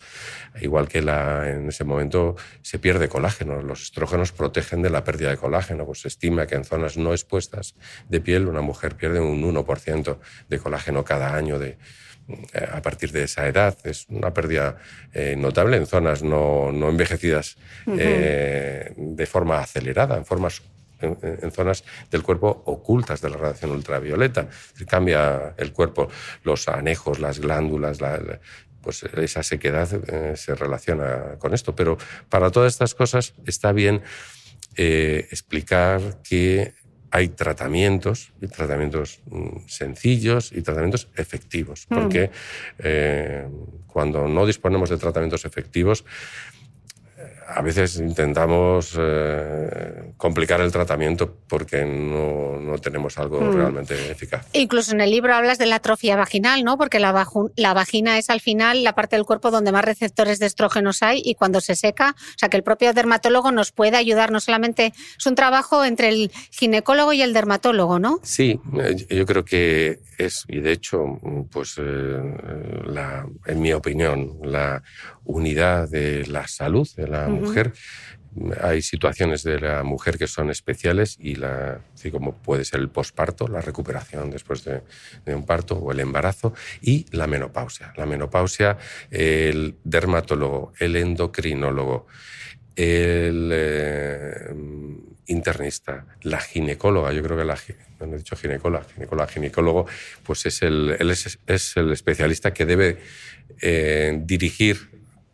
Igual 0.61 0.87
que 0.87 1.01
la, 1.01 1.49
en 1.49 1.69
ese 1.69 1.83
momento 1.83 2.35
se 2.61 2.79
pierde 2.79 3.09
colágeno, 3.09 3.61
los 3.61 3.83
estrógenos 3.83 4.31
protegen 4.31 4.81
de 4.81 4.89
la 4.89 5.03
pérdida 5.03 5.29
de 5.29 5.37
colágeno, 5.37 5.85
pues 5.85 6.01
se 6.01 6.09
estima 6.09 6.45
que 6.45 6.55
en 6.55 6.65
zonas 6.65 6.97
no 6.97 7.11
expuestas 7.11 7.75
de 8.09 8.21
piel 8.21 8.47
una 8.47 8.61
mujer 8.61 8.95
pierde 8.95 9.19
un 9.19 9.41
1% 9.41 10.17
de 10.49 10.59
colágeno 10.59 11.03
cada 11.03 11.35
año 11.35 11.59
de, 11.59 11.77
a 12.71 12.81
partir 12.81 13.11
de 13.11 13.23
esa 13.23 13.47
edad. 13.47 13.77
Es 13.83 14.05
una 14.09 14.33
pérdida 14.33 14.77
eh, 15.13 15.35
notable 15.37 15.77
en 15.77 15.85
zonas 15.85 16.23
no, 16.23 16.69
envejecidas 16.69 17.57
eh, 17.87 18.93
de 18.95 19.25
forma 19.25 19.59
acelerada, 19.59 20.17
en 20.17 20.25
formas 20.25 20.61
en, 21.01 21.51
zonas 21.51 21.83
del 22.09 22.23
cuerpo 22.23 22.63
ocultas 22.65 23.19
de 23.19 23.29
la 23.29 23.37
radiación 23.37 23.71
ultravioleta. 23.71 24.47
Cambia 24.87 25.53
el 25.57 25.73
cuerpo, 25.73 26.07
los 26.43 26.67
anejos, 26.69 27.19
las 27.19 27.39
glándulas, 27.39 27.97
pues 28.81 29.03
esa 29.03 29.43
sequedad 29.43 29.89
eh, 30.07 30.37
se 30.37 30.55
relaciona 30.55 31.35
con 31.39 31.53
esto. 31.53 31.75
Pero 31.75 31.97
para 32.29 32.51
todas 32.51 32.71
estas 32.71 32.95
cosas 32.95 33.33
está 33.45 33.73
bien 33.73 34.01
explicar 34.75 36.01
que 36.23 36.73
hay 37.13 37.27
tratamientos, 37.27 38.31
y 38.41 38.47
tratamientos 38.47 39.19
mm, 39.29 39.67
sencillos 39.67 40.51
y 40.51 40.63
tratamientos 40.63 41.09
efectivos, 41.15 41.85
mm. 41.87 41.93
porque 41.93 42.31
eh, 42.79 43.47
cuando 43.85 44.27
no 44.27 44.47
disponemos 44.47 44.89
de 44.89 44.97
tratamientos 44.97 45.45
efectivos, 45.45 46.03
a 47.47 47.61
veces 47.61 47.97
intentamos 47.97 48.97
eh, 48.99 50.13
complicar 50.17 50.61
el 50.61 50.71
tratamiento 50.71 51.37
porque 51.47 51.85
no, 51.85 52.59
no 52.59 52.77
tenemos 52.77 53.17
algo 53.17 53.41
mm. 53.41 53.53
realmente 53.53 54.11
eficaz. 54.11 54.47
Incluso 54.53 54.93
en 54.93 55.01
el 55.01 55.11
libro 55.11 55.33
hablas 55.33 55.57
de 55.57 55.65
la 55.65 55.75
atrofia 55.75 56.15
vaginal, 56.15 56.63
¿no? 56.63 56.77
Porque 56.77 56.99
la, 56.99 57.27
la, 57.55 57.73
vagina 57.73 58.17
es 58.17 58.29
al 58.29 58.41
final 58.41 58.83
la 58.83 58.93
parte 58.93 59.15
del 59.15 59.25
cuerpo 59.25 59.51
donde 59.51 59.71
más 59.71 59.85
receptores 59.85 60.39
de 60.39 60.45
estrógenos 60.45 61.03
hay 61.03 61.21
y 61.23 61.35
cuando 61.35 61.61
se 61.61 61.75
seca, 61.75 62.15
o 62.17 62.37
sea 62.37 62.49
que 62.49 62.57
el 62.57 62.63
propio 62.63 62.93
dermatólogo 62.93 63.51
nos 63.51 63.71
puede 63.71 63.97
ayudar, 63.97 64.31
no 64.31 64.39
solamente 64.39 64.93
es 65.17 65.25
un 65.25 65.35
trabajo 65.35 65.83
entre 65.85 66.09
el 66.09 66.31
ginecólogo 66.51 67.13
y 67.13 67.21
el 67.21 67.33
dermatólogo, 67.33 67.99
¿no? 67.99 68.19
Sí, 68.23 68.59
eh, 68.79 69.05
yo 69.09 69.25
creo 69.25 69.45
que 69.45 69.99
es, 70.17 70.45
y 70.47 70.59
de 70.59 70.71
hecho, 70.71 71.19
pues 71.51 71.75
eh, 71.77 72.21
la, 72.85 73.25
en 73.45 73.61
mi 73.61 73.73
opinión, 73.73 74.37
la 74.43 74.83
unidad 75.25 75.89
de 75.89 76.25
la 76.27 76.47
salud 76.47 76.87
de 76.95 77.07
la 77.07 77.27
mujer. 77.33 77.73
Hay 78.61 78.81
situaciones 78.81 79.43
de 79.43 79.59
la 79.59 79.83
mujer 79.83 80.17
que 80.17 80.25
son 80.27 80.49
especiales 80.49 81.17
y 81.19 81.35
la, 81.35 81.81
así 81.93 82.09
como 82.09 82.35
puede 82.35 82.65
ser 82.65 82.79
el 82.79 82.89
posparto, 82.89 83.47
la 83.47 83.61
recuperación 83.61 84.31
después 84.31 84.63
de, 84.63 84.81
un 85.27 85.45
parto 85.45 85.75
o 85.75 85.91
el 85.91 85.99
embarazo 85.99 86.53
y 86.81 87.05
la 87.11 87.27
menopausia. 87.27 87.93
La 87.95 88.05
menopausia, 88.05 88.77
el 89.11 89.75
dermatólogo, 89.83 90.73
el 90.79 90.95
endocrinólogo, 90.95 92.07
el 92.75 93.49
eh, 93.53 94.53
internista, 95.27 96.05
la 96.23 96.39
ginecóloga, 96.39 97.13
yo 97.13 97.21
creo 97.21 97.37
que 97.37 97.45
la 97.45 97.57
no 97.99 98.15
he 98.15 98.17
dicho 98.17 98.35
ginecóloga, 98.35 98.85
ginecóloga, 98.93 99.27
ginecólogo, 99.27 99.85
pues 100.23 100.45
es 100.45 100.61
el, 100.61 100.97
es, 101.47 101.77
el 101.77 101.91
especialista 101.91 102.53
que 102.53 102.65
debe 102.65 102.97
eh, 103.61 104.19
dirigir 104.23 104.92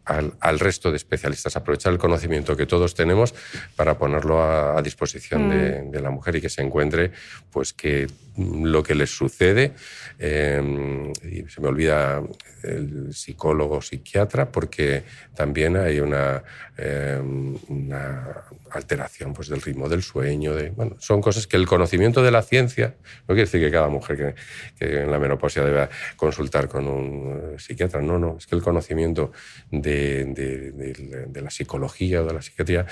al, 0.09 0.59
resto 0.59 0.91
de 0.91 0.97
especialistas, 0.97 1.55
aprovechar 1.55 1.93
el 1.93 1.99
conocimiento 1.99 2.57
que 2.57 2.65
todos 2.65 2.95
tenemos 2.95 3.33
para 3.75 3.97
ponerlo 3.97 4.41
a, 4.41 4.81
disposición 4.81 5.47
mm. 5.47 5.91
de, 5.91 6.01
la 6.01 6.09
mujer 6.09 6.35
y 6.37 6.41
que 6.41 6.49
se 6.49 6.61
encuentre 6.61 7.11
pues 7.51 7.73
que 7.73 8.07
lo 8.39 8.83
que 8.83 8.95
les 8.95 9.09
sucede, 9.09 9.73
eh, 10.17 11.11
y 11.23 11.49
se 11.49 11.61
me 11.61 11.67
olvida 11.67 12.21
el 12.63 13.13
psicólogo 13.13 13.77
o 13.77 13.81
psiquiatra, 13.81 14.51
porque 14.51 15.03
también 15.35 15.77
hay 15.77 15.99
una, 15.99 16.43
eh, 16.77 17.19
una 17.67 18.43
alteración 18.71 19.33
pues, 19.33 19.49
del 19.49 19.61
ritmo 19.61 19.89
del 19.89 20.03
sueño. 20.03 20.55
De, 20.55 20.69
bueno, 20.69 20.95
son 20.99 21.21
cosas 21.21 21.47
que 21.47 21.57
el 21.57 21.67
conocimiento 21.67 22.23
de 22.23 22.31
la 22.31 22.41
ciencia, 22.41 22.95
no 23.21 23.27
quiere 23.27 23.41
decir 23.41 23.61
que 23.61 23.71
cada 23.71 23.87
mujer 23.87 24.35
que, 24.77 25.01
en 25.01 25.11
la 25.11 25.19
menopausia 25.19 25.63
deba 25.63 25.89
consultar 26.15 26.67
con 26.67 26.87
un 26.87 27.55
psiquiatra, 27.57 28.01
no, 28.01 28.19
no, 28.19 28.37
es 28.37 28.47
que 28.47 28.55
el 28.55 28.61
conocimiento 28.61 29.31
de, 29.71 30.25
de 30.25 31.41
la 31.41 31.49
psicología 31.49 32.21
o 32.21 32.25
de 32.25 32.33
la 32.33 32.41
psiquiatría 32.41 32.85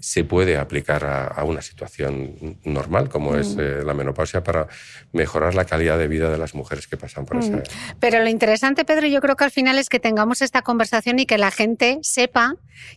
se 0.00 0.24
puede 0.24 0.56
aplicar 0.56 1.04
a, 1.04 1.44
una 1.44 1.62
situación 1.62 2.58
normal 2.64 3.08
como 3.08 3.36
es 3.36 3.54
mm. 3.54 3.60
eh, 3.60 3.82
la 3.84 3.94
menopausia 3.94 4.42
para 4.42 4.66
mejorar 5.12 5.54
la 5.54 5.64
calidad 5.64 5.98
de 5.98 6.08
vida 6.08 6.30
de 6.30 6.38
las 6.38 6.54
mujeres 6.54 6.86
que 6.86 6.96
pasan 6.96 7.24
por 7.24 7.38
esa. 7.38 7.58
Mm. 7.58 7.62
Pero 8.00 8.20
lo 8.20 8.28
interesante, 8.28 8.84
Pedro, 8.84 9.06
yo 9.06 9.20
creo 9.20 9.36
que 9.36 9.44
al 9.44 9.50
final 9.50 9.78
es 9.78 9.88
que 9.88 10.00
tengamos 10.00 10.42
esta 10.42 10.62
conversación 10.62 11.18
y 11.18 11.26
que 11.26 11.38
la 11.38 11.50
gente 11.50 11.98
sepa 12.02 12.56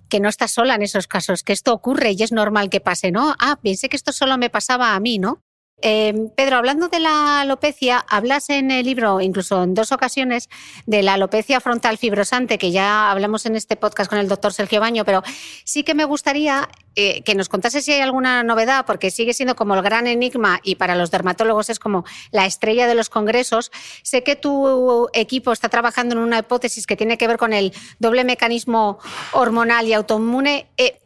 que 0.10 0.20
no 0.20 0.30
está 0.30 0.48
sola 0.48 0.76
en 0.76 0.82
esos 0.82 1.08
casos, 1.08 1.44
que 1.44 1.54
esto 1.54 1.74
ocurre 1.74 2.12
y 2.12 2.24
es 2.24 2.32
normal 2.32 2.70
que 2.70 2.82
pase, 2.82 3.12
¿no? 3.12 3.36
Ah, 3.40 3.60
pensé 3.62 3.90
que 3.90 3.96
esto 3.96 4.12
solo 4.12 4.38
me 4.38 4.50
pasaba 4.50 4.96
a 4.96 5.00
mí, 5.00 5.20
¿no? 5.20 5.42
Em, 5.82 6.30
Pedro, 6.30 6.58
hablando 6.58 6.88
de 6.88 7.00
la 7.00 7.42
alopecia, 7.42 8.06
hablas 8.08 8.50
en 8.50 8.72
el 8.72 8.86
libro, 8.86 9.20
incluso 9.22 9.64
en 9.64 9.74
dos 9.74 9.92
ocasiones, 9.92 10.50
de 10.86 11.02
la 11.02 11.14
alopecia 11.14 11.60
frontal 11.60 11.98
fibrosante, 11.98 12.58
que 12.58 12.72
ya 12.72 13.10
hablamos 13.12 13.46
en 13.46 13.56
este 13.56 13.76
podcast 13.76 14.10
con 14.10 14.20
el 14.20 14.28
doctor 14.28 14.54
Sergio 14.54 14.80
Baño, 14.80 15.06
pero 15.06 15.24
sí 15.64 15.84
que 15.84 15.94
me 15.94 16.06
gustaría 16.06 16.70
eh, 16.96 17.22
que 17.24 17.36
nos 17.36 17.48
contase 17.48 17.82
si 17.82 17.94
hay 17.94 18.02
alguna 18.02 18.44
novedad, 18.44 18.86
porque 18.86 19.12
sigue 19.12 19.34
siendo 19.34 19.56
como 19.56 19.76
el 19.76 19.82
gran 19.82 20.08
enigma 20.08 20.60
y 20.64 20.76
para 20.76 20.96
los 20.96 21.10
dermatólogos 21.10 21.70
es 21.70 21.80
como 21.80 22.04
la 22.32 22.46
estrella 22.46 22.86
de 22.86 22.96
los 22.96 23.10
congresos. 23.10 23.72
Sé 24.04 24.24
que 24.24 24.36
tu 24.36 25.10
equipo 25.14 25.52
está 25.52 25.70
trabajando 25.70 26.16
en 26.16 26.22
una 26.22 26.40
hipótesis 26.40 26.86
que 26.86 26.98
tiene 26.98 27.18
que 27.18 27.28
ver 27.28 27.38
con 27.38 27.54
el 27.54 27.74
doble 28.00 28.24
mecanismo 28.24 29.00
hormonal 29.32 29.88
y 29.88 29.94
autoinmune. 29.94 30.68
Eh, 30.78 31.01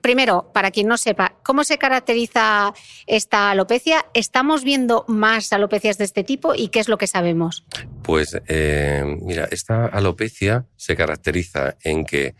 primero, 0.00 0.50
para 0.52 0.70
quien 0.70 0.86
no 0.88 0.96
sepa, 0.96 1.36
¿cómo 1.42 1.64
se 1.64 1.78
caracteriza 1.78 2.72
esta 3.06 3.50
alopecia? 3.50 4.06
¿Estamos 4.14 4.64
viendo 4.64 5.04
más 5.08 5.52
alopecias 5.52 5.98
de 5.98 6.04
este 6.04 6.24
tipo 6.24 6.54
y 6.54 6.68
qué 6.68 6.80
es 6.80 6.88
lo 6.88 6.98
que 6.98 7.06
sabemos? 7.06 7.64
Pues 8.02 8.40
eh, 8.46 9.04
mira, 9.22 9.48
esta 9.50 9.86
alopecia 9.86 10.66
se 10.76 10.96
caracteriza 10.96 11.76
en 11.82 12.04
que 12.04 12.34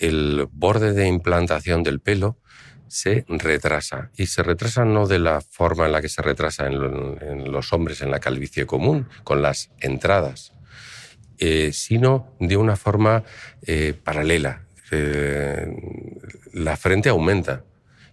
el 0.00 0.48
borde 0.52 0.92
de 0.92 1.06
implantación 1.08 1.82
del 1.82 2.00
pelo 2.00 2.38
se 2.88 3.24
retrasa. 3.28 4.10
Y 4.16 4.26
se 4.26 4.42
retrasa 4.42 4.84
no 4.84 5.06
de 5.06 5.18
la 5.18 5.40
forma 5.40 5.86
en 5.86 5.92
la 5.92 6.00
que 6.00 6.08
se 6.08 6.22
retrasa 6.22 6.66
en, 6.66 7.52
los 7.52 7.72
hombres 7.72 8.00
en 8.00 8.10
la 8.10 8.20
calvicie 8.20 8.66
común, 8.66 9.08
con 9.24 9.42
las 9.42 9.70
entradas, 9.80 10.52
eh, 11.38 11.70
sino 11.72 12.34
de 12.40 12.56
una 12.56 12.76
forma 12.76 13.24
eh, 13.62 13.94
paralela, 14.02 14.67
la 14.90 16.76
frente 16.76 17.08
aumenta 17.08 17.64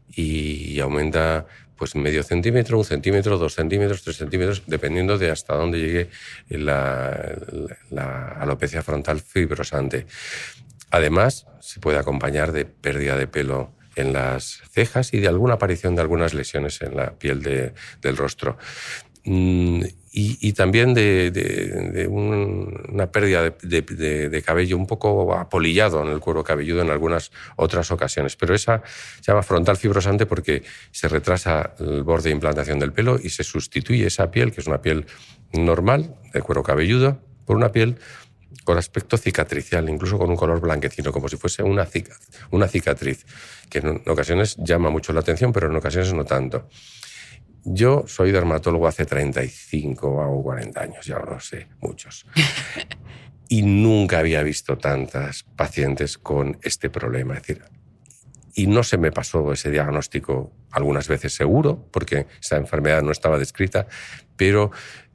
y 0.10 0.80
aumenta 0.80 1.46
pues 1.76 1.96
medio 1.96 2.24
centímetro, 2.24 2.78
un 2.78 2.86
centímetro, 2.86 3.38
dos 3.38 3.56
centímetros, 3.56 4.04
tres 4.04 4.18
centímetros, 4.18 4.64
dependiendo 4.66 5.18
de 5.18 5.32
hasta 5.32 5.56
dónde 5.56 5.80
llegue 5.80 6.10
la, 6.50 7.38
alopecia 8.40 8.82
frontal 8.82 9.20
fibrosante. 9.20 10.08
Además, 10.92 11.48
se 11.60 11.80
puede 11.80 11.98
acompañar 11.98 12.52
de 12.52 12.66
pérdida 12.66 13.18
de 13.18 13.28
pelo 13.28 13.74
en 13.96 14.14
las 14.14 14.62
cejas 14.72 15.14
y 15.14 15.20
de 15.20 15.28
alguna 15.28 15.56
aparición 15.56 15.96
de 15.96 16.02
algunas 16.02 16.34
lesiones 16.34 16.82
en 16.82 16.96
la 16.96 17.14
piel 17.14 17.42
del 17.42 18.18
rostro. 18.18 18.58
Y, 20.18 20.54
también 20.54 20.94
de, 20.94 22.08
una 22.10 23.12
pérdida 23.12 23.54
de, 23.62 24.44
cabello 24.46 24.78
un 24.78 24.88
poco 24.88 25.36
apolillado 25.36 26.02
en 26.04 26.08
el 26.08 26.22
cuero 26.22 26.42
cabelludo 26.42 26.82
en 26.82 26.90
algunas 26.90 27.34
otras 27.58 27.92
ocasiones. 27.92 28.38
Pero 28.38 28.56
esa 28.56 28.82
se 29.20 29.30
llama 29.30 29.44
frontal 29.44 29.76
fibrosante 29.76 30.26
porque 30.26 30.64
se 30.92 31.10
retrasa 31.10 31.74
el 31.80 32.04
borde 32.04 32.30
de 32.30 32.36
implantación 32.36 32.80
del 32.80 32.94
pelo 32.94 33.20
y 33.22 33.30
se 33.30 33.44
sustituye 33.44 34.08
esa 34.08 34.32
piel, 34.32 34.54
que 34.54 34.62
es 34.62 34.68
una 34.68 34.82
piel 34.82 35.06
normal 35.52 36.16
de 36.34 36.42
cuero 36.42 36.64
cabelludo, 36.64 37.20
por 37.46 37.58
una 37.58 37.74
piel 37.74 37.98
con 38.64 38.78
aspecto 38.78 39.18
cicatricial, 39.18 39.90
incluso 39.90 40.18
con 40.18 40.30
un 40.30 40.38
color 40.38 40.62
blanquecino, 40.62 41.12
como 41.12 41.28
si 41.28 41.36
fuese 41.36 41.62
una, 41.62 41.86
una 42.52 42.70
cicatriz, 42.70 43.26
que 43.70 43.80
en 43.80 44.02
ocasiones 44.08 44.56
llama 44.60 44.90
mucho 44.90 45.12
la 45.12 45.20
atención, 45.20 45.52
pero 45.52 45.70
en 45.70 45.76
ocasiones 45.76 46.14
no 46.14 46.24
tanto. 46.24 46.70
Yo 47.68 48.04
soy 48.06 48.32
dermatólogo 48.32 48.88
hace 48.88 49.08
35 49.08 50.08
o 50.08 50.44
40 50.44 50.82
años, 50.82 51.06
ya 51.06 51.18
lo 51.18 51.40
sé, 51.40 51.68
muchos. 51.82 52.28
y 53.50 53.64
nunca 53.64 54.20
había 54.20 54.44
visto 54.44 54.78
tantas 54.78 55.44
pacientes 55.56 56.20
con 56.20 56.60
este 56.62 56.92
problema. 56.92 57.34
Es 57.34 57.42
decir, 57.42 57.64
y 58.54 58.68
no 58.68 58.84
se 58.84 59.00
me 59.00 59.12
pasó 59.12 59.52
ese 59.52 59.72
diagnóstico 59.72 60.54
algunas 60.70 61.08
veces 61.08 61.34
seguro, 61.34 61.88
porque 61.92 62.28
esa 62.40 62.58
enfermedad 62.58 63.02
no 63.02 63.12
estaba 63.12 63.40
descrita, 63.40 63.88
pero, 64.38 64.72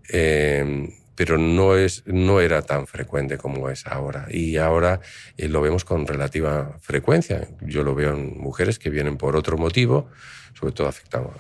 eh, 0.09 0.92
pero 1.14 1.38
no, 1.38 1.76
es, 1.76 2.03
no 2.07 2.40
era 2.40 2.62
tan 2.62 2.88
frecuente 2.88 3.38
como 3.38 3.70
es 3.70 3.86
ahora. 3.86 4.26
Y 4.28 4.57
ahora 4.57 5.01
eh, 5.36 5.48
lo 5.48 5.61
vemos 5.61 5.84
con 5.84 6.05
relativa 6.05 6.76
frecuencia. 6.80 7.46
Yo 7.61 7.84
lo 7.84 7.94
veo 7.94 8.16
en 8.16 8.36
mujeres 8.38 8.80
que 8.80 8.90
vienen 8.90 9.16
por 9.16 9.36
otro 9.36 9.57
motivo, 9.57 10.09
sobre 10.53 10.72
todo 10.72 10.88
afectado 10.88 11.32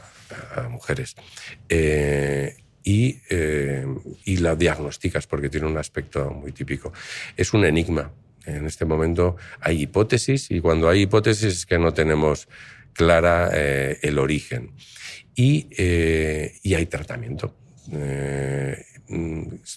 a 0.54 0.68
mujeres. 0.68 1.14
Eh, 1.68 2.56
y, 2.82 3.20
eh, 3.28 3.86
y, 4.24 4.38
la 4.38 4.56
diagnosticas 4.56 5.26
porque 5.26 5.50
tiene 5.50 5.66
un 5.66 5.76
aspecto 5.76 6.30
muy 6.30 6.52
típico. 6.52 6.92
Es 7.36 7.52
un 7.52 7.64
enigma. 7.64 8.10
En 8.46 8.66
este 8.66 8.86
momento 8.86 9.36
hay 9.60 9.82
hipótesis 9.82 10.50
y 10.50 10.60
cuando 10.60 10.88
hay 10.88 11.02
hipótesis 11.02 11.44
es 11.44 11.66
que 11.66 11.78
no 11.78 11.92
tenemos 11.92 12.48
clara 12.94 13.50
eh, 13.52 13.98
el 14.02 14.18
origen. 14.18 14.72
Y, 15.36 15.68
y 16.62 16.74
hay 16.74 16.86
tratamiento. 16.86 17.54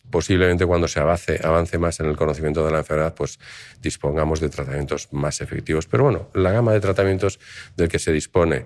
posiblemente 0.10 0.66
cuando 0.66 0.88
se 0.88 0.99
avance, 0.99 1.39
avance 1.43 1.78
más 1.78 1.99
en 1.99 2.08
el 2.08 2.16
conocimiento 2.16 2.66
de 2.66 2.72
la 2.72 2.80
enfermedad, 2.80 3.14
pues 3.16 3.39
dispongamos 3.82 4.39
de 4.39 4.49
tratamientos 4.49 5.10
más 5.12 5.41
efectivos. 5.41 5.88
Pero 5.88 6.04
bueno, 6.04 6.30
la 6.34 6.51
gama 6.51 6.74
de 6.74 6.80
tratamientos 6.80 7.39
del 7.78 7.88
que 7.88 7.99
se 7.99 8.12
dispone 8.12 8.66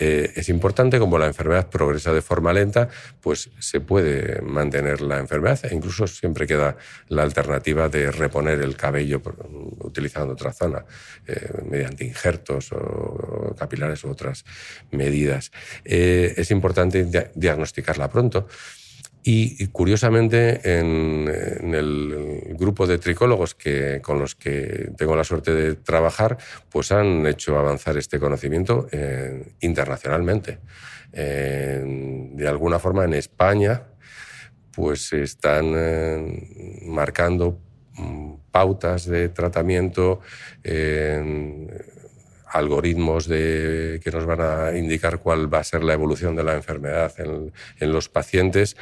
eh, 0.00 0.32
es 0.34 0.48
importante, 0.48 0.98
como 0.98 1.18
la 1.18 1.26
enfermedad 1.26 1.68
progresa 1.68 2.12
de 2.12 2.22
forma 2.22 2.54
lenta, 2.54 2.88
pues 3.20 3.50
se 3.58 3.80
puede 3.80 4.40
mantener 4.40 5.02
la 5.02 5.18
enfermedad 5.18 5.60
e 5.64 5.74
incluso 5.74 6.06
siempre 6.06 6.46
queda 6.46 6.76
la 7.08 7.22
alternativa 7.22 7.90
de 7.90 8.10
reponer 8.10 8.62
el 8.62 8.76
cabello 8.76 9.20
utilizando 9.80 10.32
otra 10.32 10.52
zona, 10.52 10.86
eh, 11.26 11.50
mediante 11.68 12.04
injertos 12.04 12.72
o 12.72 13.54
capilares 13.58 14.02
u 14.04 14.10
otras 14.10 14.44
medidas. 14.90 15.52
Eh, 15.84 16.32
es 16.34 16.50
importante 16.50 17.06
diagnosticarla 17.34 18.08
pronto. 18.08 18.48
Y, 19.22 19.66
curiosamente, 19.68 20.78
en, 20.78 21.28
el 21.28 22.54
grupo 22.58 22.86
de 22.86 22.98
tricólogos 22.98 23.54
que, 23.54 24.00
con 24.02 24.18
los 24.18 24.34
que 24.34 24.90
tengo 24.96 25.14
la 25.14 25.24
suerte 25.24 25.54
de 25.54 25.74
trabajar, 25.74 26.38
pues 26.70 26.90
han 26.92 27.26
hecho 27.26 27.58
avanzar 27.58 27.98
este 27.98 28.18
conocimiento 28.18 28.88
eh, 28.92 29.52
internacionalmente. 29.60 30.58
de 31.12 32.48
alguna 32.48 32.78
forma, 32.78 33.04
en 33.04 33.14
España, 33.14 33.82
pues 34.72 35.12
están 35.12 35.74
eh, 35.76 36.80
marcando 36.86 37.58
mm, 37.96 38.34
pautas 38.50 39.04
de 39.06 39.28
tratamiento 39.28 40.20
algoritmos 42.50 43.26
de, 43.26 44.00
que 44.02 44.10
nos 44.10 44.26
van 44.26 44.40
a 44.40 44.76
indicar 44.76 45.20
cuál 45.20 45.52
va 45.52 45.58
a 45.58 45.64
ser 45.64 45.84
la 45.84 45.92
evolución 45.92 46.36
de 46.36 46.44
la 46.44 46.54
enfermedad 46.54 47.12
en, 47.18 47.52
en, 47.78 47.92
los 47.92 48.08
pacientes 48.08 48.76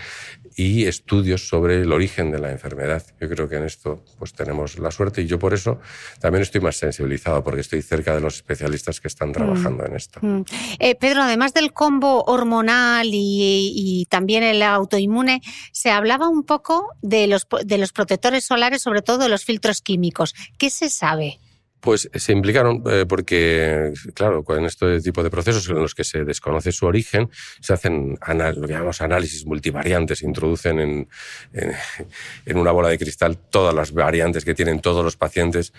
y 0.56 0.86
estudios 0.86 1.48
sobre 1.48 1.82
el 1.82 1.92
origen 1.92 2.30
de 2.30 2.38
la 2.38 2.50
enfermedad. 2.50 3.04
Yo 3.20 3.28
creo 3.28 3.48
que 3.48 3.56
en 3.56 3.64
esto 3.64 4.02
pues, 4.18 4.32
tenemos 4.32 4.78
la 4.78 4.90
suerte 4.90 5.22
y 5.22 5.26
yo 5.26 5.38
por 5.38 5.54
eso 5.54 5.80
también 6.20 6.42
estoy 6.42 6.60
más 6.60 6.76
sensibilizado 6.76 7.44
porque 7.44 7.60
estoy 7.60 7.82
cerca 7.82 8.14
de 8.14 8.20
los 8.20 8.36
especialistas 8.36 9.00
que 9.00 9.08
están 9.08 9.32
trabajando 9.32 9.84
en 9.84 9.96
esto. 9.96 10.20
Mm. 10.22 10.42
Eh, 10.78 10.94
Pedro, 10.94 11.22
además 11.22 11.54
del 11.54 11.72
combo 11.72 12.24
hormonal 12.24 13.08
y, 13.12 13.72
y, 13.74 14.06
también 14.06 14.42
el 14.42 14.62
autoinmune, 14.62 15.42
se 15.72 15.90
hablaba 15.90 16.28
un 16.28 16.44
poco 16.44 16.88
de 17.02 17.26
los, 17.26 17.46
de 17.64 17.78
los 17.78 17.92
protectores 17.92 18.44
solares, 18.44 18.82
sobre 18.82 19.02
todo 19.02 19.18
de 19.18 19.28
los 19.28 19.44
filtros 19.44 19.80
químicos. 19.80 20.34
¿Qué 20.58 20.70
se 20.70 20.88
sabe? 20.90 21.38
Pues 21.80 22.10
se 22.12 22.32
implicaron 22.32 22.82
eh, 22.90 23.06
porque, 23.08 23.92
claro, 24.14 24.42
con 24.42 24.64
este 24.64 25.00
tipo 25.00 25.22
de 25.22 25.30
procesos 25.30 25.68
en 25.68 25.76
los 25.76 25.94
que 25.94 26.04
se 26.04 26.24
desconoce 26.24 26.72
su 26.72 26.86
origen, 26.86 27.30
se 27.60 27.72
hacen 27.72 28.18
lo 28.20 28.66
que 28.66 28.72
llamamos 28.72 29.00
análisis 29.00 29.46
multivariantes, 29.46 30.18
se 30.18 30.26
introducen 30.26 30.80
en, 30.80 31.08
en, 31.52 32.58
una 32.58 32.72
bola 32.72 32.88
de 32.88 32.98
cristal 32.98 33.38
todas 33.38 33.74
las 33.74 33.92
variantes 33.92 34.44
que 34.44 34.54
tienen 34.54 34.80
todos 34.80 35.04
los 35.04 35.16
pacientes 35.16 35.72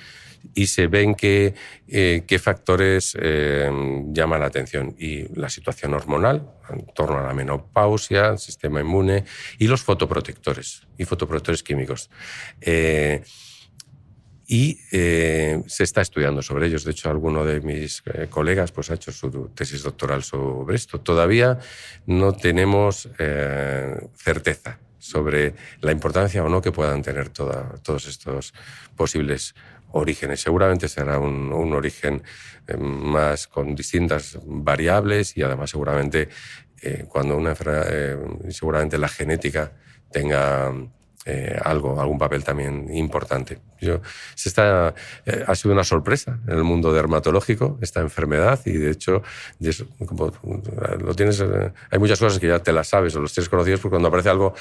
y 0.53 0.67
se 0.67 0.87
ven 0.87 1.15
qué, 1.15 1.53
eh, 1.87 2.23
qué 2.25 2.39
factores 2.39 3.17
eh, 3.19 3.69
llaman 4.11 4.41
la 4.41 4.47
atención. 4.47 4.95
Y 4.97 5.27
la 5.37 5.49
situación 5.49 5.93
hormonal, 5.93 6.49
en 6.69 6.85
torno 6.93 7.19
a 7.19 7.23
la 7.23 7.33
menopausia, 7.33 8.29
el 8.29 8.39
sistema 8.39 8.81
inmune 8.81 9.25
y 9.57 9.67
los 9.67 9.81
fotoprotectores 9.81 10.87
y 10.97 11.05
fotoprotectores 11.05 11.63
químicos. 11.63 12.09
Eh, 12.61 13.21
y 14.51 14.79
eh, 14.91 15.61
se 15.67 15.83
está 15.83 16.01
estudiando 16.01 16.41
sobre 16.41 16.65
ellos. 16.65 16.83
De 16.83 16.89
hecho, 16.89 17.11
alguno 17.11 17.45
de 17.45 17.61
mis 17.61 18.01
eh, 18.07 18.25
colegas 18.31 18.71
pues, 18.71 18.89
ha 18.89 18.95
hecho 18.95 19.11
su 19.11 19.29
tesis 19.53 19.83
doctoral 19.83 20.23
sobre 20.23 20.75
esto. 20.75 20.99
Todavía 21.01 21.59
no 22.07 22.33
tenemos 22.33 23.07
eh, 23.19 23.95
certeza 24.15 24.79
sobre 24.97 25.53
la 25.81 25.91
importancia 25.91 26.43
o 26.43 26.49
no 26.49 26.63
que 26.63 26.71
puedan 26.71 27.03
tener 27.03 27.29
todos 27.29 28.07
estos 28.07 28.55
posibles 28.95 29.53
orígenes. 29.91 30.41
Seguramente 30.41 30.87
será 30.87 31.19
un, 31.19 31.53
un 31.53 31.73
origen 31.73 32.23
más 32.79 33.47
con 33.47 33.75
distintas 33.75 34.39
variables 34.43 35.37
y 35.37 35.43
además 35.43 35.69
seguramente 35.69 36.27
cuando 37.07 37.37
una 37.37 37.55
seguramente 38.49 38.97
la 38.97 39.07
genética 39.07 39.73
tenga 40.11 40.71
eh, 41.25 41.59
algo, 41.65 41.99
algún 41.99 42.17
papel 42.17 42.45
también 42.45 42.87
importante. 42.95 43.59
Yo, 43.81 43.99
se 44.35 44.47
está, 44.47 44.95
eh, 45.25 45.43
ha 45.45 45.53
sido 45.53 45.73
una 45.73 45.83
sorpresa 45.83 46.39
en 46.47 46.57
el 46.57 46.63
mundo 46.63 46.93
dermatológico 46.93 47.77
esta 47.81 47.99
enfermedad 47.99 48.61
y 48.65 48.71
de 48.71 48.91
hecho, 48.91 49.21
lo 49.59 51.15
tienes, 51.15 51.41
eh, 51.41 51.73
hay 51.91 51.99
muchas 51.99 52.19
cosas 52.19 52.39
que 52.39 52.47
ya 52.47 52.59
te 52.59 52.71
las 52.71 52.87
sabes 52.87 53.17
o 53.17 53.19
los 53.19 53.33
tienes 53.33 53.49
conocidos 53.49 53.81
porque 53.81 53.95
cuando 53.95 54.07
aparece 54.07 54.29
algo 54.29 54.53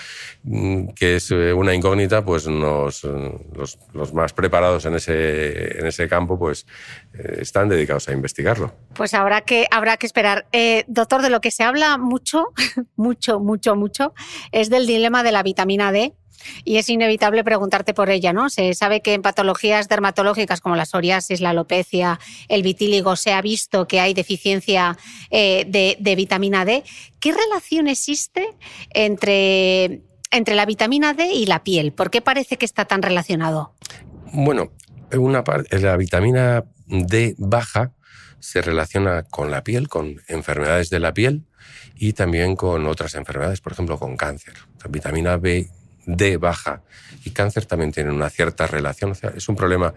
mm, 0.42 0.88
que 0.88 1.16
es 1.16 1.30
una 1.30 1.74
incógnita, 1.74 2.24
pues 2.24 2.48
nos, 2.48 3.04
los, 3.04 3.78
los, 3.94 4.12
más 4.12 4.32
preparados 4.32 4.84
en 4.84 4.96
ese, 4.96 5.78
en 5.78 5.86
ese 5.86 6.08
campo 6.08 6.38
pues 6.38 6.66
están 7.12 7.68
dedicados 7.68 8.08
a 8.08 8.12
investigarlo. 8.12 8.74
Pues 8.94 9.14
habrá 9.14 9.42
que, 9.42 9.68
habrá 9.70 9.96
que 9.96 10.06
esperar. 10.06 10.46
doctor, 10.88 11.22
de 11.22 11.30
lo 11.30 11.40
que 11.40 11.52
se 11.52 11.62
habla 11.62 11.98
mucho, 11.98 12.46
mucho, 12.96 13.38
mucho, 13.38 13.76
mucho, 13.76 14.12
es 14.50 14.70
del 14.70 14.88
dilema 14.88 15.22
de 15.22 15.30
la 15.30 15.44
vitamina 15.44 15.92
D 15.92 16.17
y 16.64 16.76
es 16.76 16.88
inevitable 16.88 17.44
preguntarte 17.44 17.94
por 17.94 18.10
ella, 18.10 18.32
¿no? 18.32 18.50
Se 18.50 18.74
sabe 18.74 19.00
que 19.00 19.14
en 19.14 19.22
patologías 19.22 19.88
dermatológicas 19.88 20.60
como 20.60 20.76
la 20.76 20.86
psoriasis, 20.86 21.40
la 21.40 21.50
alopecia, 21.50 22.18
el 22.48 22.62
vitíligo, 22.62 23.16
se 23.16 23.32
ha 23.32 23.42
visto 23.42 23.86
que 23.86 24.00
hay 24.00 24.14
deficiencia 24.14 24.96
eh, 25.30 25.64
de, 25.68 26.16
vitamina 26.16 26.64
D. 26.64 26.84
¿Qué 27.20 27.32
relación 27.32 27.88
existe 27.88 28.48
entre, 28.90 30.02
entre 30.30 30.54
la 30.54 30.66
vitamina 30.66 31.14
D 31.14 31.32
y 31.32 31.46
la 31.46 31.62
piel? 31.62 31.92
¿Por 31.92 32.10
qué 32.10 32.20
parece 32.20 32.56
que 32.56 32.64
está 32.64 32.84
tan 32.84 33.02
relacionado? 33.02 33.74
Bueno, 34.32 34.72
una 35.12 35.44
parte, 35.44 35.78
la 35.78 35.96
vitamina 35.96 36.64
D 36.86 37.34
baja 37.38 37.92
se 38.40 38.62
relaciona 38.62 39.24
con 39.24 39.50
la 39.50 39.64
piel, 39.64 39.88
con 39.88 40.20
enfermedades 40.28 40.90
de 40.90 41.00
la 41.00 41.12
piel 41.12 41.44
y 41.96 42.12
también 42.12 42.56
con 42.56 42.86
otras 42.86 43.14
enfermedades, 43.14 43.60
por 43.60 43.72
ejemplo, 43.72 43.98
con 43.98 44.16
cáncer. 44.16 44.54
La 44.82 44.90
vitamina 44.90 45.36
B 45.36 45.68
D 46.08 46.38
baja 46.38 46.82
y 47.24 47.30
cáncer 47.30 47.66
también 47.66 47.92
tienen 47.92 48.14
una 48.14 48.30
cierta 48.30 48.66
relación. 48.66 49.10
O 49.10 49.14
sea, 49.14 49.30
es 49.36 49.48
un 49.48 49.56
problema 49.56 49.92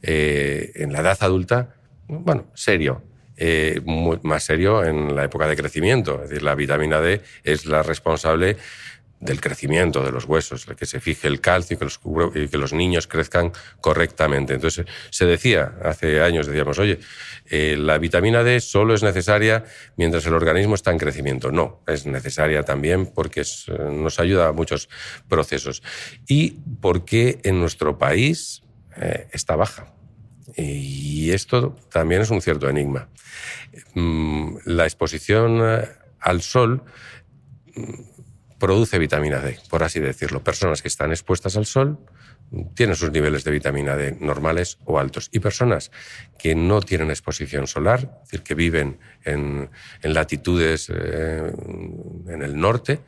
eh, 0.00 0.70
en 0.76 0.92
la 0.92 1.00
edad 1.00 1.18
adulta, 1.20 1.74
bueno, 2.08 2.46
serio. 2.54 3.02
Eh, 3.38 3.82
más 4.22 4.44
serio 4.44 4.82
en 4.82 5.14
la 5.14 5.24
época 5.24 5.46
de 5.46 5.56
crecimiento. 5.56 6.22
Es 6.22 6.30
decir, 6.30 6.42
la 6.42 6.54
vitamina 6.54 7.02
D 7.02 7.20
es 7.44 7.66
la 7.66 7.82
responsable 7.82 8.56
del 9.20 9.40
crecimiento 9.40 10.02
de 10.04 10.12
los 10.12 10.26
huesos, 10.26 10.66
que 10.66 10.86
se 10.86 11.00
fije 11.00 11.26
el 11.26 11.40
calcio 11.40 11.76
y 12.34 12.48
que 12.48 12.58
los, 12.58 12.72
niños 12.72 13.06
crezcan 13.06 13.52
correctamente. 13.80 14.54
Entonces, 14.54 14.86
se 15.10 15.24
decía 15.24 15.74
hace 15.82 16.20
años, 16.20 16.46
decíamos, 16.46 16.78
oye, 16.78 17.00
eh, 17.46 17.76
la 17.78 17.98
vitamina 17.98 18.42
D 18.42 18.60
solo 18.60 18.94
es 18.94 19.02
necesaria 19.02 19.64
mientras 19.96 20.26
el 20.26 20.34
organismo 20.34 20.74
está 20.74 20.90
en 20.90 20.98
crecimiento. 20.98 21.50
No, 21.50 21.82
es 21.86 22.04
necesaria 22.06 22.62
también 22.62 23.06
porque 23.06 23.42
nos 23.78 24.20
ayuda 24.20 24.48
a 24.48 24.52
muchos 24.52 24.88
procesos. 25.28 25.82
¿Y 26.28 26.50
por 26.80 27.04
qué 27.04 27.40
en 27.42 27.58
nuestro 27.58 27.98
país 27.98 28.62
eh, 29.00 29.28
está 29.32 29.56
baja? 29.56 29.94
Y 30.56 31.30
esto 31.32 31.76
también 31.90 32.22
es 32.22 32.30
un 32.30 32.40
cierto 32.40 32.68
enigma. 32.68 33.08
Mm, 33.94 34.56
la 34.64 34.84
exposición 34.84 35.60
eh, 35.62 35.88
al 36.20 36.42
sol 36.42 36.82
produce 38.58 38.98
vitamina 38.98 39.40
D, 39.40 39.58
por 39.68 39.82
así 39.82 40.00
decirlo. 40.00 40.42
Personas 40.42 40.82
que 40.82 40.88
están 40.88 41.10
expuestas 41.10 41.56
al 41.56 41.66
sol 41.66 41.98
tienen 42.74 42.96
sus 42.96 43.10
niveles 43.10 43.44
de 43.44 43.50
vitamina 43.50 43.96
D 43.96 44.16
normales 44.20 44.78
o 44.84 44.98
altos. 44.98 45.28
Y 45.32 45.40
personas 45.40 45.90
que 46.38 46.54
no 46.54 46.80
tienen 46.80 47.10
exposición 47.10 47.66
solar, 47.66 48.00
es 48.00 48.30
decir, 48.30 48.42
que 48.42 48.54
viven 48.54 48.98
en, 49.24 49.70
latitudes 50.02 50.90
eh, 50.94 51.52
en 52.28 52.42
el 52.42 52.56
norte, 52.56 53.00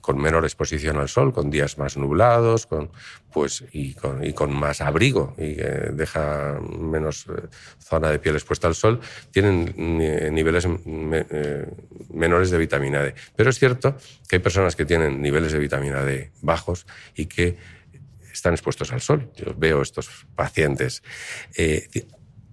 con 0.00 0.20
menor 0.20 0.44
exposición 0.44 0.96
al 0.98 1.08
sol, 1.08 1.32
con 1.32 1.50
días 1.50 1.78
más 1.78 1.96
nublados, 1.96 2.66
con, 2.66 2.90
pues, 3.32 3.64
y, 3.72 3.94
con, 3.94 4.24
y 4.24 4.32
con 4.32 4.54
más 4.54 4.80
abrigo 4.80 5.34
y 5.38 5.54
deja 5.54 6.58
menos 6.60 7.26
eh, 7.28 7.48
zona 7.78 8.10
de 8.10 8.18
piel 8.18 8.34
expuesta 8.34 8.68
al 8.68 8.74
sol, 8.74 9.00
tienen 9.30 9.74
niveles 9.76 10.66
eh, 10.66 11.66
menores 12.12 12.50
de 12.50 12.58
vitamina 12.58 13.02
D. 13.02 13.14
Pero 13.36 13.50
es 13.50 13.58
cierto 13.58 13.96
que 14.28 14.36
hay 14.36 14.40
personas 14.40 14.76
que 14.76 14.84
tienen 14.84 15.20
niveles 15.20 15.52
de 15.52 15.58
vitamina 15.58 16.02
D 16.04 16.32
bajos 16.42 16.86
y 17.14 17.26
que 17.26 17.56
están 18.32 18.54
expuestos 18.54 18.92
al 18.92 19.00
sol. 19.00 19.30
Yo 19.36 19.54
veo 19.56 19.82
estos 19.82 20.26
pacientes. 20.34 21.02
Eh, 21.56 21.88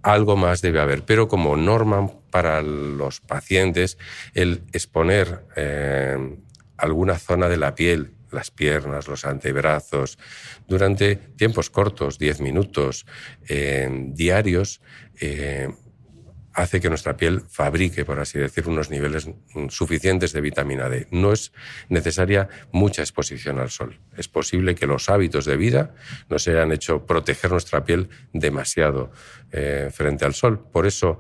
algo 0.02 0.36
más 0.38 0.62
debe 0.62 0.80
haber, 0.80 1.04
pero 1.04 1.28
como 1.28 1.58
norma 1.58 2.12
para 2.30 2.62
los 2.62 3.22
pacientes, 3.22 3.98
el 4.36 4.62
exponer 4.72 5.46
alguna 6.78 7.18
zona 7.18 7.50
de 7.50 7.58
la 7.58 7.76
piel, 7.76 8.14
las 8.32 8.52
piernas, 8.52 9.08
los 9.08 9.26
antebrazos, 9.26 10.18
durante 10.68 11.16
tiempos 11.16 11.70
cortos, 11.70 12.20
10 12.20 12.42
minutos 12.42 13.06
diarios, 13.48 14.82
eh, 15.22 15.70
hace 16.56 16.80
que 16.80 16.90
nuestra 16.90 17.18
piel 17.18 17.42
fabrique, 17.50 18.06
por 18.06 18.20
así 18.20 18.40
decir, 18.40 18.68
unos 18.68 18.90
niveles 18.90 19.30
suficientes 19.70 20.32
de 20.32 20.40
vitamina 20.40 20.88
D. 20.88 21.08
No 21.12 21.34
es 21.34 21.52
necesaria 21.90 22.48
mucha 22.72 23.02
exposición 23.02 23.60
al 23.60 23.70
sol. 23.70 24.00
Es 24.16 24.30
posible 24.30 24.74
que 24.74 24.88
los 24.88 25.10
hábitos 25.10 25.44
de 25.46 25.58
vida 25.58 25.94
nos 26.30 26.48
hayan 26.48 26.72
hecho 26.72 27.06
proteger 27.06 27.52
nuestra 27.52 27.84
piel 27.84 28.10
demasiado 28.32 29.12
eh, 29.52 29.90
frente 29.94 30.24
al 30.24 30.34
sol. 30.34 30.66
Por 30.72 30.88
eso, 30.88 31.20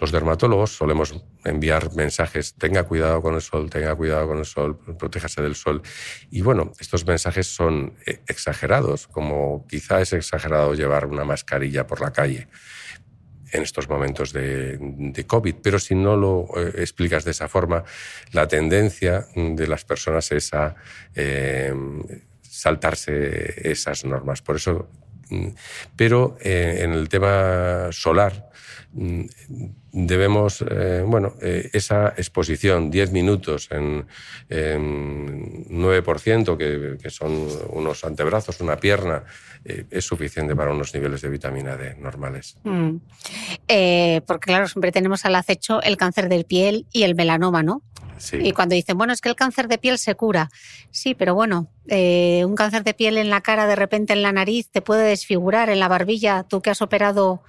los 0.00 0.12
dermatólogos 0.12 0.74
solemos 0.74 1.22
enviar 1.44 1.94
mensajes, 1.94 2.54
tenga 2.54 2.84
cuidado 2.84 3.20
con 3.20 3.34
el 3.34 3.42
sol, 3.42 3.68
tenga 3.68 3.94
cuidado 3.94 4.28
con 4.28 4.38
el 4.38 4.46
sol, 4.46 4.78
protéjase 4.98 5.42
del 5.42 5.54
sol. 5.54 5.82
Y 6.30 6.40
bueno, 6.40 6.72
estos 6.80 7.06
mensajes 7.06 7.46
son 7.46 7.94
eh, 8.06 8.20
exagerados, 8.26 9.06
como 9.06 9.66
quizá 9.68 10.00
es 10.00 10.14
exagerado 10.14 10.72
llevar 10.74 11.06
una 11.06 11.24
mascarilla 11.24 11.86
por 11.86 12.00
la 12.00 12.12
calle 12.12 12.48
en 13.52 13.62
estos 13.62 13.90
momentos 13.90 14.32
de, 14.32 15.24
COVID. 15.26 15.56
Pero 15.62 15.78
si 15.78 15.94
no 15.94 16.16
lo 16.16 16.48
eh, 16.56 16.72
explicas 16.78 17.24
de 17.24 17.32
esa 17.32 17.48
forma, 17.48 17.84
la 18.32 18.48
tendencia 18.48 19.26
de 19.34 19.66
las 19.66 19.84
personas 19.84 20.32
es 20.32 20.54
a 20.54 20.76
eh, 21.14 21.74
saltarse 22.40 23.70
esas 23.70 24.06
normas. 24.06 24.40
Por 24.40 24.56
eso 24.56 24.88
mm, 25.28 25.48
pero 25.94 26.38
en 26.40 26.92
el 26.92 27.08
tema 27.10 27.88
solar, 27.92 28.50
mm, 28.92 29.24
debemos, 29.92 30.62
eh, 30.62 31.04
bueno, 31.06 31.34
eh, 31.40 31.70
esa 31.72 32.08
exposición, 32.16 32.90
10 32.90 33.12
minutos 33.12 33.68
en, 33.70 34.08
9%, 34.48 36.56
que, 36.56 36.96
que, 37.00 37.10
son 37.10 37.46
unos 37.70 38.04
antebrazos, 38.04 38.60
una 38.60 38.74
pierna, 38.76 39.22
eh, 39.64 39.84
es 39.90 40.04
suficiente 40.04 40.56
para 40.56 40.72
unos 40.72 40.92
niveles 40.94 41.22
de 41.22 41.28
vitamina 41.28 41.76
D 41.76 41.96
normales. 41.96 42.56
Mm. 42.64 42.96
porque 44.26 44.46
claro, 44.46 44.68
siempre 44.68 44.92
tenemos 44.92 45.24
al 45.24 45.34
acecho 45.34 45.82
el 45.82 45.96
cáncer 45.96 46.28
de 46.28 46.44
piel 46.44 46.86
y 46.92 47.04
el 47.04 47.14
melanoma, 47.14 47.62
¿no? 47.62 47.80
Sí. 48.18 48.36
Y 48.36 48.52
cuando 48.52 48.74
dicen, 48.74 48.98
bueno, 48.98 49.14
es 49.14 49.22
que 49.22 49.30
el 49.30 49.34
cáncer 49.34 49.66
de 49.66 49.78
piel 49.78 49.96
se 49.96 50.14
cura. 50.14 50.50
Sí, 50.90 51.14
pero 51.14 51.34
bueno, 51.34 51.70
un 51.86 52.54
cáncer 52.54 52.84
de 52.84 52.92
piel 52.92 53.16
en 53.16 53.30
la 53.30 53.40
cara, 53.40 53.66
de 53.66 53.76
repente 53.76 54.12
en 54.12 54.20
la 54.22 54.32
nariz, 54.32 54.68
te 54.70 54.82
puede 54.82 55.04
desfigurar, 55.04 55.70
en 55.70 55.80
la 55.80 55.88
barbilla, 55.88 56.42
tú 56.42 56.60
que 56.60 56.68
has 56.68 56.82
operado 56.82 57.42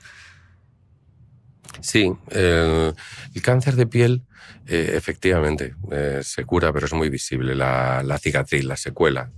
Sí, 1.80 2.12
el, 2.30 2.94
cáncer 3.42 3.76
de 3.76 3.88
piel 3.88 4.24
eh, 4.68 4.94
efectivamente 4.96 5.76
eh, 5.92 6.20
se 6.22 6.44
cura, 6.46 6.72
pero 6.74 6.86
es 6.86 6.94
muy 6.94 7.10
visible 7.10 7.56
la, 7.56 8.18
cicatriz, 8.20 8.64
la 8.66 8.78
secuela. 8.78 9.32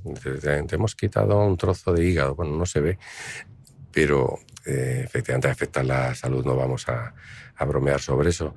Hemos 0.72 0.96
quitado 0.96 1.40
un 1.46 1.58
trozo 1.58 1.94
de 1.94 2.06
hígado, 2.06 2.36
bueno, 2.36 2.58
no 2.58 2.66
se 2.66 2.82
ve, 2.82 2.98
pero 3.92 4.40
eh, 4.66 5.02
efectivamente 5.06 5.48
afecta 5.48 5.84
la 5.84 6.16
salud, 6.16 6.46
no 6.46 6.56
vamos 6.56 6.88
a, 6.90 7.14
bromear 7.66 8.02
sobre 8.02 8.30
eso. 8.30 8.56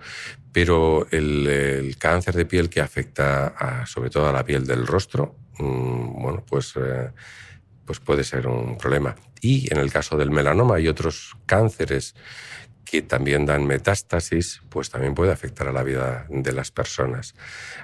Pero 0.50 1.06
el, 1.12 1.94
cáncer 1.96 2.34
de 2.34 2.44
piel 2.44 2.68
que 2.68 2.80
afecta 2.80 3.84
sobre 3.86 4.10
todo 4.10 4.28
a 4.28 4.32
la 4.32 4.44
piel 4.44 4.66
del 4.66 4.84
rostro, 4.84 5.36
mm, 5.58 6.22
bueno, 6.22 6.44
pues 6.44 6.74
pues 7.86 8.00
puede 8.00 8.24
ser 8.24 8.48
un 8.48 8.76
problema. 8.76 9.14
Y 9.40 9.72
en 9.72 9.78
el 9.78 9.90
caso 9.92 10.16
del 10.16 10.30
melanoma 10.30 10.80
y 10.80 10.88
otros 10.88 11.36
cánceres 11.46 12.14
que 12.86 13.02
también 13.02 13.44
dan 13.44 13.66
metástasis, 13.66 14.62
pues 14.70 14.88
también 14.90 15.14
puede 15.14 15.32
afectar 15.32 15.66
a 15.66 15.72
la 15.72 15.82
vida 15.82 16.26
de 16.30 16.52
las 16.52 16.70
personas. 16.70 17.34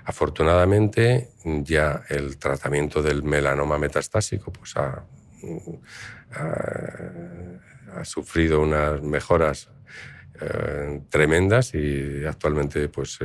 Afortunadamente, 0.04 1.30
ya 1.44 2.04
el 2.08 2.38
tratamiento 2.38 3.02
del 3.02 3.24
melanoma 3.24 3.78
metastásico 3.78 4.52
pues 4.52 4.76
ha, 4.76 5.04
sufrido 8.04 8.60
unas 8.60 9.02
mejoras 9.02 9.68
eh, 10.40 11.02
tremendas 11.10 11.74
y 11.74 12.24
actualmente 12.24 12.88
pues 12.88 13.18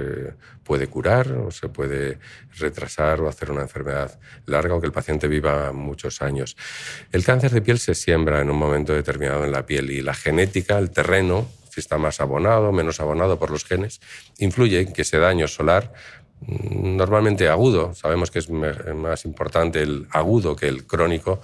puede 0.64 0.88
curar 0.88 1.32
o 1.32 1.52
se 1.52 1.70
puede 1.70 2.18
retrasar 2.58 3.22
o 3.22 3.30
hacer 3.30 3.52
una 3.52 3.62
enfermedad 3.62 4.20
larga 4.46 4.76
o 4.76 4.82
que 4.82 4.88
el 4.88 4.92
paciente 4.92 5.28
viva 5.28 5.72
muchos 5.72 6.24
años. 6.24 6.58
El 7.12 7.24
cáncer 7.24 7.52
de 7.52 7.62
piel 7.62 7.78
se 7.78 7.94
siembra 7.94 8.42
en 8.42 8.50
un 8.50 8.58
momento 8.58 8.94
determinado 8.94 9.46
en 9.46 9.52
la 9.52 9.66
piel 9.66 9.92
y 9.92 10.02
la 10.02 10.16
genética, 10.16 10.78
el 10.80 10.90
terreno, 10.90 11.48
está 11.80 11.98
más 11.98 12.20
abonado, 12.20 12.72
menos 12.72 13.00
abonado 13.00 13.38
por 13.40 13.52
los 13.52 13.66
genes, 13.66 14.02
influye 14.38 14.82
en 14.82 14.94
que 14.94 15.04
ese 15.04 15.18
daño 15.18 15.48
solar 15.48 15.94
mm, 16.42 16.96
normalmente 16.98 17.50
agudo, 17.50 17.94
sabemos 17.94 18.32
que 18.32 18.40
es 18.40 18.50
más 18.50 19.26
importante 19.26 19.82
el 19.82 20.08
agudo 20.12 20.56
que 20.56 20.68
el 20.68 20.86
crónico, 20.86 21.42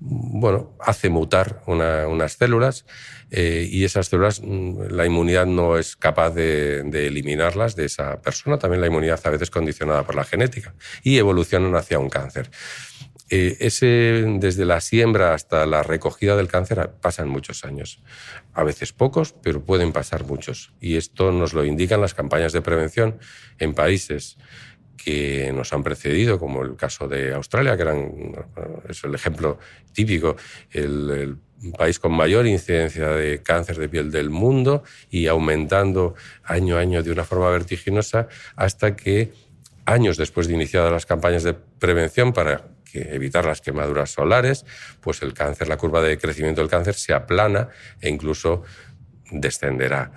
bueno, 0.00 0.76
hace 0.78 1.08
mutar 1.08 1.62
unas 1.66 2.32
células 2.32 2.86
eh, 3.30 3.66
y 3.68 3.84
esas 3.84 4.06
células, 4.06 4.40
mm, 4.40 4.90
la 4.90 5.04
inmunidad 5.06 5.46
no 5.46 5.76
es 5.76 5.96
capaz 5.96 6.30
de, 6.30 6.84
de, 6.84 7.08
eliminarlas 7.08 7.74
de 7.74 7.86
esa 7.86 8.20
persona, 8.22 8.58
también 8.58 8.80
la 8.80 8.86
inmunidad 8.86 9.20
a 9.24 9.30
veces 9.30 9.50
condicionada 9.50 10.04
por 10.04 10.14
la 10.14 10.24
genética 10.24 10.74
y 11.02 11.18
evolucionan 11.18 11.74
hacia 11.74 11.98
un 11.98 12.08
cáncer. 12.08 12.50
Eh, 13.30 13.56
ese, 13.60 14.24
desde 14.38 14.64
la 14.64 14.80
siembra 14.80 15.34
hasta 15.34 15.66
la 15.66 15.82
recogida 15.82 16.36
del 16.36 16.48
cáncer 16.48 16.90
pasan 17.00 17.28
muchos 17.28 17.64
años. 17.64 18.00
A 18.54 18.64
veces 18.64 18.92
pocos, 18.92 19.32
pero 19.32 19.62
pueden 19.62 19.92
pasar 19.92 20.24
muchos. 20.24 20.72
Y 20.80 20.96
esto 20.96 21.30
nos 21.30 21.52
lo 21.52 21.64
indican 21.64 22.00
las 22.00 22.14
campañas 22.14 22.52
de 22.52 22.62
prevención 22.62 23.18
en 23.58 23.74
países 23.74 24.38
que 24.96 25.52
nos 25.52 25.72
han 25.72 25.82
precedido, 25.82 26.38
como 26.38 26.62
el 26.62 26.76
caso 26.76 27.08
de 27.08 27.32
Australia, 27.32 27.76
que 27.76 27.82
eran, 27.82 28.32
es 28.88 29.04
el 29.04 29.14
ejemplo 29.14 29.58
típico, 29.92 30.36
el, 30.70 31.38
país 31.76 31.98
con 31.98 32.12
mayor 32.12 32.46
incidencia 32.46 33.08
de 33.08 33.42
cáncer 33.42 33.78
de 33.78 33.88
piel 33.88 34.12
del 34.12 34.30
mundo 34.30 34.84
y 35.10 35.26
aumentando 35.26 36.14
año 36.44 36.76
a 36.76 36.80
año 36.80 37.02
de 37.02 37.10
una 37.10 37.24
forma 37.24 37.50
vertiginosa 37.50 38.28
hasta 38.54 38.94
que 38.94 39.32
años 39.84 40.16
después 40.16 40.46
de 40.46 40.54
iniciadas 40.54 40.92
las 40.92 41.04
campañas 41.04 41.42
de 41.42 41.54
prevención 41.54 42.32
para 42.32 42.68
que 42.90 43.14
evitar 43.14 43.44
las 43.44 43.60
quemaduras 43.60 44.10
solares, 44.10 44.64
pues 45.00 45.22
el 45.22 45.34
cáncer, 45.34 45.68
la 45.68 45.76
curva 45.76 46.02
de 46.02 46.18
crecimiento 46.18 46.60
del 46.60 46.70
cáncer 46.70 46.94
se 46.94 47.12
aplana 47.12 47.68
e 48.00 48.08
incluso 48.08 48.62
descenderá. 49.30 50.12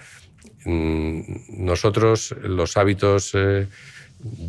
Mm, 0.66 1.66
nosotros 1.66 2.36
los 2.42 2.78
hábitos, 2.78 3.32
eh, 3.34 3.68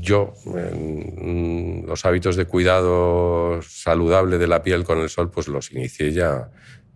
yo, 0.01 0.35
mm, 0.45 1.87
los 1.87 2.05
hábitos 2.05 2.37
de 2.37 2.45
cuidado 2.45 3.61
saludable 3.63 4.39
de 4.39 4.47
la 4.47 4.63
piel 4.63 4.85
con 4.85 4.99
el 4.99 5.09
sol, 5.09 5.31
pues 5.31 5.49
los 5.49 5.73
inicié 5.73 6.13
ya 6.13 6.51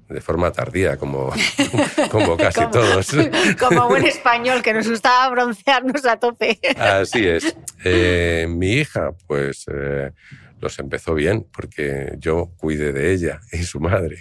de 0.09 0.21
forma 0.21 0.53
tardía, 0.53 0.97
como, 0.97 1.33
como 2.11 2.37
casi 2.37 2.61
todos. 2.71 3.09
Como 3.59 3.89
buen 3.89 4.07
español, 4.07 4.63
que 4.63 4.73
nos 4.73 4.89
gustaba 4.89 5.29
broncearnos 5.31 6.05
a 6.05 6.17
tope. 6.19 6.61
Así 6.79 7.27
es. 7.27 7.57
Eh, 7.85 8.47
mi 8.49 8.73
hija, 8.75 9.13
pues... 9.27 9.65
Eh, 9.73 10.13
los 10.67 10.79
empezó 10.81 11.15
bien, 11.15 11.47
porque 11.53 12.17
yo 12.19 12.53
cuidé 12.57 12.93
de 12.93 13.13
ella 13.13 13.41
y 13.53 13.63
su 13.63 13.79
madre. 13.79 14.19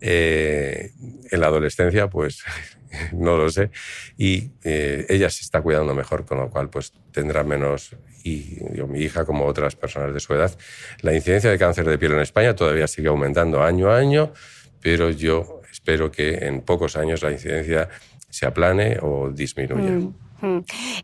Eh, 0.00 0.92
en 1.30 1.40
la 1.40 1.46
adolescencia, 1.48 2.08
pues 2.08 2.44
no 3.12 3.36
lo 3.36 3.50
sé. 3.50 3.70
Y 4.16 4.52
eh, 4.62 5.06
ella 5.08 5.28
se 5.28 5.42
está 5.42 5.60
cuidando 5.60 5.94
mejor, 5.94 6.24
con 6.24 6.38
lo 6.38 6.50
cual 6.50 6.70
pues 6.70 6.92
tendrá 7.10 7.42
menos, 7.42 7.96
y 8.22 8.58
yo, 8.76 8.86
mi 8.86 9.00
hija 9.00 9.24
como 9.24 9.44
otras 9.46 9.74
personas 9.74 10.14
de 10.14 10.20
su 10.20 10.32
edad. 10.34 10.56
La 11.00 11.12
incidencia 11.12 11.50
de 11.50 11.58
cáncer 11.58 11.86
de 11.86 11.98
piel 11.98 12.12
en 12.12 12.20
España 12.20 12.54
todavía 12.54 12.86
sigue 12.86 13.08
aumentando 13.08 13.62
año 13.62 13.90
a 13.90 13.98
año, 13.98 14.32
pero 14.80 15.10
yo 15.10 15.62
espero 15.70 16.12
que 16.12 16.46
en 16.46 16.60
pocos 16.60 16.96
años 16.96 17.22
la 17.22 17.32
incidencia 17.32 17.88
se 18.30 18.46
aplane 18.46 18.98
o 19.02 19.30
disminuya. 19.30 19.90
Mm. 19.90 20.21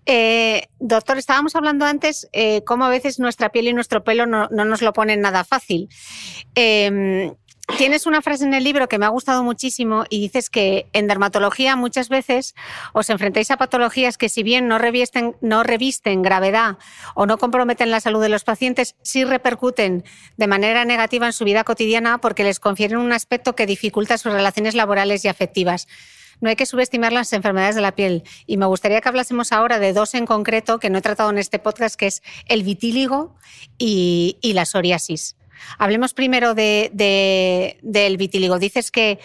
Eh, 0.07 0.69
doctor, 0.79 1.19
estábamos 1.19 1.55
hablando 1.57 1.85
antes 1.85 2.29
eh, 2.33 2.63
cómo 2.65 2.85
a 2.85 2.91
veces 2.91 3.19
nuestra 3.19 3.51
piel 3.51 3.69
y 3.69 3.73
nuestro 3.73 4.05
pelo 4.05 4.27
no, 4.27 4.49
nos 4.49 4.83
lo 4.83 4.93
ponen 4.93 5.21
nada 5.21 5.45
fácil. 5.45 5.89
Em, 6.55 7.35
tienes 7.77 8.07
una 8.07 8.23
frase 8.23 8.45
en 8.45 8.55
el 8.55 8.65
libro 8.65 8.89
que 8.89 8.99
me 8.99 9.07
ha 9.07 9.11
gustado 9.11 9.43
muchísimo 9.43 10.05
y 10.09 10.21
dices 10.21 10.49
que 10.49 10.89
en 10.93 11.07
dermatología 11.07 11.77
muchas 11.77 12.09
veces 12.09 12.55
os 12.93 13.11
enfrentáis 13.11 13.51
a 13.51 13.59
patologías 13.59 14.17
que 14.17 14.29
si 14.29 14.43
bien 14.43 14.69
no 14.69 14.79
revisten, 14.79 15.37
no 15.41 15.63
revisten 15.63 16.23
gravedad 16.23 16.79
o 17.15 17.27
no 17.27 17.39
comprometen 17.39 17.91
la 17.91 18.01
salud 18.01 18.23
de 18.23 18.31
los 18.31 18.45
pacientes, 18.45 18.97
sí 19.03 19.25
repercuten 19.25 20.05
de 20.37 20.47
manera 20.47 20.85
negativa 20.85 21.27
en 21.27 21.33
su 21.33 21.45
vida 21.45 21.65
cotidiana 21.65 22.19
porque 22.19 22.45
les 22.45 22.59
confieren 22.59 22.99
un 22.99 23.13
aspecto 23.13 23.55
que 23.55 23.67
dificulta 23.67 24.19
sus 24.19 24.33
relaciones 24.33 24.75
laborales 24.75 25.25
y 25.25 25.29
afectivas 25.29 25.87
no 26.41 26.49
hay 26.51 26.57
que 26.57 26.67
subestimar 26.67 27.13
las 27.13 27.33
enfermedades 27.33 27.75
de 27.75 27.81
la 27.81 27.95
piel. 27.95 28.23
Y 28.47 28.57
me 28.57 28.67
gustaría 28.67 29.01
que 29.01 29.09
hablásemos 29.09 29.53
ahora 29.53 29.79
de 29.79 29.93
dos 29.93 30.15
en 30.15 30.27
concreto 30.27 30.79
que 30.79 30.91
no 30.91 30.99
he 30.99 31.03
tratado 31.03 31.31
en 31.31 31.39
este 31.39 31.59
podcast, 31.59 31.97
que 31.97 32.07
es 32.07 32.23
el 32.47 32.63
vitíligo 32.63 33.37
y, 33.79 34.39
la 34.43 34.65
psoriasis. 34.65 35.37
Hablemos 35.79 36.15
primero 36.15 36.55
del 36.55 38.17
vitíligo. 38.17 38.59
Dices 38.59 38.91
que 38.91 39.19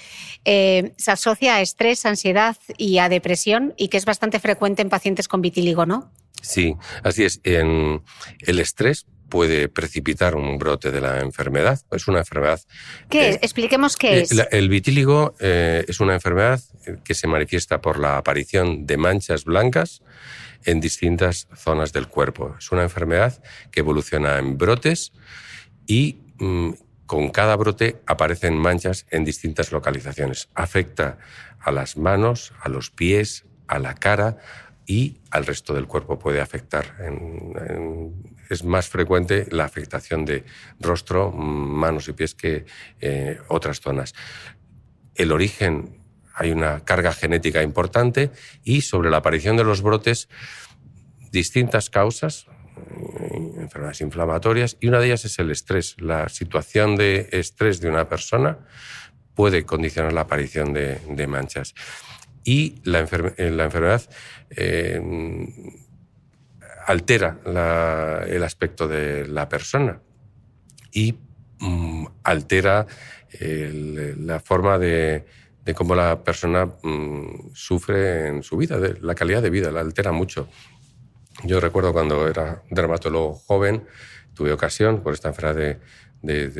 eh, 0.45 0.93
se 0.97 1.11
asocia 1.11 1.55
a 1.55 1.61
estrés, 1.61 2.05
ansiedad 2.05 2.57
y 2.77 2.97
a 2.97 3.09
depresión 3.09 3.73
y 3.77 3.87
que 3.87 3.97
es 3.97 4.05
bastante 4.05 4.39
frecuente 4.39 4.81
en 4.81 4.89
pacientes 4.89 5.27
con 5.27 5.41
vitíligo, 5.41 5.85
¿no? 5.85 6.11
Sí, 6.41 6.75
así 7.03 7.23
es. 7.23 7.39
En 7.43 8.03
el 8.39 8.59
estrés 8.59 9.05
puede 9.33 9.67
precipitar 9.67 10.35
un 10.35 10.59
brote 10.59 10.91
de 10.91 11.01
la 11.01 11.19
enfermedad. 11.19 11.81
Es 11.89 12.07
una 12.07 12.19
enfermedad. 12.19 12.61
¿Qué 13.09 13.29
es? 13.29 13.35
Expliquemos 13.37 13.97
qué 13.97 14.21
es. 14.21 14.31
El 14.51 14.69
vitíligo 14.69 15.33
eh, 15.39 15.83
es 15.87 15.99
una 15.99 16.13
enfermedad 16.13 16.61
que 17.03 17.15
se 17.15 17.25
manifiesta 17.25 17.81
por 17.81 17.97
la 17.97 18.17
aparición 18.17 18.85
de 18.85 18.95
manchas 18.97 19.45
blancas 19.45 20.03
en 20.65 20.79
distintas 20.79 21.47
zonas 21.55 21.93
del 21.93 22.09
cuerpo. 22.09 22.55
Es 22.59 22.71
una 22.71 22.83
enfermedad 22.83 23.41
que 23.71 23.79
evoluciona 23.79 24.37
en 24.37 24.55
brotes 24.55 25.13
y 25.87 26.19
mm, 26.37 26.73
con 27.07 27.31
cada 27.31 27.55
brote 27.55 28.03
aparecen 28.05 28.55
manchas 28.55 29.07
en 29.09 29.25
distintas 29.25 29.71
localizaciones. 29.71 30.49
Afecta 30.53 31.17
a 31.59 31.71
las 31.71 31.97
manos, 31.97 32.53
a 32.61 32.69
los 32.69 32.91
pies, 32.91 33.45
a 33.67 33.79
la 33.79 33.95
cara, 33.95 34.37
y 34.85 35.17
al 35.31 35.45
resto 35.45 35.73
del 35.73 35.87
cuerpo 35.87 36.19
puede 36.19 36.41
afectar. 36.41 36.95
es 38.49 38.63
más 38.63 38.89
frecuente 38.89 39.47
la 39.51 39.65
afectación 39.65 40.25
de 40.25 40.43
rostro, 40.79 41.31
manos 41.31 42.07
y 42.07 42.13
pies 42.13 42.35
que 42.35 42.65
eh, 42.99 43.39
otras 43.47 43.79
zonas. 43.79 44.13
El 45.15 45.31
origen, 45.31 45.99
hay 46.35 46.51
una 46.51 46.83
carga 46.83 47.13
genética 47.13 47.63
importante 47.63 48.31
y 48.63 48.81
sobre 48.81 49.09
la 49.09 49.17
aparición 49.17 49.55
de 49.57 49.63
los 49.63 49.81
brotes, 49.81 50.29
distintas 51.31 51.89
causas, 51.89 52.47
eh, 52.77 53.51
enfermedades 53.57 54.01
inflamatorias, 54.01 54.77
y 54.79 54.87
una 54.87 54.99
de 54.99 55.07
ellas 55.07 55.25
es 55.25 55.39
el 55.39 55.51
estrés, 55.51 55.95
la 55.99 56.29
situación 56.29 56.95
de 56.95 57.29
estrés 57.31 57.79
de 57.79 57.89
una 57.89 58.09
persona 58.09 58.59
puede 59.35 59.65
condicionar 59.65 60.13
la 60.13 60.21
aparición 60.21 60.73
de, 60.73 61.27
manchas. 61.27 61.73
Y 62.43 62.81
la, 62.83 62.99
eh, 62.99 63.37
enfermedad 63.37 64.01
eh, 64.49 65.01
altera 66.85 67.39
el 68.27 68.43
aspecto 68.43 68.87
de 68.87 69.27
la 69.27 69.47
persona 69.47 70.01
y 70.91 71.15
mm, 71.59 72.05
altera 72.23 72.85
la 73.39 74.39
forma 74.39 74.77
de, 74.77 75.25
cómo 75.73 75.95
la 75.95 76.23
persona 76.23 76.65
mm, 76.65 77.51
sufre 77.53 78.27
en 78.27 78.43
su 78.43 78.57
vida, 78.57 78.77
la 79.01 79.15
calidad 79.15 79.41
de 79.41 79.49
vida, 79.49 79.71
la 79.71 79.79
altera 79.79 80.11
mucho. 80.11 80.49
Yo 81.43 81.59
recuerdo 81.59 81.93
cuando 81.93 82.27
era 82.27 82.61
dermatólogo 82.69 83.33
joven, 83.33 83.85
tuve 84.33 84.51
ocasión 84.51 85.01
por 85.01 85.13
esta 85.13 85.29
enfermedad 85.29 85.55
de, 85.55 85.79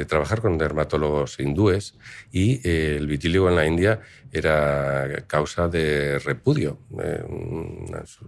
trabajar 0.07 0.41
con 0.41 0.57
dermatólogos 0.57 1.39
hindúes 1.39 1.95
y 2.32 2.59
eh, 2.68 2.97
el 2.97 3.07
vitíligo 3.07 3.47
en 3.49 3.55
la 3.55 3.66
India 3.66 4.01
era 4.32 5.24
causa 5.28 5.68
de 5.70 6.20
repudio. 6.20 6.80
Eh, 7.01 7.24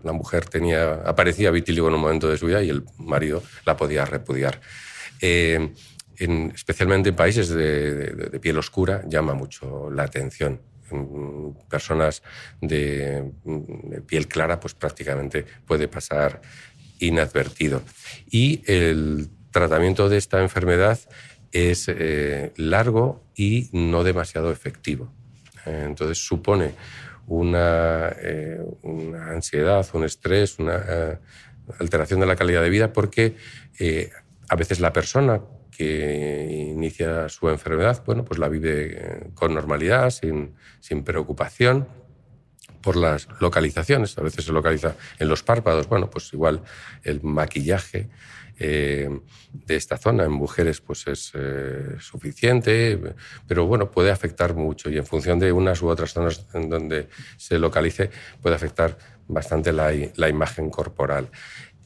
una, 0.03 0.13
mujer 0.13 0.45
tenía, 0.45 0.93
aparecía 1.05 1.51
vitíligo 1.51 1.87
en 1.89 1.95
un 1.95 2.01
momento 2.01 2.29
de 2.29 2.37
su 2.37 2.45
vida 2.45 2.63
y 2.63 2.69
el 2.69 2.83
marido 2.97 3.43
la 3.65 3.75
podía 3.75 4.05
repudiar. 4.05 4.61
Eh, 5.21 5.73
especialmente 6.17 7.09
en 7.09 7.15
países 7.15 7.49
de, 7.49 8.39
piel 8.41 8.57
oscura 8.57 9.03
llama 9.07 9.33
mucho 9.33 9.89
la 9.91 10.03
atención 10.03 10.61
personas 11.69 12.21
de, 12.61 13.31
piel 14.05 14.27
clara, 14.27 14.59
pues 14.59 14.75
prácticamente 14.75 15.45
puede 15.65 15.87
pasar 15.87 16.41
inadvertido. 16.99 17.81
Y 18.29 18.61
el 18.65 19.29
tratamiento 19.55 20.09
de 20.09 20.17
esta 20.17 20.41
enfermedad 20.41 20.99
es 21.53 21.87
eh, 21.87 22.51
largo 22.57 23.23
y 23.37 23.69
no 23.71 24.03
demasiado 24.03 24.51
efectivo. 24.51 25.13
entonces 25.65 26.17
supone 26.17 26.73
una, 27.27 28.09
eh, 28.21 28.59
una, 28.81 29.31
ansiedad, 29.31 29.87
un 29.93 30.03
estrés, 30.03 30.59
una 30.59 30.75
eh, 30.75 31.17
alteración 31.79 32.19
de 32.19 32.25
la 32.25 32.35
calidad 32.35 32.61
de 32.61 32.69
vida 32.69 32.91
porque 32.91 33.37
a 34.49 34.55
veces 34.57 34.81
la 34.81 34.91
persona 34.91 35.39
que 35.71 36.67
inicia 36.75 37.29
su 37.29 37.49
enfermedad, 37.49 38.03
bueno, 38.05 38.25
pues 38.25 38.37
la 38.37 38.49
vive 38.49 39.31
con 39.35 39.53
normalidad, 39.53 40.09
sin, 40.09 40.53
sin 40.81 41.03
preocupación 41.03 41.87
por 42.81 42.97
las 42.97 43.27
localizaciones. 43.39 44.17
A 44.17 44.21
veces 44.21 44.45
se 44.45 44.51
localiza 44.51 44.95
en 45.17 45.29
los 45.29 45.43
párpados, 45.43 45.87
bueno, 45.87 46.09
pues 46.09 46.31
igual 46.33 46.61
el 47.03 47.23
maquillaje 47.23 48.09
eh, 48.57 49.09
de 49.51 49.75
esta 49.75 49.97
zona 49.97 50.23
en 50.23 50.31
mujeres 50.31 50.79
pues 50.79 51.07
es 51.07 51.31
eh, 51.33 51.97
suficiente, 51.99 52.99
pero 53.47 53.65
bueno, 53.65 53.91
puede 53.91 54.11
afectar 54.11 54.55
mucho 54.55 54.89
y 54.89 54.97
en 54.97 55.05
función 55.05 55.39
de 55.39 55.51
unas 55.51 55.81
u 55.81 55.89
otras 55.89 56.13
zonas 56.13 56.45
en 56.53 56.69
donde 56.69 57.09
se 57.37 57.59
localice 57.59 58.09
puede 58.41 58.55
afectar 58.55 58.97
bastante 59.27 59.73
la, 59.73 59.91
la 60.15 60.29
imagen 60.29 60.69
corporal. 60.69 61.29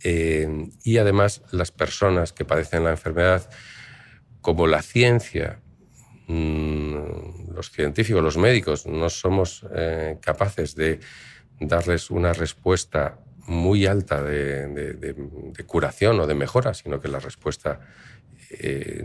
Eh, 0.03 0.69
y 0.83 0.97
además 0.97 1.41
las 1.51 1.71
personas 1.71 2.33
que 2.33 2.45
padecen 2.45 2.83
la 2.83 2.91
enfermedad 2.91 3.49
como 4.41 4.67
la 4.67 4.81
ciencia, 4.81 5.59
mm, 6.27 7.51
los 7.53 7.71
científicos, 7.71 8.23
los 8.23 8.37
médicos, 8.37 8.85
no 8.85 9.09
somos 9.09 9.65
capaces 10.21 10.75
de 10.75 10.99
darles 11.59 12.09
una 12.09 12.31
respuesta 12.33 13.17
muy 13.49 13.85
alta 13.85 14.23
de, 14.23 15.15
curación 15.65 16.19
o 16.19 16.27
de 16.27 16.35
mejora, 16.35 16.73
sino 16.73 17.01
que 17.01 17.07
la 17.07 17.19
respuesta 17.19 17.79
eh, 18.51 19.03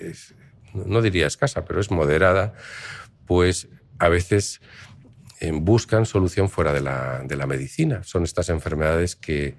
es, 0.00 0.34
no 0.74 1.02
diría 1.02 1.26
escasa, 1.26 1.64
pero 1.64 1.80
es 1.80 1.90
moderada, 1.90 2.54
pues 3.26 3.68
a 3.98 4.08
veces 4.08 4.60
eh, 5.40 5.50
buscan 5.52 6.06
solución 6.06 6.48
fuera 6.48 6.72
de 6.72 6.80
la, 6.80 7.46
medicina. 7.46 8.02
Son 8.02 8.24
estas 8.24 8.48
enfermedades 8.48 9.16
que, 9.16 9.54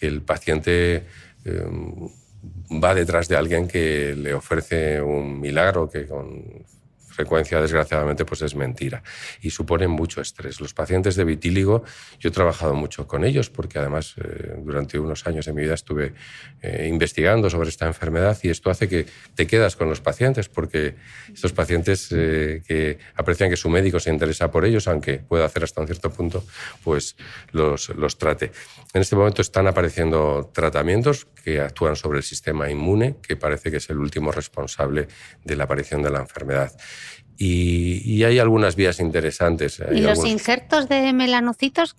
el 0.00 0.22
paciente 0.22 1.06
va 2.70 2.94
detrás 2.94 3.26
de 3.26 3.36
alguien 3.36 3.66
que 3.66 4.14
le 4.14 4.32
ofrece 4.32 5.02
un 5.02 5.40
milagro 5.40 5.90
que 5.90 6.06
con 6.06 6.64
frecuencia, 7.18 7.60
desgraciadamente, 7.60 8.24
pues 8.24 8.42
es 8.42 8.54
mentira 8.54 9.02
y 9.40 9.50
suponen 9.50 9.90
mucho 9.90 10.20
estrés. 10.20 10.60
Los 10.60 10.72
pacientes 10.72 11.16
de 11.16 11.24
vitíligo, 11.24 11.82
yo 12.20 12.28
he 12.28 12.32
trabajado 12.32 12.74
mucho 12.74 13.08
con 13.08 13.24
ellos 13.24 13.50
porque 13.50 13.80
además 13.80 14.14
eh, 14.18 14.54
durante 14.58 15.00
unos 15.00 15.26
años 15.26 15.44
de 15.46 15.52
mi 15.52 15.62
vida 15.62 15.74
estuve 15.74 16.14
eh, 16.62 16.86
investigando 16.88 17.50
sobre 17.50 17.70
esta 17.70 17.86
enfermedad 17.86 18.38
y 18.44 18.50
esto 18.50 18.70
hace 18.70 18.88
que 18.88 19.06
te 19.34 19.48
quedas 19.48 19.74
con 19.74 19.88
los 19.88 20.00
pacientes 20.00 20.48
porque 20.48 20.94
estos 21.34 21.52
pacientes 21.52 22.08
eh, 22.12 22.62
que 22.64 22.98
aprecian 23.16 23.50
que 23.50 23.56
su 23.56 23.68
médico 23.68 23.98
se 23.98 24.10
interesa 24.10 24.52
por 24.52 24.64
ellos, 24.64 24.86
aunque 24.86 25.18
pueda 25.18 25.44
hacer 25.44 25.64
hasta 25.64 25.80
un 25.80 25.88
cierto 25.88 26.12
punto, 26.12 26.44
pues 26.84 27.16
los, 27.50 27.88
los 27.88 28.16
trate. 28.16 28.52
En 28.94 29.00
este 29.00 29.16
momento 29.16 29.42
están 29.42 29.66
apareciendo 29.66 30.52
tratamientos 30.54 31.26
que 31.42 31.60
actúan 31.60 31.96
sobre 31.96 32.18
el 32.18 32.24
sistema 32.24 32.70
inmune, 32.70 33.16
que 33.20 33.36
parece 33.36 33.72
que 33.72 33.78
es 33.78 33.90
el 33.90 33.98
último 33.98 34.30
responsable 34.30 35.08
de 35.44 35.56
la 35.56 35.64
aparición 35.64 36.00
de 36.02 36.10
la 36.10 36.20
enfermedad. 36.20 36.72
Y, 37.40 38.24
hay 38.24 38.40
algunas 38.40 38.74
vías 38.74 38.98
interesantes. 38.98 39.80
¿Y 39.92 40.00
los 40.00 40.24
injertos 40.24 40.88
de 40.88 41.12
melanocitos? 41.12 41.96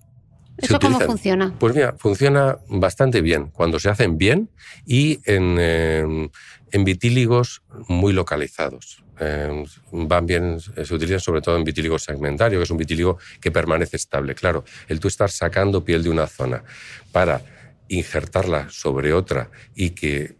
¿Eso 0.58 0.78
cómo 0.78 1.00
funciona? 1.00 1.54
Pues 1.58 1.74
mira, 1.74 1.94
funciona 1.96 2.58
bastante 2.68 3.22
bien 3.22 3.46
cuando 3.46 3.80
se 3.80 3.88
hacen 3.88 4.18
bien 4.18 4.50
y 4.84 5.20
en, 5.24 5.56
eh, 5.58 6.28
en 6.70 6.84
vitíligos 6.84 7.62
muy 7.88 8.12
localizados. 8.12 9.02
Eh, 9.18 9.64
van 9.92 10.26
bien, 10.26 10.58
se 10.60 10.94
utilizan 10.94 11.20
sobre 11.20 11.42
todo 11.42 11.56
en 11.56 11.64
vitíligo 11.64 11.98
segmentario, 11.98 12.58
que 12.58 12.64
es 12.64 12.70
un 12.70 12.78
vitíligo 12.78 13.18
que 13.40 13.50
permanece 13.50 13.96
estable. 13.96 14.34
Claro, 14.34 14.64
el 14.88 14.98
tú 14.98 15.08
estar 15.08 15.30
sacando 15.30 15.84
piel 15.84 16.02
de 16.02 16.10
una 16.10 16.26
zona 16.26 16.64
para 17.12 17.42
injertarla 17.88 18.68
sobre 18.70 19.12
otra 19.12 19.50
y 19.74 19.90
que 19.90 20.36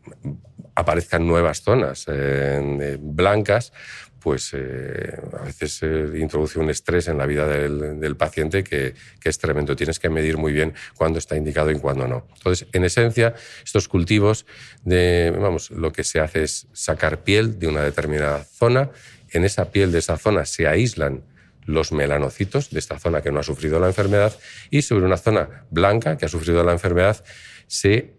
aparezcan 0.74 1.26
nuevas 1.26 1.60
zonas 1.62 2.06
eh, 2.08 2.96
blancas, 3.00 3.72
pues 4.20 4.50
eh, 4.52 5.18
a 5.38 5.44
veces 5.44 5.72
se 5.72 6.18
introduce 6.18 6.58
un 6.58 6.70
estrés 6.70 7.08
en 7.08 7.18
la 7.18 7.26
vida 7.26 7.46
del, 7.46 8.16
paciente 8.16 8.62
que, 8.62 8.94
es 9.22 9.38
tremendo. 9.38 9.74
Tienes 9.74 9.98
que 9.98 10.10
medir 10.10 10.36
muy 10.36 10.52
bien 10.52 10.74
cuándo 10.94 11.18
está 11.18 11.36
indicado 11.36 11.70
y 11.70 11.78
cuándo 11.78 12.06
no. 12.06 12.26
Entonces, 12.36 12.68
en 12.72 12.84
esencia, 12.84 13.34
estos 13.64 13.88
cultivos, 13.88 14.46
vamos, 14.84 15.70
lo 15.70 15.92
que 15.92 16.04
se 16.04 16.20
hace 16.20 16.44
es 16.44 16.68
sacar 16.72 17.24
piel 17.24 17.58
de 17.58 17.66
una 17.66 17.82
determinada 17.82 18.44
zona. 18.44 18.90
En 19.30 19.44
esa 19.44 19.70
piel 19.70 19.92
de 19.92 19.98
esa 19.98 20.16
zona 20.16 20.44
se 20.44 20.66
aíslan 20.66 21.22
los 21.64 21.92
melanocitos 21.92 22.70
de 22.70 22.78
esta 22.78 22.98
zona 22.98 23.22
que 23.22 23.30
no 23.30 23.40
ha 23.40 23.44
sufrido 23.44 23.78
la 23.80 23.86
enfermedad 23.86 24.36
y 24.70 24.82
sobre 24.82 25.04
una 25.04 25.16
zona 25.16 25.64
blanca 25.70 26.16
que 26.16 26.26
ha 26.26 26.28
sufrido 26.28 26.64
la 26.64 26.72
enfermedad 26.72 27.22
se 27.66 28.14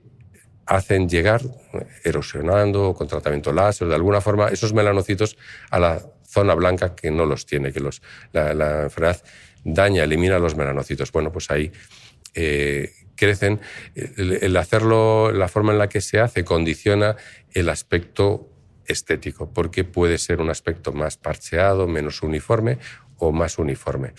hacen 0.65 1.09
llegar, 1.09 1.41
erosionando, 2.03 2.93
con 2.93 3.07
tratamiento 3.07 3.51
láser, 3.51 3.87
de 3.87 3.95
alguna 3.95 4.21
forma, 4.21 4.49
esos 4.49 4.73
melanocitos 4.73 5.37
a 5.69 5.79
la 5.79 6.01
zona 6.25 6.53
blanca 6.53 6.95
que 6.95 7.11
no 7.11 7.25
los 7.25 7.45
tiene, 7.45 7.71
que 7.71 7.79
los, 7.79 8.01
la, 8.31 8.83
enfermedad 8.83 9.21
daña, 9.63 10.03
elimina 10.03 10.39
los 10.39 10.55
melanocitos. 10.55 11.11
Bueno, 11.11 11.31
pues 11.31 11.51
ahí 11.51 11.71
eh, 12.33 12.91
crecen. 13.15 13.59
el, 13.95 14.55
hacerlo, 14.55 15.31
la 15.31 15.47
forma 15.47 15.73
en 15.73 15.79
la 15.79 15.89
que 15.89 16.01
se 16.01 16.19
hace, 16.19 16.45
condiciona 16.45 17.17
el 17.51 17.69
aspecto 17.69 18.49
estético, 18.85 19.51
porque 19.51 19.83
puede 19.83 20.17
ser 20.17 20.41
un 20.41 20.49
aspecto 20.49 20.93
más 20.93 21.17
parcheado, 21.17 21.87
menos 21.87 22.21
uniforme 22.23 22.77
o 23.17 23.31
más 23.31 23.59
uniforme 23.59 24.13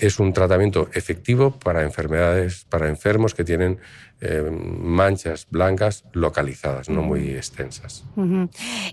es 0.00 0.18
un 0.18 0.32
tratamiento 0.32 0.88
efectivo 0.92 1.52
para 1.52 1.82
enfermedades, 1.82 2.64
para 2.68 2.88
enfermos 2.88 3.34
que 3.34 3.44
tienen 3.44 3.78
eh, 4.20 4.42
manchas 4.50 5.46
blancas 5.48 6.04
localizadas, 6.12 6.88
no 6.88 7.02
muy 7.02 7.30
extensas. 7.30 8.04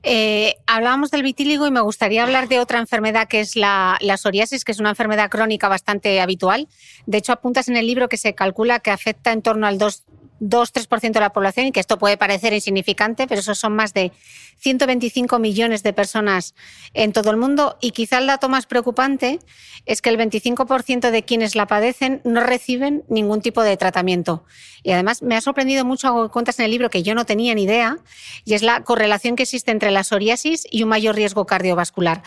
Eh, 0.03 0.55
hablábamos 0.67 1.09
del 1.09 1.23
vitíligo 1.23 1.65
y 1.65 1.71
me 1.71 1.81
gustaría 1.81 2.23
hablar 2.23 2.47
de 2.47 2.59
otra 2.59 2.79
enfermedad 2.79 3.27
que 3.27 3.39
es 3.39 3.55
la, 3.55 3.97
la, 4.01 4.17
psoriasis, 4.17 4.63
que 4.63 4.71
es 4.71 4.79
una 4.79 4.89
enfermedad 4.89 5.29
crónica 5.29 5.67
bastante 5.67 6.21
habitual. 6.21 6.67
De 7.07 7.17
hecho, 7.17 7.33
apuntas 7.33 7.67
en 7.69 7.77
el 7.77 7.87
libro 7.87 8.07
que 8.07 8.17
se 8.17 8.35
calcula 8.35 8.79
que 8.79 8.91
afecta 8.91 9.31
en 9.31 9.41
torno 9.41 9.65
al 9.65 9.79
2 9.79 10.03
2-3% 10.39 11.13
de 11.13 11.19
la 11.19 11.31
población 11.31 11.67
y 11.67 11.71
que 11.71 11.79
esto 11.79 11.97
puede 11.97 12.17
parecer 12.17 12.53
insignificante, 12.53 13.27
pero 13.27 13.39
esos 13.39 13.57
son 13.57 13.75
más 13.75 13.93
de 13.93 14.11
125 14.57 15.39
millones 15.39 15.83
de 15.83 15.93
personas 15.93 16.55
en 16.93 17.13
todo 17.13 17.31
el 17.31 17.37
mundo 17.37 17.77
y 17.81 17.91
quizá 17.91 18.17
el 18.17 18.27
dato 18.27 18.49
más 18.49 18.65
preocupante 18.65 19.39
es 19.85 20.01
que 20.01 20.09
el 20.09 20.17
25% 20.17 21.11
de 21.11 21.23
quienes 21.23 21.55
la 21.55 21.67
padecen 21.67 22.21
no 22.23 22.41
reciben 22.41 23.03
ningún 23.07 23.41
tipo 23.41 23.63
de 23.63 23.77
tratamiento. 23.77 24.43
Y 24.83 24.91
además 24.91 25.21
me 25.21 25.35
ha 25.35 25.41
sorprendido 25.41 25.85
mucho 25.85 26.07
algo 26.07 26.23
que 26.23 26.31
cuentas 26.31 26.59
en 26.59 26.65
el 26.65 26.71
libro 26.71 26.89
que 26.89 27.03
yo 27.03 27.15
no 27.15 27.25
tenía 27.25 27.53
ni 27.55 27.63
idea 27.63 27.97
y 28.43 28.53
es 28.53 28.61
la 28.61 28.83
correlación 28.83 29.35
que 29.35 29.43
existe 29.43 29.71
entre 29.71 29.91
la 29.91 30.03
psoriasis 30.03 30.67
y 30.69 30.83
un 30.83 30.89
mayor 30.89 31.15
riesgo 31.15 31.45
cardiovascular. 31.45 32.23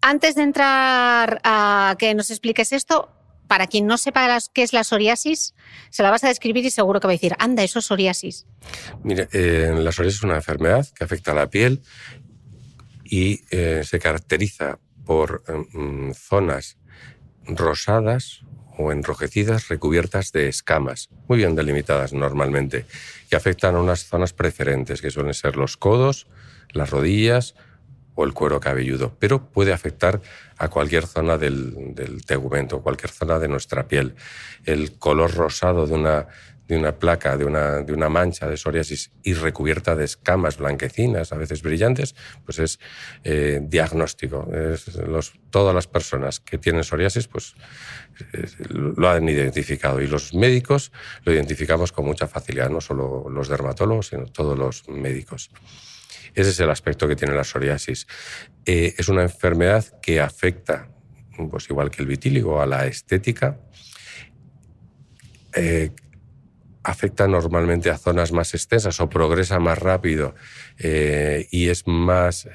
Antes 0.00 0.36
de 0.36 0.42
entrar 0.42 1.40
a 1.42 1.96
que 1.98 2.14
nos 2.14 2.30
expliques 2.30 2.72
esto, 2.72 3.15
para 3.46 3.66
quien 3.66 3.86
no 3.86 3.98
sepa 3.98 4.38
qué 4.52 4.62
es 4.62 4.72
la 4.72 4.84
psoriasis, 4.84 5.54
se 5.90 6.02
la 6.02 6.10
vas 6.10 6.24
a 6.24 6.28
describir 6.28 6.64
y 6.64 6.70
seguro 6.70 7.00
que 7.00 7.06
va 7.06 7.12
a 7.12 7.16
decir, 7.16 7.34
anda, 7.38 7.62
eso 7.62 7.78
es 7.78 7.86
psoriasis. 7.86 8.46
Mire, 9.02 9.28
eh, 9.32 9.72
la 9.76 9.92
psoriasis 9.92 10.20
es 10.20 10.24
una 10.24 10.36
enfermedad 10.36 10.86
que 10.94 11.04
afecta 11.04 11.32
a 11.32 11.34
la 11.34 11.48
piel 11.48 11.82
y 13.04 13.42
eh, 13.50 13.82
se 13.84 13.98
caracteriza 13.98 14.78
por 15.04 15.44
mm, 15.72 16.12
zonas 16.12 16.78
rosadas 17.46 18.42
o 18.78 18.92
enrojecidas 18.92 19.68
recubiertas 19.68 20.32
de 20.32 20.48
escamas, 20.48 21.08
muy 21.28 21.38
bien 21.38 21.54
delimitadas 21.54 22.12
normalmente, 22.12 22.84
que 23.30 23.36
afectan 23.36 23.74
a 23.74 23.80
unas 23.80 24.04
zonas 24.04 24.32
preferentes, 24.32 25.00
que 25.00 25.10
suelen 25.10 25.34
ser 25.34 25.56
los 25.56 25.76
codos, 25.76 26.26
las 26.72 26.90
rodillas 26.90 27.54
o 28.16 28.24
el 28.24 28.32
cuero 28.32 28.58
cabelludo, 28.58 29.14
pero 29.20 29.46
puede 29.46 29.72
afectar 29.72 30.20
a 30.58 30.68
cualquier 30.68 31.06
zona 31.06 31.38
del, 31.38 31.94
del 31.94 32.24
tegumento, 32.26 32.82
cualquier 32.82 33.10
zona 33.10 33.38
de 33.38 33.46
nuestra 33.46 33.86
piel. 33.86 34.16
El 34.64 34.98
color 34.98 35.32
rosado 35.34 35.86
de 35.86 35.94
una 35.94 36.26
de 36.68 36.76
una 36.76 36.98
placa, 36.98 37.36
de 37.36 37.44
una, 37.44 37.82
de 37.82 37.92
una 37.92 38.08
mancha 38.08 38.48
de 38.48 38.56
psoriasis 38.56 39.12
y 39.22 39.34
recubierta 39.34 39.94
de 39.94 40.04
escamas 40.04 40.56
blanquecinas, 40.56 41.32
a 41.32 41.36
veces 41.36 41.62
brillantes, 41.62 42.14
pues 42.44 42.58
es 42.58 42.80
eh, 43.22 43.60
diagnóstico. 43.62 44.48
los, 45.06 45.34
todas 45.50 45.74
las 45.74 45.86
personas 45.86 46.40
que 46.40 46.58
tienen 46.58 46.82
psoriasis 46.82 47.28
pues, 47.28 47.54
lo 48.68 49.08
han 49.08 49.28
identificado 49.28 50.00
y 50.00 50.08
los 50.08 50.34
médicos 50.34 50.92
lo 51.24 51.32
identificamos 51.32 51.92
con 51.92 52.04
mucha 52.04 52.26
facilidad, 52.26 52.70
no 52.70 52.80
solo 52.80 53.28
los 53.30 53.48
dermatólogos, 53.48 54.08
sino 54.08 54.26
todos 54.26 54.58
los 54.58 54.88
médicos. 54.88 55.50
Ese 56.36 56.50
es 56.50 56.60
el 56.60 56.70
aspecto 56.70 57.08
que 57.08 57.16
tiene 57.16 57.34
la 57.34 57.44
psoriasis. 57.44 58.06
Eh, 58.66 58.94
es 58.98 59.08
una 59.08 59.22
enfermedad 59.22 59.84
que 60.02 60.20
afecta, 60.20 60.88
pues 61.50 61.68
igual 61.70 61.90
que 61.90 62.02
el 62.02 62.08
vitíligo, 62.08 62.60
a 62.60 62.66
la 62.66 62.86
estética. 62.86 63.58
Eh, 65.54 65.90
afecta 66.82 67.26
normalmente 67.26 67.88
a 67.90 67.96
zonas 67.96 68.32
más 68.32 68.52
extensas 68.54 69.00
o 69.00 69.08
progresa 69.08 69.58
más 69.58 69.78
rápido 69.78 70.34
eh, 70.78 71.48
y 71.50 71.68
es 71.68 71.84
más 71.88 72.48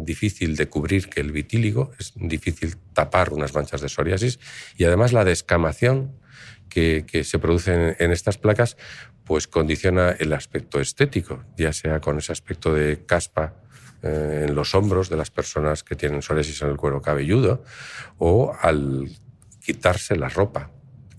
difícil 0.00 0.56
de 0.56 0.68
cubrir 0.68 1.08
que 1.08 1.20
el 1.20 1.32
vitíligo, 1.32 1.92
es 1.98 2.12
difícil 2.16 2.76
tapar 2.92 3.32
unas 3.32 3.54
manchas 3.54 3.80
de 3.80 3.88
psoriasis 3.88 4.38
y 4.76 4.84
además 4.84 5.14
la 5.14 5.24
descamación 5.24 6.19
que, 6.70 7.24
se 7.24 7.38
produce 7.38 7.96
en, 7.98 8.12
estas 8.12 8.38
placas 8.38 8.76
pues 9.24 9.46
condiciona 9.46 10.10
el 10.12 10.32
aspecto 10.32 10.80
estético, 10.80 11.44
ya 11.56 11.72
sea 11.72 12.00
con 12.00 12.18
ese 12.18 12.32
aspecto 12.32 12.72
de 12.72 13.04
caspa 13.04 13.54
eh, 14.02 14.46
en 14.48 14.54
los 14.54 14.74
hombros 14.74 15.10
de 15.10 15.16
las 15.16 15.30
personas 15.30 15.84
que 15.84 15.94
tienen 15.94 16.22
psoriasis 16.22 16.62
en 16.62 16.68
el 16.68 16.76
cuero 16.76 17.02
cabelludo 17.02 17.62
o 18.18 18.56
al 18.60 19.10
quitarse 19.60 20.16
la 20.16 20.28
ropa. 20.28 20.70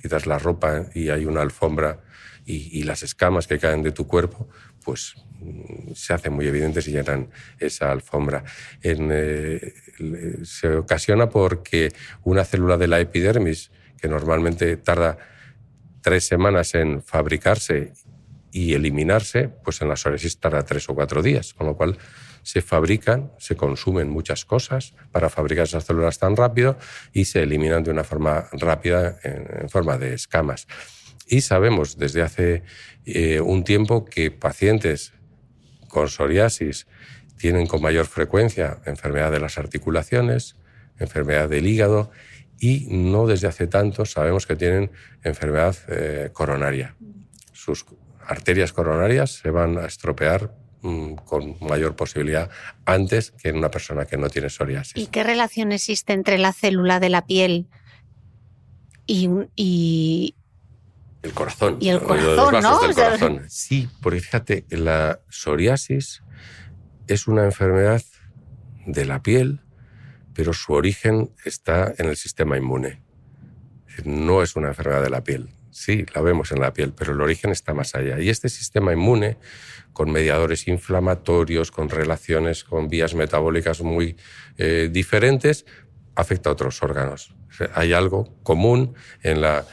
Quitas 0.02 0.26
la 0.26 0.40
ropa 0.40 0.88
y 0.96 1.10
hay 1.10 1.26
una 1.26 1.42
alfombra 1.42 2.00
y, 2.44 2.84
las 2.84 3.04
escamas 3.04 3.48
que 3.48 3.60
caen 3.60 3.84
de 3.84 3.92
tu 3.92 4.08
cuerpo, 4.08 4.50
pues 4.84 5.14
mm, 5.40 5.94
se 5.94 6.14
hacen 6.14 6.34
muy 6.34 6.48
evidentes 6.48 6.88
y 6.88 6.92
llenan 6.92 7.30
esa 7.60 7.92
alfombra. 7.92 8.44
Eh, 8.82 9.74
se 10.44 10.76
ocasiona 10.76 11.30
porque 11.30 11.94
una 12.24 12.44
célula 12.44 12.78
de 12.78 12.88
la 12.88 13.00
epidermis, 13.00 13.72
que 14.02 14.08
normalmente 14.08 14.78
tarda 14.78 15.18
tres 16.02 16.26
semanas 16.26 16.76
en 16.76 17.02
fabricarse 17.02 17.94
y 18.52 18.74
eliminarse, 18.74 19.48
pues 19.48 19.82
en 19.82 19.88
la 19.88 19.96
psoriasis 19.96 20.40
tarda 20.40 20.64
tres 20.64 20.90
o 20.90 20.96
cuatro 20.96 21.22
días, 21.22 21.54
con 21.54 21.68
lo 21.68 21.78
cual 21.78 21.98
se 22.44 22.62
fabrican, 22.62 23.32
se 23.38 23.56
consumen 23.56 24.10
muchas 24.10 24.46
cosas 24.46 24.94
para 25.12 25.30
fabricar 25.30 25.66
esas 25.66 25.86
células 25.86 26.20
tan 26.20 26.36
rápido 26.36 26.78
y 27.14 27.26
se 27.26 27.44
eliminan 27.44 27.84
de 27.84 27.92
una 27.92 28.04
forma 28.04 28.48
rápida 28.52 29.18
en 29.24 29.70
forma 29.70 29.98
de 29.98 30.14
escamas. 30.14 30.68
Y 31.28 31.42
sabemos 31.42 31.98
desde 31.98 32.24
hace 32.24 32.64
eh, 33.06 33.40
un 33.40 33.64
tiempo 33.64 34.06
que 34.06 34.32
pacientes 34.32 35.14
con 35.88 36.10
psoriasis 36.10 36.88
tienen 37.38 37.68
con 37.68 37.82
mayor 37.82 38.06
frecuencia 38.06 38.80
enfermedad 38.86 39.32
de 39.32 39.40
las 39.40 39.58
articulaciones, 39.58 40.56
enfermedad 41.00 41.48
del 41.48 41.68
hígado 41.68 42.12
y 42.62 42.86
no 42.92 43.26
desde 43.26 43.48
hace 43.48 43.66
tanto 43.66 44.06
sabemos 44.06 44.46
que 44.46 44.56
tienen 44.56 44.92
enfermedad 45.24 45.76
eh, 45.88 46.30
coronaria. 46.32 46.96
Sus 47.52 47.86
arterias 48.26 48.72
coronarias 48.72 49.32
se 49.32 49.50
van 49.50 49.80
a 49.80 49.88
estropear 49.88 50.54
mm, 50.84 51.16
con 51.26 51.58
mayor 51.60 51.96
posibilidad 51.96 52.52
antes 52.86 53.32
que 53.32 53.50
en 53.50 53.58
una 53.58 53.72
persona 53.72 54.06
que 54.06 54.16
no 54.16 54.30
tiene 54.30 54.52
psoriasis. 54.52 54.96
¿Y 54.96 55.08
qué 55.08 55.24
relación 55.24 55.72
existe 55.72 56.14
entre 56.14 56.38
la 56.38 56.54
célula 56.54 57.00
de 57.00 57.10
la 57.10 57.26
piel 57.26 57.68
y, 59.08 59.28
y, 59.56 60.36
el 61.24 61.34
corazón. 61.34 61.78
Y 61.80 61.90
el 61.90 62.00
corazón, 62.00 62.62
¿no? 62.62 62.80
Del 62.80 62.94
corazón. 62.94 63.42
Sí, 63.50 63.90
porque 64.04 64.20
fíjate, 64.20 64.66
la 64.70 65.20
psoriasis 65.30 66.22
es 67.08 67.28
una 67.28 67.44
enfermedad 67.44 68.04
de 68.86 69.06
la 69.06 69.24
piel, 69.24 69.62
pero 70.34 70.54
su 70.54 70.74
origen 70.74 71.32
está 71.46 71.94
en 71.98 72.08
el 72.08 72.18
sistema 72.18 72.58
inmune. 72.58 73.02
No 74.06 74.42
es 74.42 74.56
una 74.56 74.70
enfermedad 74.70 75.04
de 75.04 75.10
la 75.10 75.24
piel. 75.24 75.50
Sí, 75.72 76.06
la 76.14 76.22
vemos 76.22 76.52
en 76.52 76.60
la 76.60 76.74
piel, 76.74 76.94
pero 76.94 77.14
el 77.14 77.22
origen 77.22 77.52
está 77.52 77.74
más 77.74 77.96
allá. 77.96 78.20
Y 78.20 78.30
este 78.30 78.50
sistema 78.50 78.92
inmune, 78.94 79.38
con 79.94 80.12
mediadores 80.12 80.68
inflamatorios, 80.68 81.72
con 81.72 81.90
relaciones 81.90 82.64
con 82.64 82.88
vías 82.90 83.16
metabólicas 83.16 83.82
muy 83.82 84.18
eh, 84.58 84.90
diferentes, 84.92 85.66
afecta 86.16 86.50
a 86.50 86.54
otros 86.54 86.82
órganos. 86.84 87.34
Hay 87.74 87.94
algo 87.94 88.38
común 88.44 88.96
en 89.24 89.42
la 89.42 89.66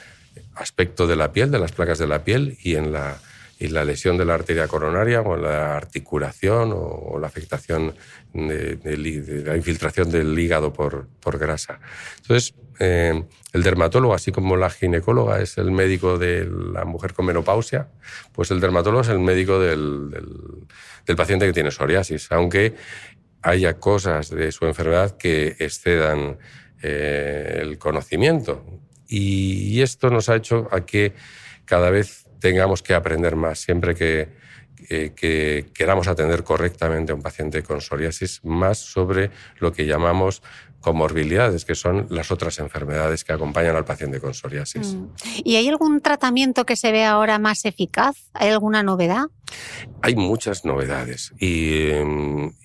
aspecto 0.55 1.07
de 1.07 1.17
la 1.17 1.33
piel, 1.33 1.51
de 1.51 1.59
las 1.59 1.73
placas 1.73 1.99
de 1.99 2.07
la 2.07 2.25
piel 2.25 2.59
y 2.63 2.75
en 2.75 2.93
la, 2.93 3.19
y 3.59 3.69
la 3.69 3.85
lesión 3.85 4.17
de 4.17 4.25
la 4.25 4.35
arteria 4.35 4.69
coronaria 4.69 5.21
o 5.21 5.37
la 5.37 5.77
articulación 5.77 6.73
o, 6.75 7.19
la 7.19 7.27
afectación 7.27 7.95
de, 8.33 9.43
la 9.45 9.57
infiltración 9.57 10.11
del 10.11 10.39
hígado 10.39 10.73
por, 10.73 11.09
por 11.21 11.39
grasa. 11.39 11.81
Entonces, 12.23 12.55
eh, 12.79 13.25
el 13.53 13.63
dermatólogo, 13.63 14.15
así 14.15 14.31
como 14.31 14.57
la 14.57 14.71
ginecóloga 14.71 15.41
es 15.41 15.59
el 15.59 15.73
médico 15.73 16.19
de 16.19 16.49
la 16.49 16.85
mujer 16.85 17.13
con 17.13 17.27
menopausia, 17.27 17.89
pues 18.33 18.51
el 18.51 18.61
dermatólogo 18.61 19.03
es 19.03 19.09
el 19.09 19.19
médico 19.19 19.59
del, 19.59 20.11
del, 21.05 21.17
paciente 21.17 21.47
que 21.47 21.53
tiene 21.53 21.71
psoriasis, 21.71 22.31
aunque 22.31 22.75
haya 23.43 23.81
cosas 23.81 24.31
de 24.31 24.53
su 24.53 24.67
enfermedad 24.67 25.17
que 25.17 25.57
excedan 25.59 26.39
eh, 26.83 27.59
el 27.61 27.79
conocimiento 27.79 28.65
y, 29.09 29.81
esto 29.81 30.11
nos 30.11 30.29
ha 30.29 30.37
hecho 30.37 30.69
a 30.71 30.85
que 30.85 31.15
cada 31.65 31.91
vez 31.91 32.27
tengamos 32.41 32.82
que 32.82 32.95
aprender 32.95 33.36
más. 33.36 33.61
Siempre 33.61 33.95
que, 33.95 34.28
queramos 35.74 36.09
atender 36.09 36.45
correctamente 36.45 37.12
a 37.12 37.14
un 37.14 37.22
paciente 37.22 37.62
con 37.62 37.80
psoriasis, 37.80 38.41
más 38.45 38.78
sobre 38.78 39.30
lo 39.59 39.72
que 39.72 39.86
llamamos 39.86 40.43
comorbilidades, 40.80 41.64
que 41.64 41.74
son 41.74 42.07
las 42.09 42.30
otras 42.30 42.61
enfermedades 42.61 43.24
que 43.24 43.32
acompañan 43.32 43.74
al 43.74 43.84
paciente 43.84 44.20
con 44.20 44.32
psoriasis. 44.32 44.95
Mm. 44.95 45.09
¿Y 45.45 45.57
hay 45.57 45.68
algún 45.68 46.01
tratamiento 46.01 46.64
que 46.64 46.76
se 46.76 46.93
ve 46.93 47.05
ahora 47.05 47.39
más 47.39 47.64
eficaz? 47.64 48.16
¿Hay 48.32 48.51
alguna 48.51 48.84
novedad? 48.84 49.24
Hay 50.03 50.14
muchas 50.14 50.64
novedades 50.64 51.32
y, 51.41 51.91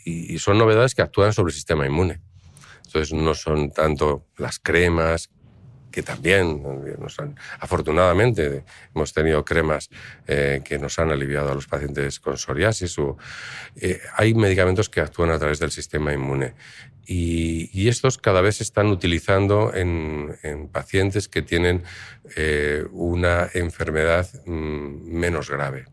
y 0.06 0.38
son 0.38 0.60
novedades 0.60 0.94
que 0.94 1.02
actúan 1.02 1.34
sobre 1.34 1.50
el 1.50 1.56
sistema 1.56 1.88
inmune. 1.88 2.22
Entonces 2.86 3.14
no 3.14 3.34
son 3.34 3.72
tanto 3.72 4.28
las 4.38 4.60
cremas 4.60 5.32
que 5.94 6.02
también, 6.02 6.64
nos 6.98 7.20
han, 7.20 7.40
afortunadamente, 7.60 8.64
hemos 8.96 9.14
tenido 9.14 9.46
cremas 9.46 9.92
eh, 10.28 10.62
que 10.66 10.80
nos 10.80 10.98
han 10.98 11.12
aliviado 11.12 11.52
a 11.52 11.54
los 11.54 11.68
pacientes 11.68 12.20
con 12.20 12.36
psoriasis. 12.36 12.96
Eh, 13.76 14.02
hay 14.16 14.34
medicamentos 14.34 14.90
que 14.90 15.02
actúan 15.02 15.30
a 15.30 15.38
través 15.38 15.60
del 15.60 15.70
sistema 15.70 16.12
inmune. 16.12 16.56
Y, 17.06 17.88
estos 17.88 18.18
cada 18.18 18.42
vez 18.42 18.56
se 18.56 18.64
están 18.64 18.88
utilizando 18.88 19.72
en, 19.76 20.36
pacientes 20.72 21.28
que 21.28 21.44
tienen 21.44 21.84
eh, 22.36 22.86
una 22.92 23.50
enfermedad 23.54 24.28
mm, 24.48 25.20
menos 25.20 25.52
grave. 25.52 25.86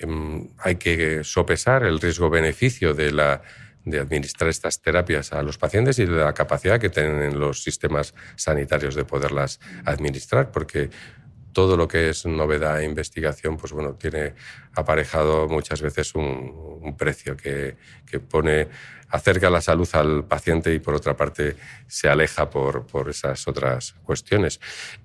Em, 0.00 0.48
hay 0.58 0.76
que 0.76 1.22
sopesar 1.22 1.84
el 1.84 2.00
riesgo-beneficio 2.00 2.92
de 2.92 3.12
la 3.12 3.42
de 3.84 4.00
administrar 4.00 4.48
estas 4.48 4.80
terapias 4.80 5.32
a 5.32 5.42
los 5.42 5.58
pacientes 5.58 5.98
y 5.98 6.06
de 6.06 6.12
la 6.12 6.32
capacidad 6.34 6.80
que 6.80 6.90
tienen 6.90 7.38
los 7.38 7.62
sistemas 7.62 8.14
sanitarios 8.36 8.94
de 8.94 9.04
poderlas 9.04 9.60
administrar, 9.84 10.50
porque 10.50 10.90
todo 11.52 11.76
lo 11.76 11.86
que 11.86 12.08
es 12.08 12.24
novedad 12.26 12.80
e 12.80 12.84
investigación, 12.84 13.56
pues 13.56 13.72
bueno, 13.72 13.94
tiene 13.94 14.34
aparejado 14.74 15.48
muchas 15.48 15.82
veces 15.82 16.14
un, 16.14 16.96
precio 16.96 17.36
que, 17.36 17.76
que, 18.06 18.20
pone, 18.20 18.68
acerca 19.12 19.50
la 19.50 19.60
salud 19.60 19.88
al 19.92 20.24
paciente 20.24 20.74
y 20.74 20.78
por 20.78 20.94
otra 20.94 21.16
parte 21.16 21.56
se 21.86 22.08
aleja 22.08 22.48
por, 22.50 22.86
por 22.86 23.10
esas 23.10 23.46
otras 23.46 23.94
cuestiones. 24.02 24.58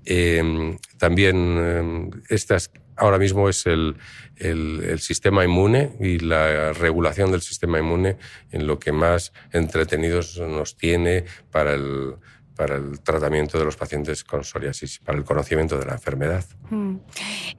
Eh, 0.06 0.78
también 0.98 1.58
eh, 1.60 2.10
estas 2.30 2.72
ahora 2.96 3.20
mismo 3.20 3.48
es 3.48 3.68
el, 3.68 3.96
el, 4.38 5.00
sistema 5.00 5.44
inmune 5.44 5.92
y 6.00 6.20
la 6.20 6.74
regulación 6.74 7.32
del 7.32 7.42
sistema 7.42 7.78
inmune 7.78 8.18
en 8.52 8.66
lo 8.66 8.80
que 8.80 8.92
más 8.92 9.34
entretenidos 9.52 10.40
nos 10.40 10.78
tiene 10.78 11.26
para 11.52 11.74
el, 11.74 12.16
para 12.58 12.76
el 12.76 13.00
tratamiento 13.00 13.58
de 13.60 13.66
los 13.66 13.78
pacientes 13.78 14.24
con 14.24 14.44
psoriasis, 14.44 15.00
para 15.00 15.18
el 15.18 15.24
conocimiento 15.24 15.78
de 15.78 15.86
la 15.86 15.94
enfermedad. 15.94 16.44
Mm. 16.70 16.96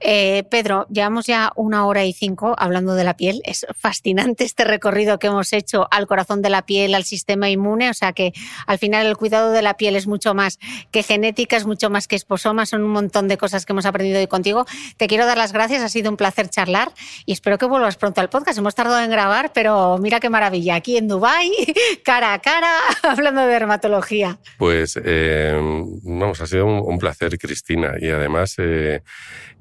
Eh, 0.01 0.43
Pedro, 0.51 0.85
llevamos 0.89 1.25
ya 1.25 1.51
una 1.55 1.85
hora 1.85 2.05
y 2.05 2.13
cinco 2.13 2.53
hablando 2.57 2.95
de 2.95 3.03
la 3.03 3.15
piel. 3.15 3.41
Es 3.45 3.65
fascinante 3.77 4.43
este 4.43 4.65
recorrido 4.65 5.17
que 5.17 5.27
hemos 5.27 5.53
hecho 5.53 5.87
al 5.89 6.05
corazón 6.05 6.41
de 6.41 6.49
la 6.49 6.65
piel, 6.65 6.93
al 6.93 7.05
sistema 7.05 7.49
inmune. 7.49 7.89
O 7.89 7.93
sea 7.93 8.13
que 8.13 8.33
al 8.67 8.77
final 8.77 9.07
el 9.07 9.17
cuidado 9.17 9.51
de 9.51 9.61
la 9.61 9.77
piel 9.77 9.95
es 9.95 10.05
mucho 10.05 10.33
más 10.33 10.59
que 10.91 11.01
genética, 11.01 11.57
es 11.57 11.65
mucho 11.65 11.89
más 11.89 12.07
que 12.07 12.15
esposoma. 12.15 12.65
Son 12.65 12.83
un 12.83 12.91
montón 12.91 13.27
de 13.27 13.37
cosas 13.37 13.65
que 13.65 13.73
hemos 13.73 13.85
aprendido 13.85 14.19
hoy 14.19 14.27
contigo. 14.27 14.65
Te 14.97 15.07
quiero 15.07 15.25
dar 15.25 15.37
las 15.37 15.53
gracias. 15.53 15.81
Ha 15.81 15.89
sido 15.89 16.11
un 16.11 16.17
placer 16.17 16.49
charlar 16.49 16.91
y 17.25 17.31
espero 17.31 17.57
que 17.57 17.65
vuelvas 17.65 17.95
pronto 17.95 18.21
al 18.21 18.29
podcast. 18.29 18.57
Hemos 18.57 18.75
tardado 18.75 19.01
en 19.03 19.09
grabar, 19.09 19.51
pero 19.53 19.97
mira 19.97 20.19
qué 20.19 20.29
maravilla. 20.29 20.75
Aquí 20.75 20.97
en 20.97 21.07
Dubai, 21.07 21.51
cara 22.03 22.33
a 22.33 22.39
cara, 22.39 22.73
hablando 23.03 23.41
de 23.41 23.47
dermatología. 23.47 24.39
Pues 24.57 24.88
eh, 25.03 25.57
vamos, 26.03 26.41
ha 26.41 26.47
sido 26.47 26.65
un, 26.65 26.97
placer, 26.99 27.37
Cristina. 27.37 27.93
Y 27.99 28.09
además, 28.09 28.55
eh, 28.57 29.01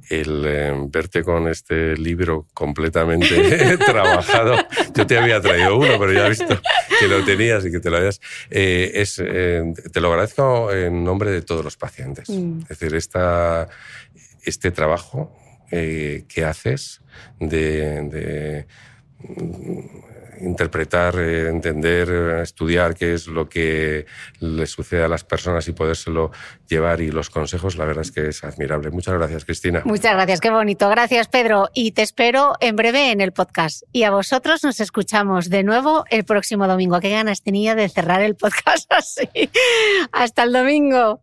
el 0.08 0.44
eh, 0.46 0.72
verte 0.88 1.22
con 1.22 1.48
este 1.48 1.96
libro 1.96 2.46
completamente 2.54 3.76
trabajado. 3.86 4.56
Yo 4.94 5.06
te 5.06 5.18
había 5.18 5.40
traído 5.40 5.76
uno, 5.76 5.98
pero 5.98 6.12
ya 6.12 6.26
he 6.26 6.30
visto 6.30 6.60
que 6.98 7.08
lo 7.08 7.24
tenías 7.24 7.64
y 7.66 7.70
que 7.70 7.80
te 7.80 7.90
lo 7.90 7.98
habías. 7.98 8.20
Eh, 8.50 8.92
es, 8.94 9.16
te 9.16 10.00
lo 10.00 10.12
agradezco 10.12 10.72
en 10.72 11.04
nombre 11.04 11.30
de 11.30 11.42
todos 11.42 11.64
los 11.64 11.76
pacientes. 11.76 12.28
Mm. 12.30 12.60
Es 12.62 12.68
decir, 12.68 12.94
esta, 12.94 13.68
este 14.42 14.70
trabajo 14.70 15.36
que 15.70 16.44
haces 16.46 17.02
de 17.38 18.66
interpretar, 20.40 21.18
eh, 21.18 21.48
entender, 21.48 22.40
estudiar 22.40 22.94
qué 22.94 23.14
es 23.14 23.26
lo 23.26 23.48
que 23.48 24.06
le 24.40 24.66
sucede 24.66 25.04
a 25.04 25.08
las 25.08 25.24
personas 25.24 25.68
y 25.68 25.72
podérselo 25.72 26.30
llevar 26.68 27.00
y 27.00 27.10
los 27.10 27.30
consejos, 27.30 27.76
la 27.76 27.84
verdad 27.84 28.02
es 28.02 28.12
que 28.12 28.28
es 28.28 28.44
admirable. 28.44 28.90
Muchas 28.90 29.14
gracias, 29.14 29.44
Cristina. 29.44 29.82
Muchas 29.84 30.14
gracias, 30.14 30.40
qué 30.40 30.50
bonito. 30.50 30.88
Gracias, 30.88 31.28
Pedro. 31.28 31.68
Y 31.74 31.92
te 31.92 32.02
espero 32.02 32.54
en 32.60 32.76
breve 32.76 33.10
en 33.10 33.20
el 33.20 33.32
podcast. 33.32 33.82
Y 33.92 34.04
a 34.04 34.10
vosotros 34.10 34.64
nos 34.64 34.80
escuchamos 34.80 35.50
de 35.50 35.62
nuevo 35.62 36.04
el 36.10 36.24
próximo 36.24 36.66
domingo. 36.66 37.00
Qué 37.00 37.10
ganas 37.10 37.42
tenía 37.42 37.74
de 37.74 37.88
cerrar 37.88 38.22
el 38.22 38.36
podcast 38.36 38.90
así. 38.92 39.28
Hasta 40.12 40.44
el 40.44 40.52
domingo. 40.52 41.22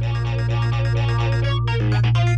Thank 1.91 2.17
you. 2.17 2.30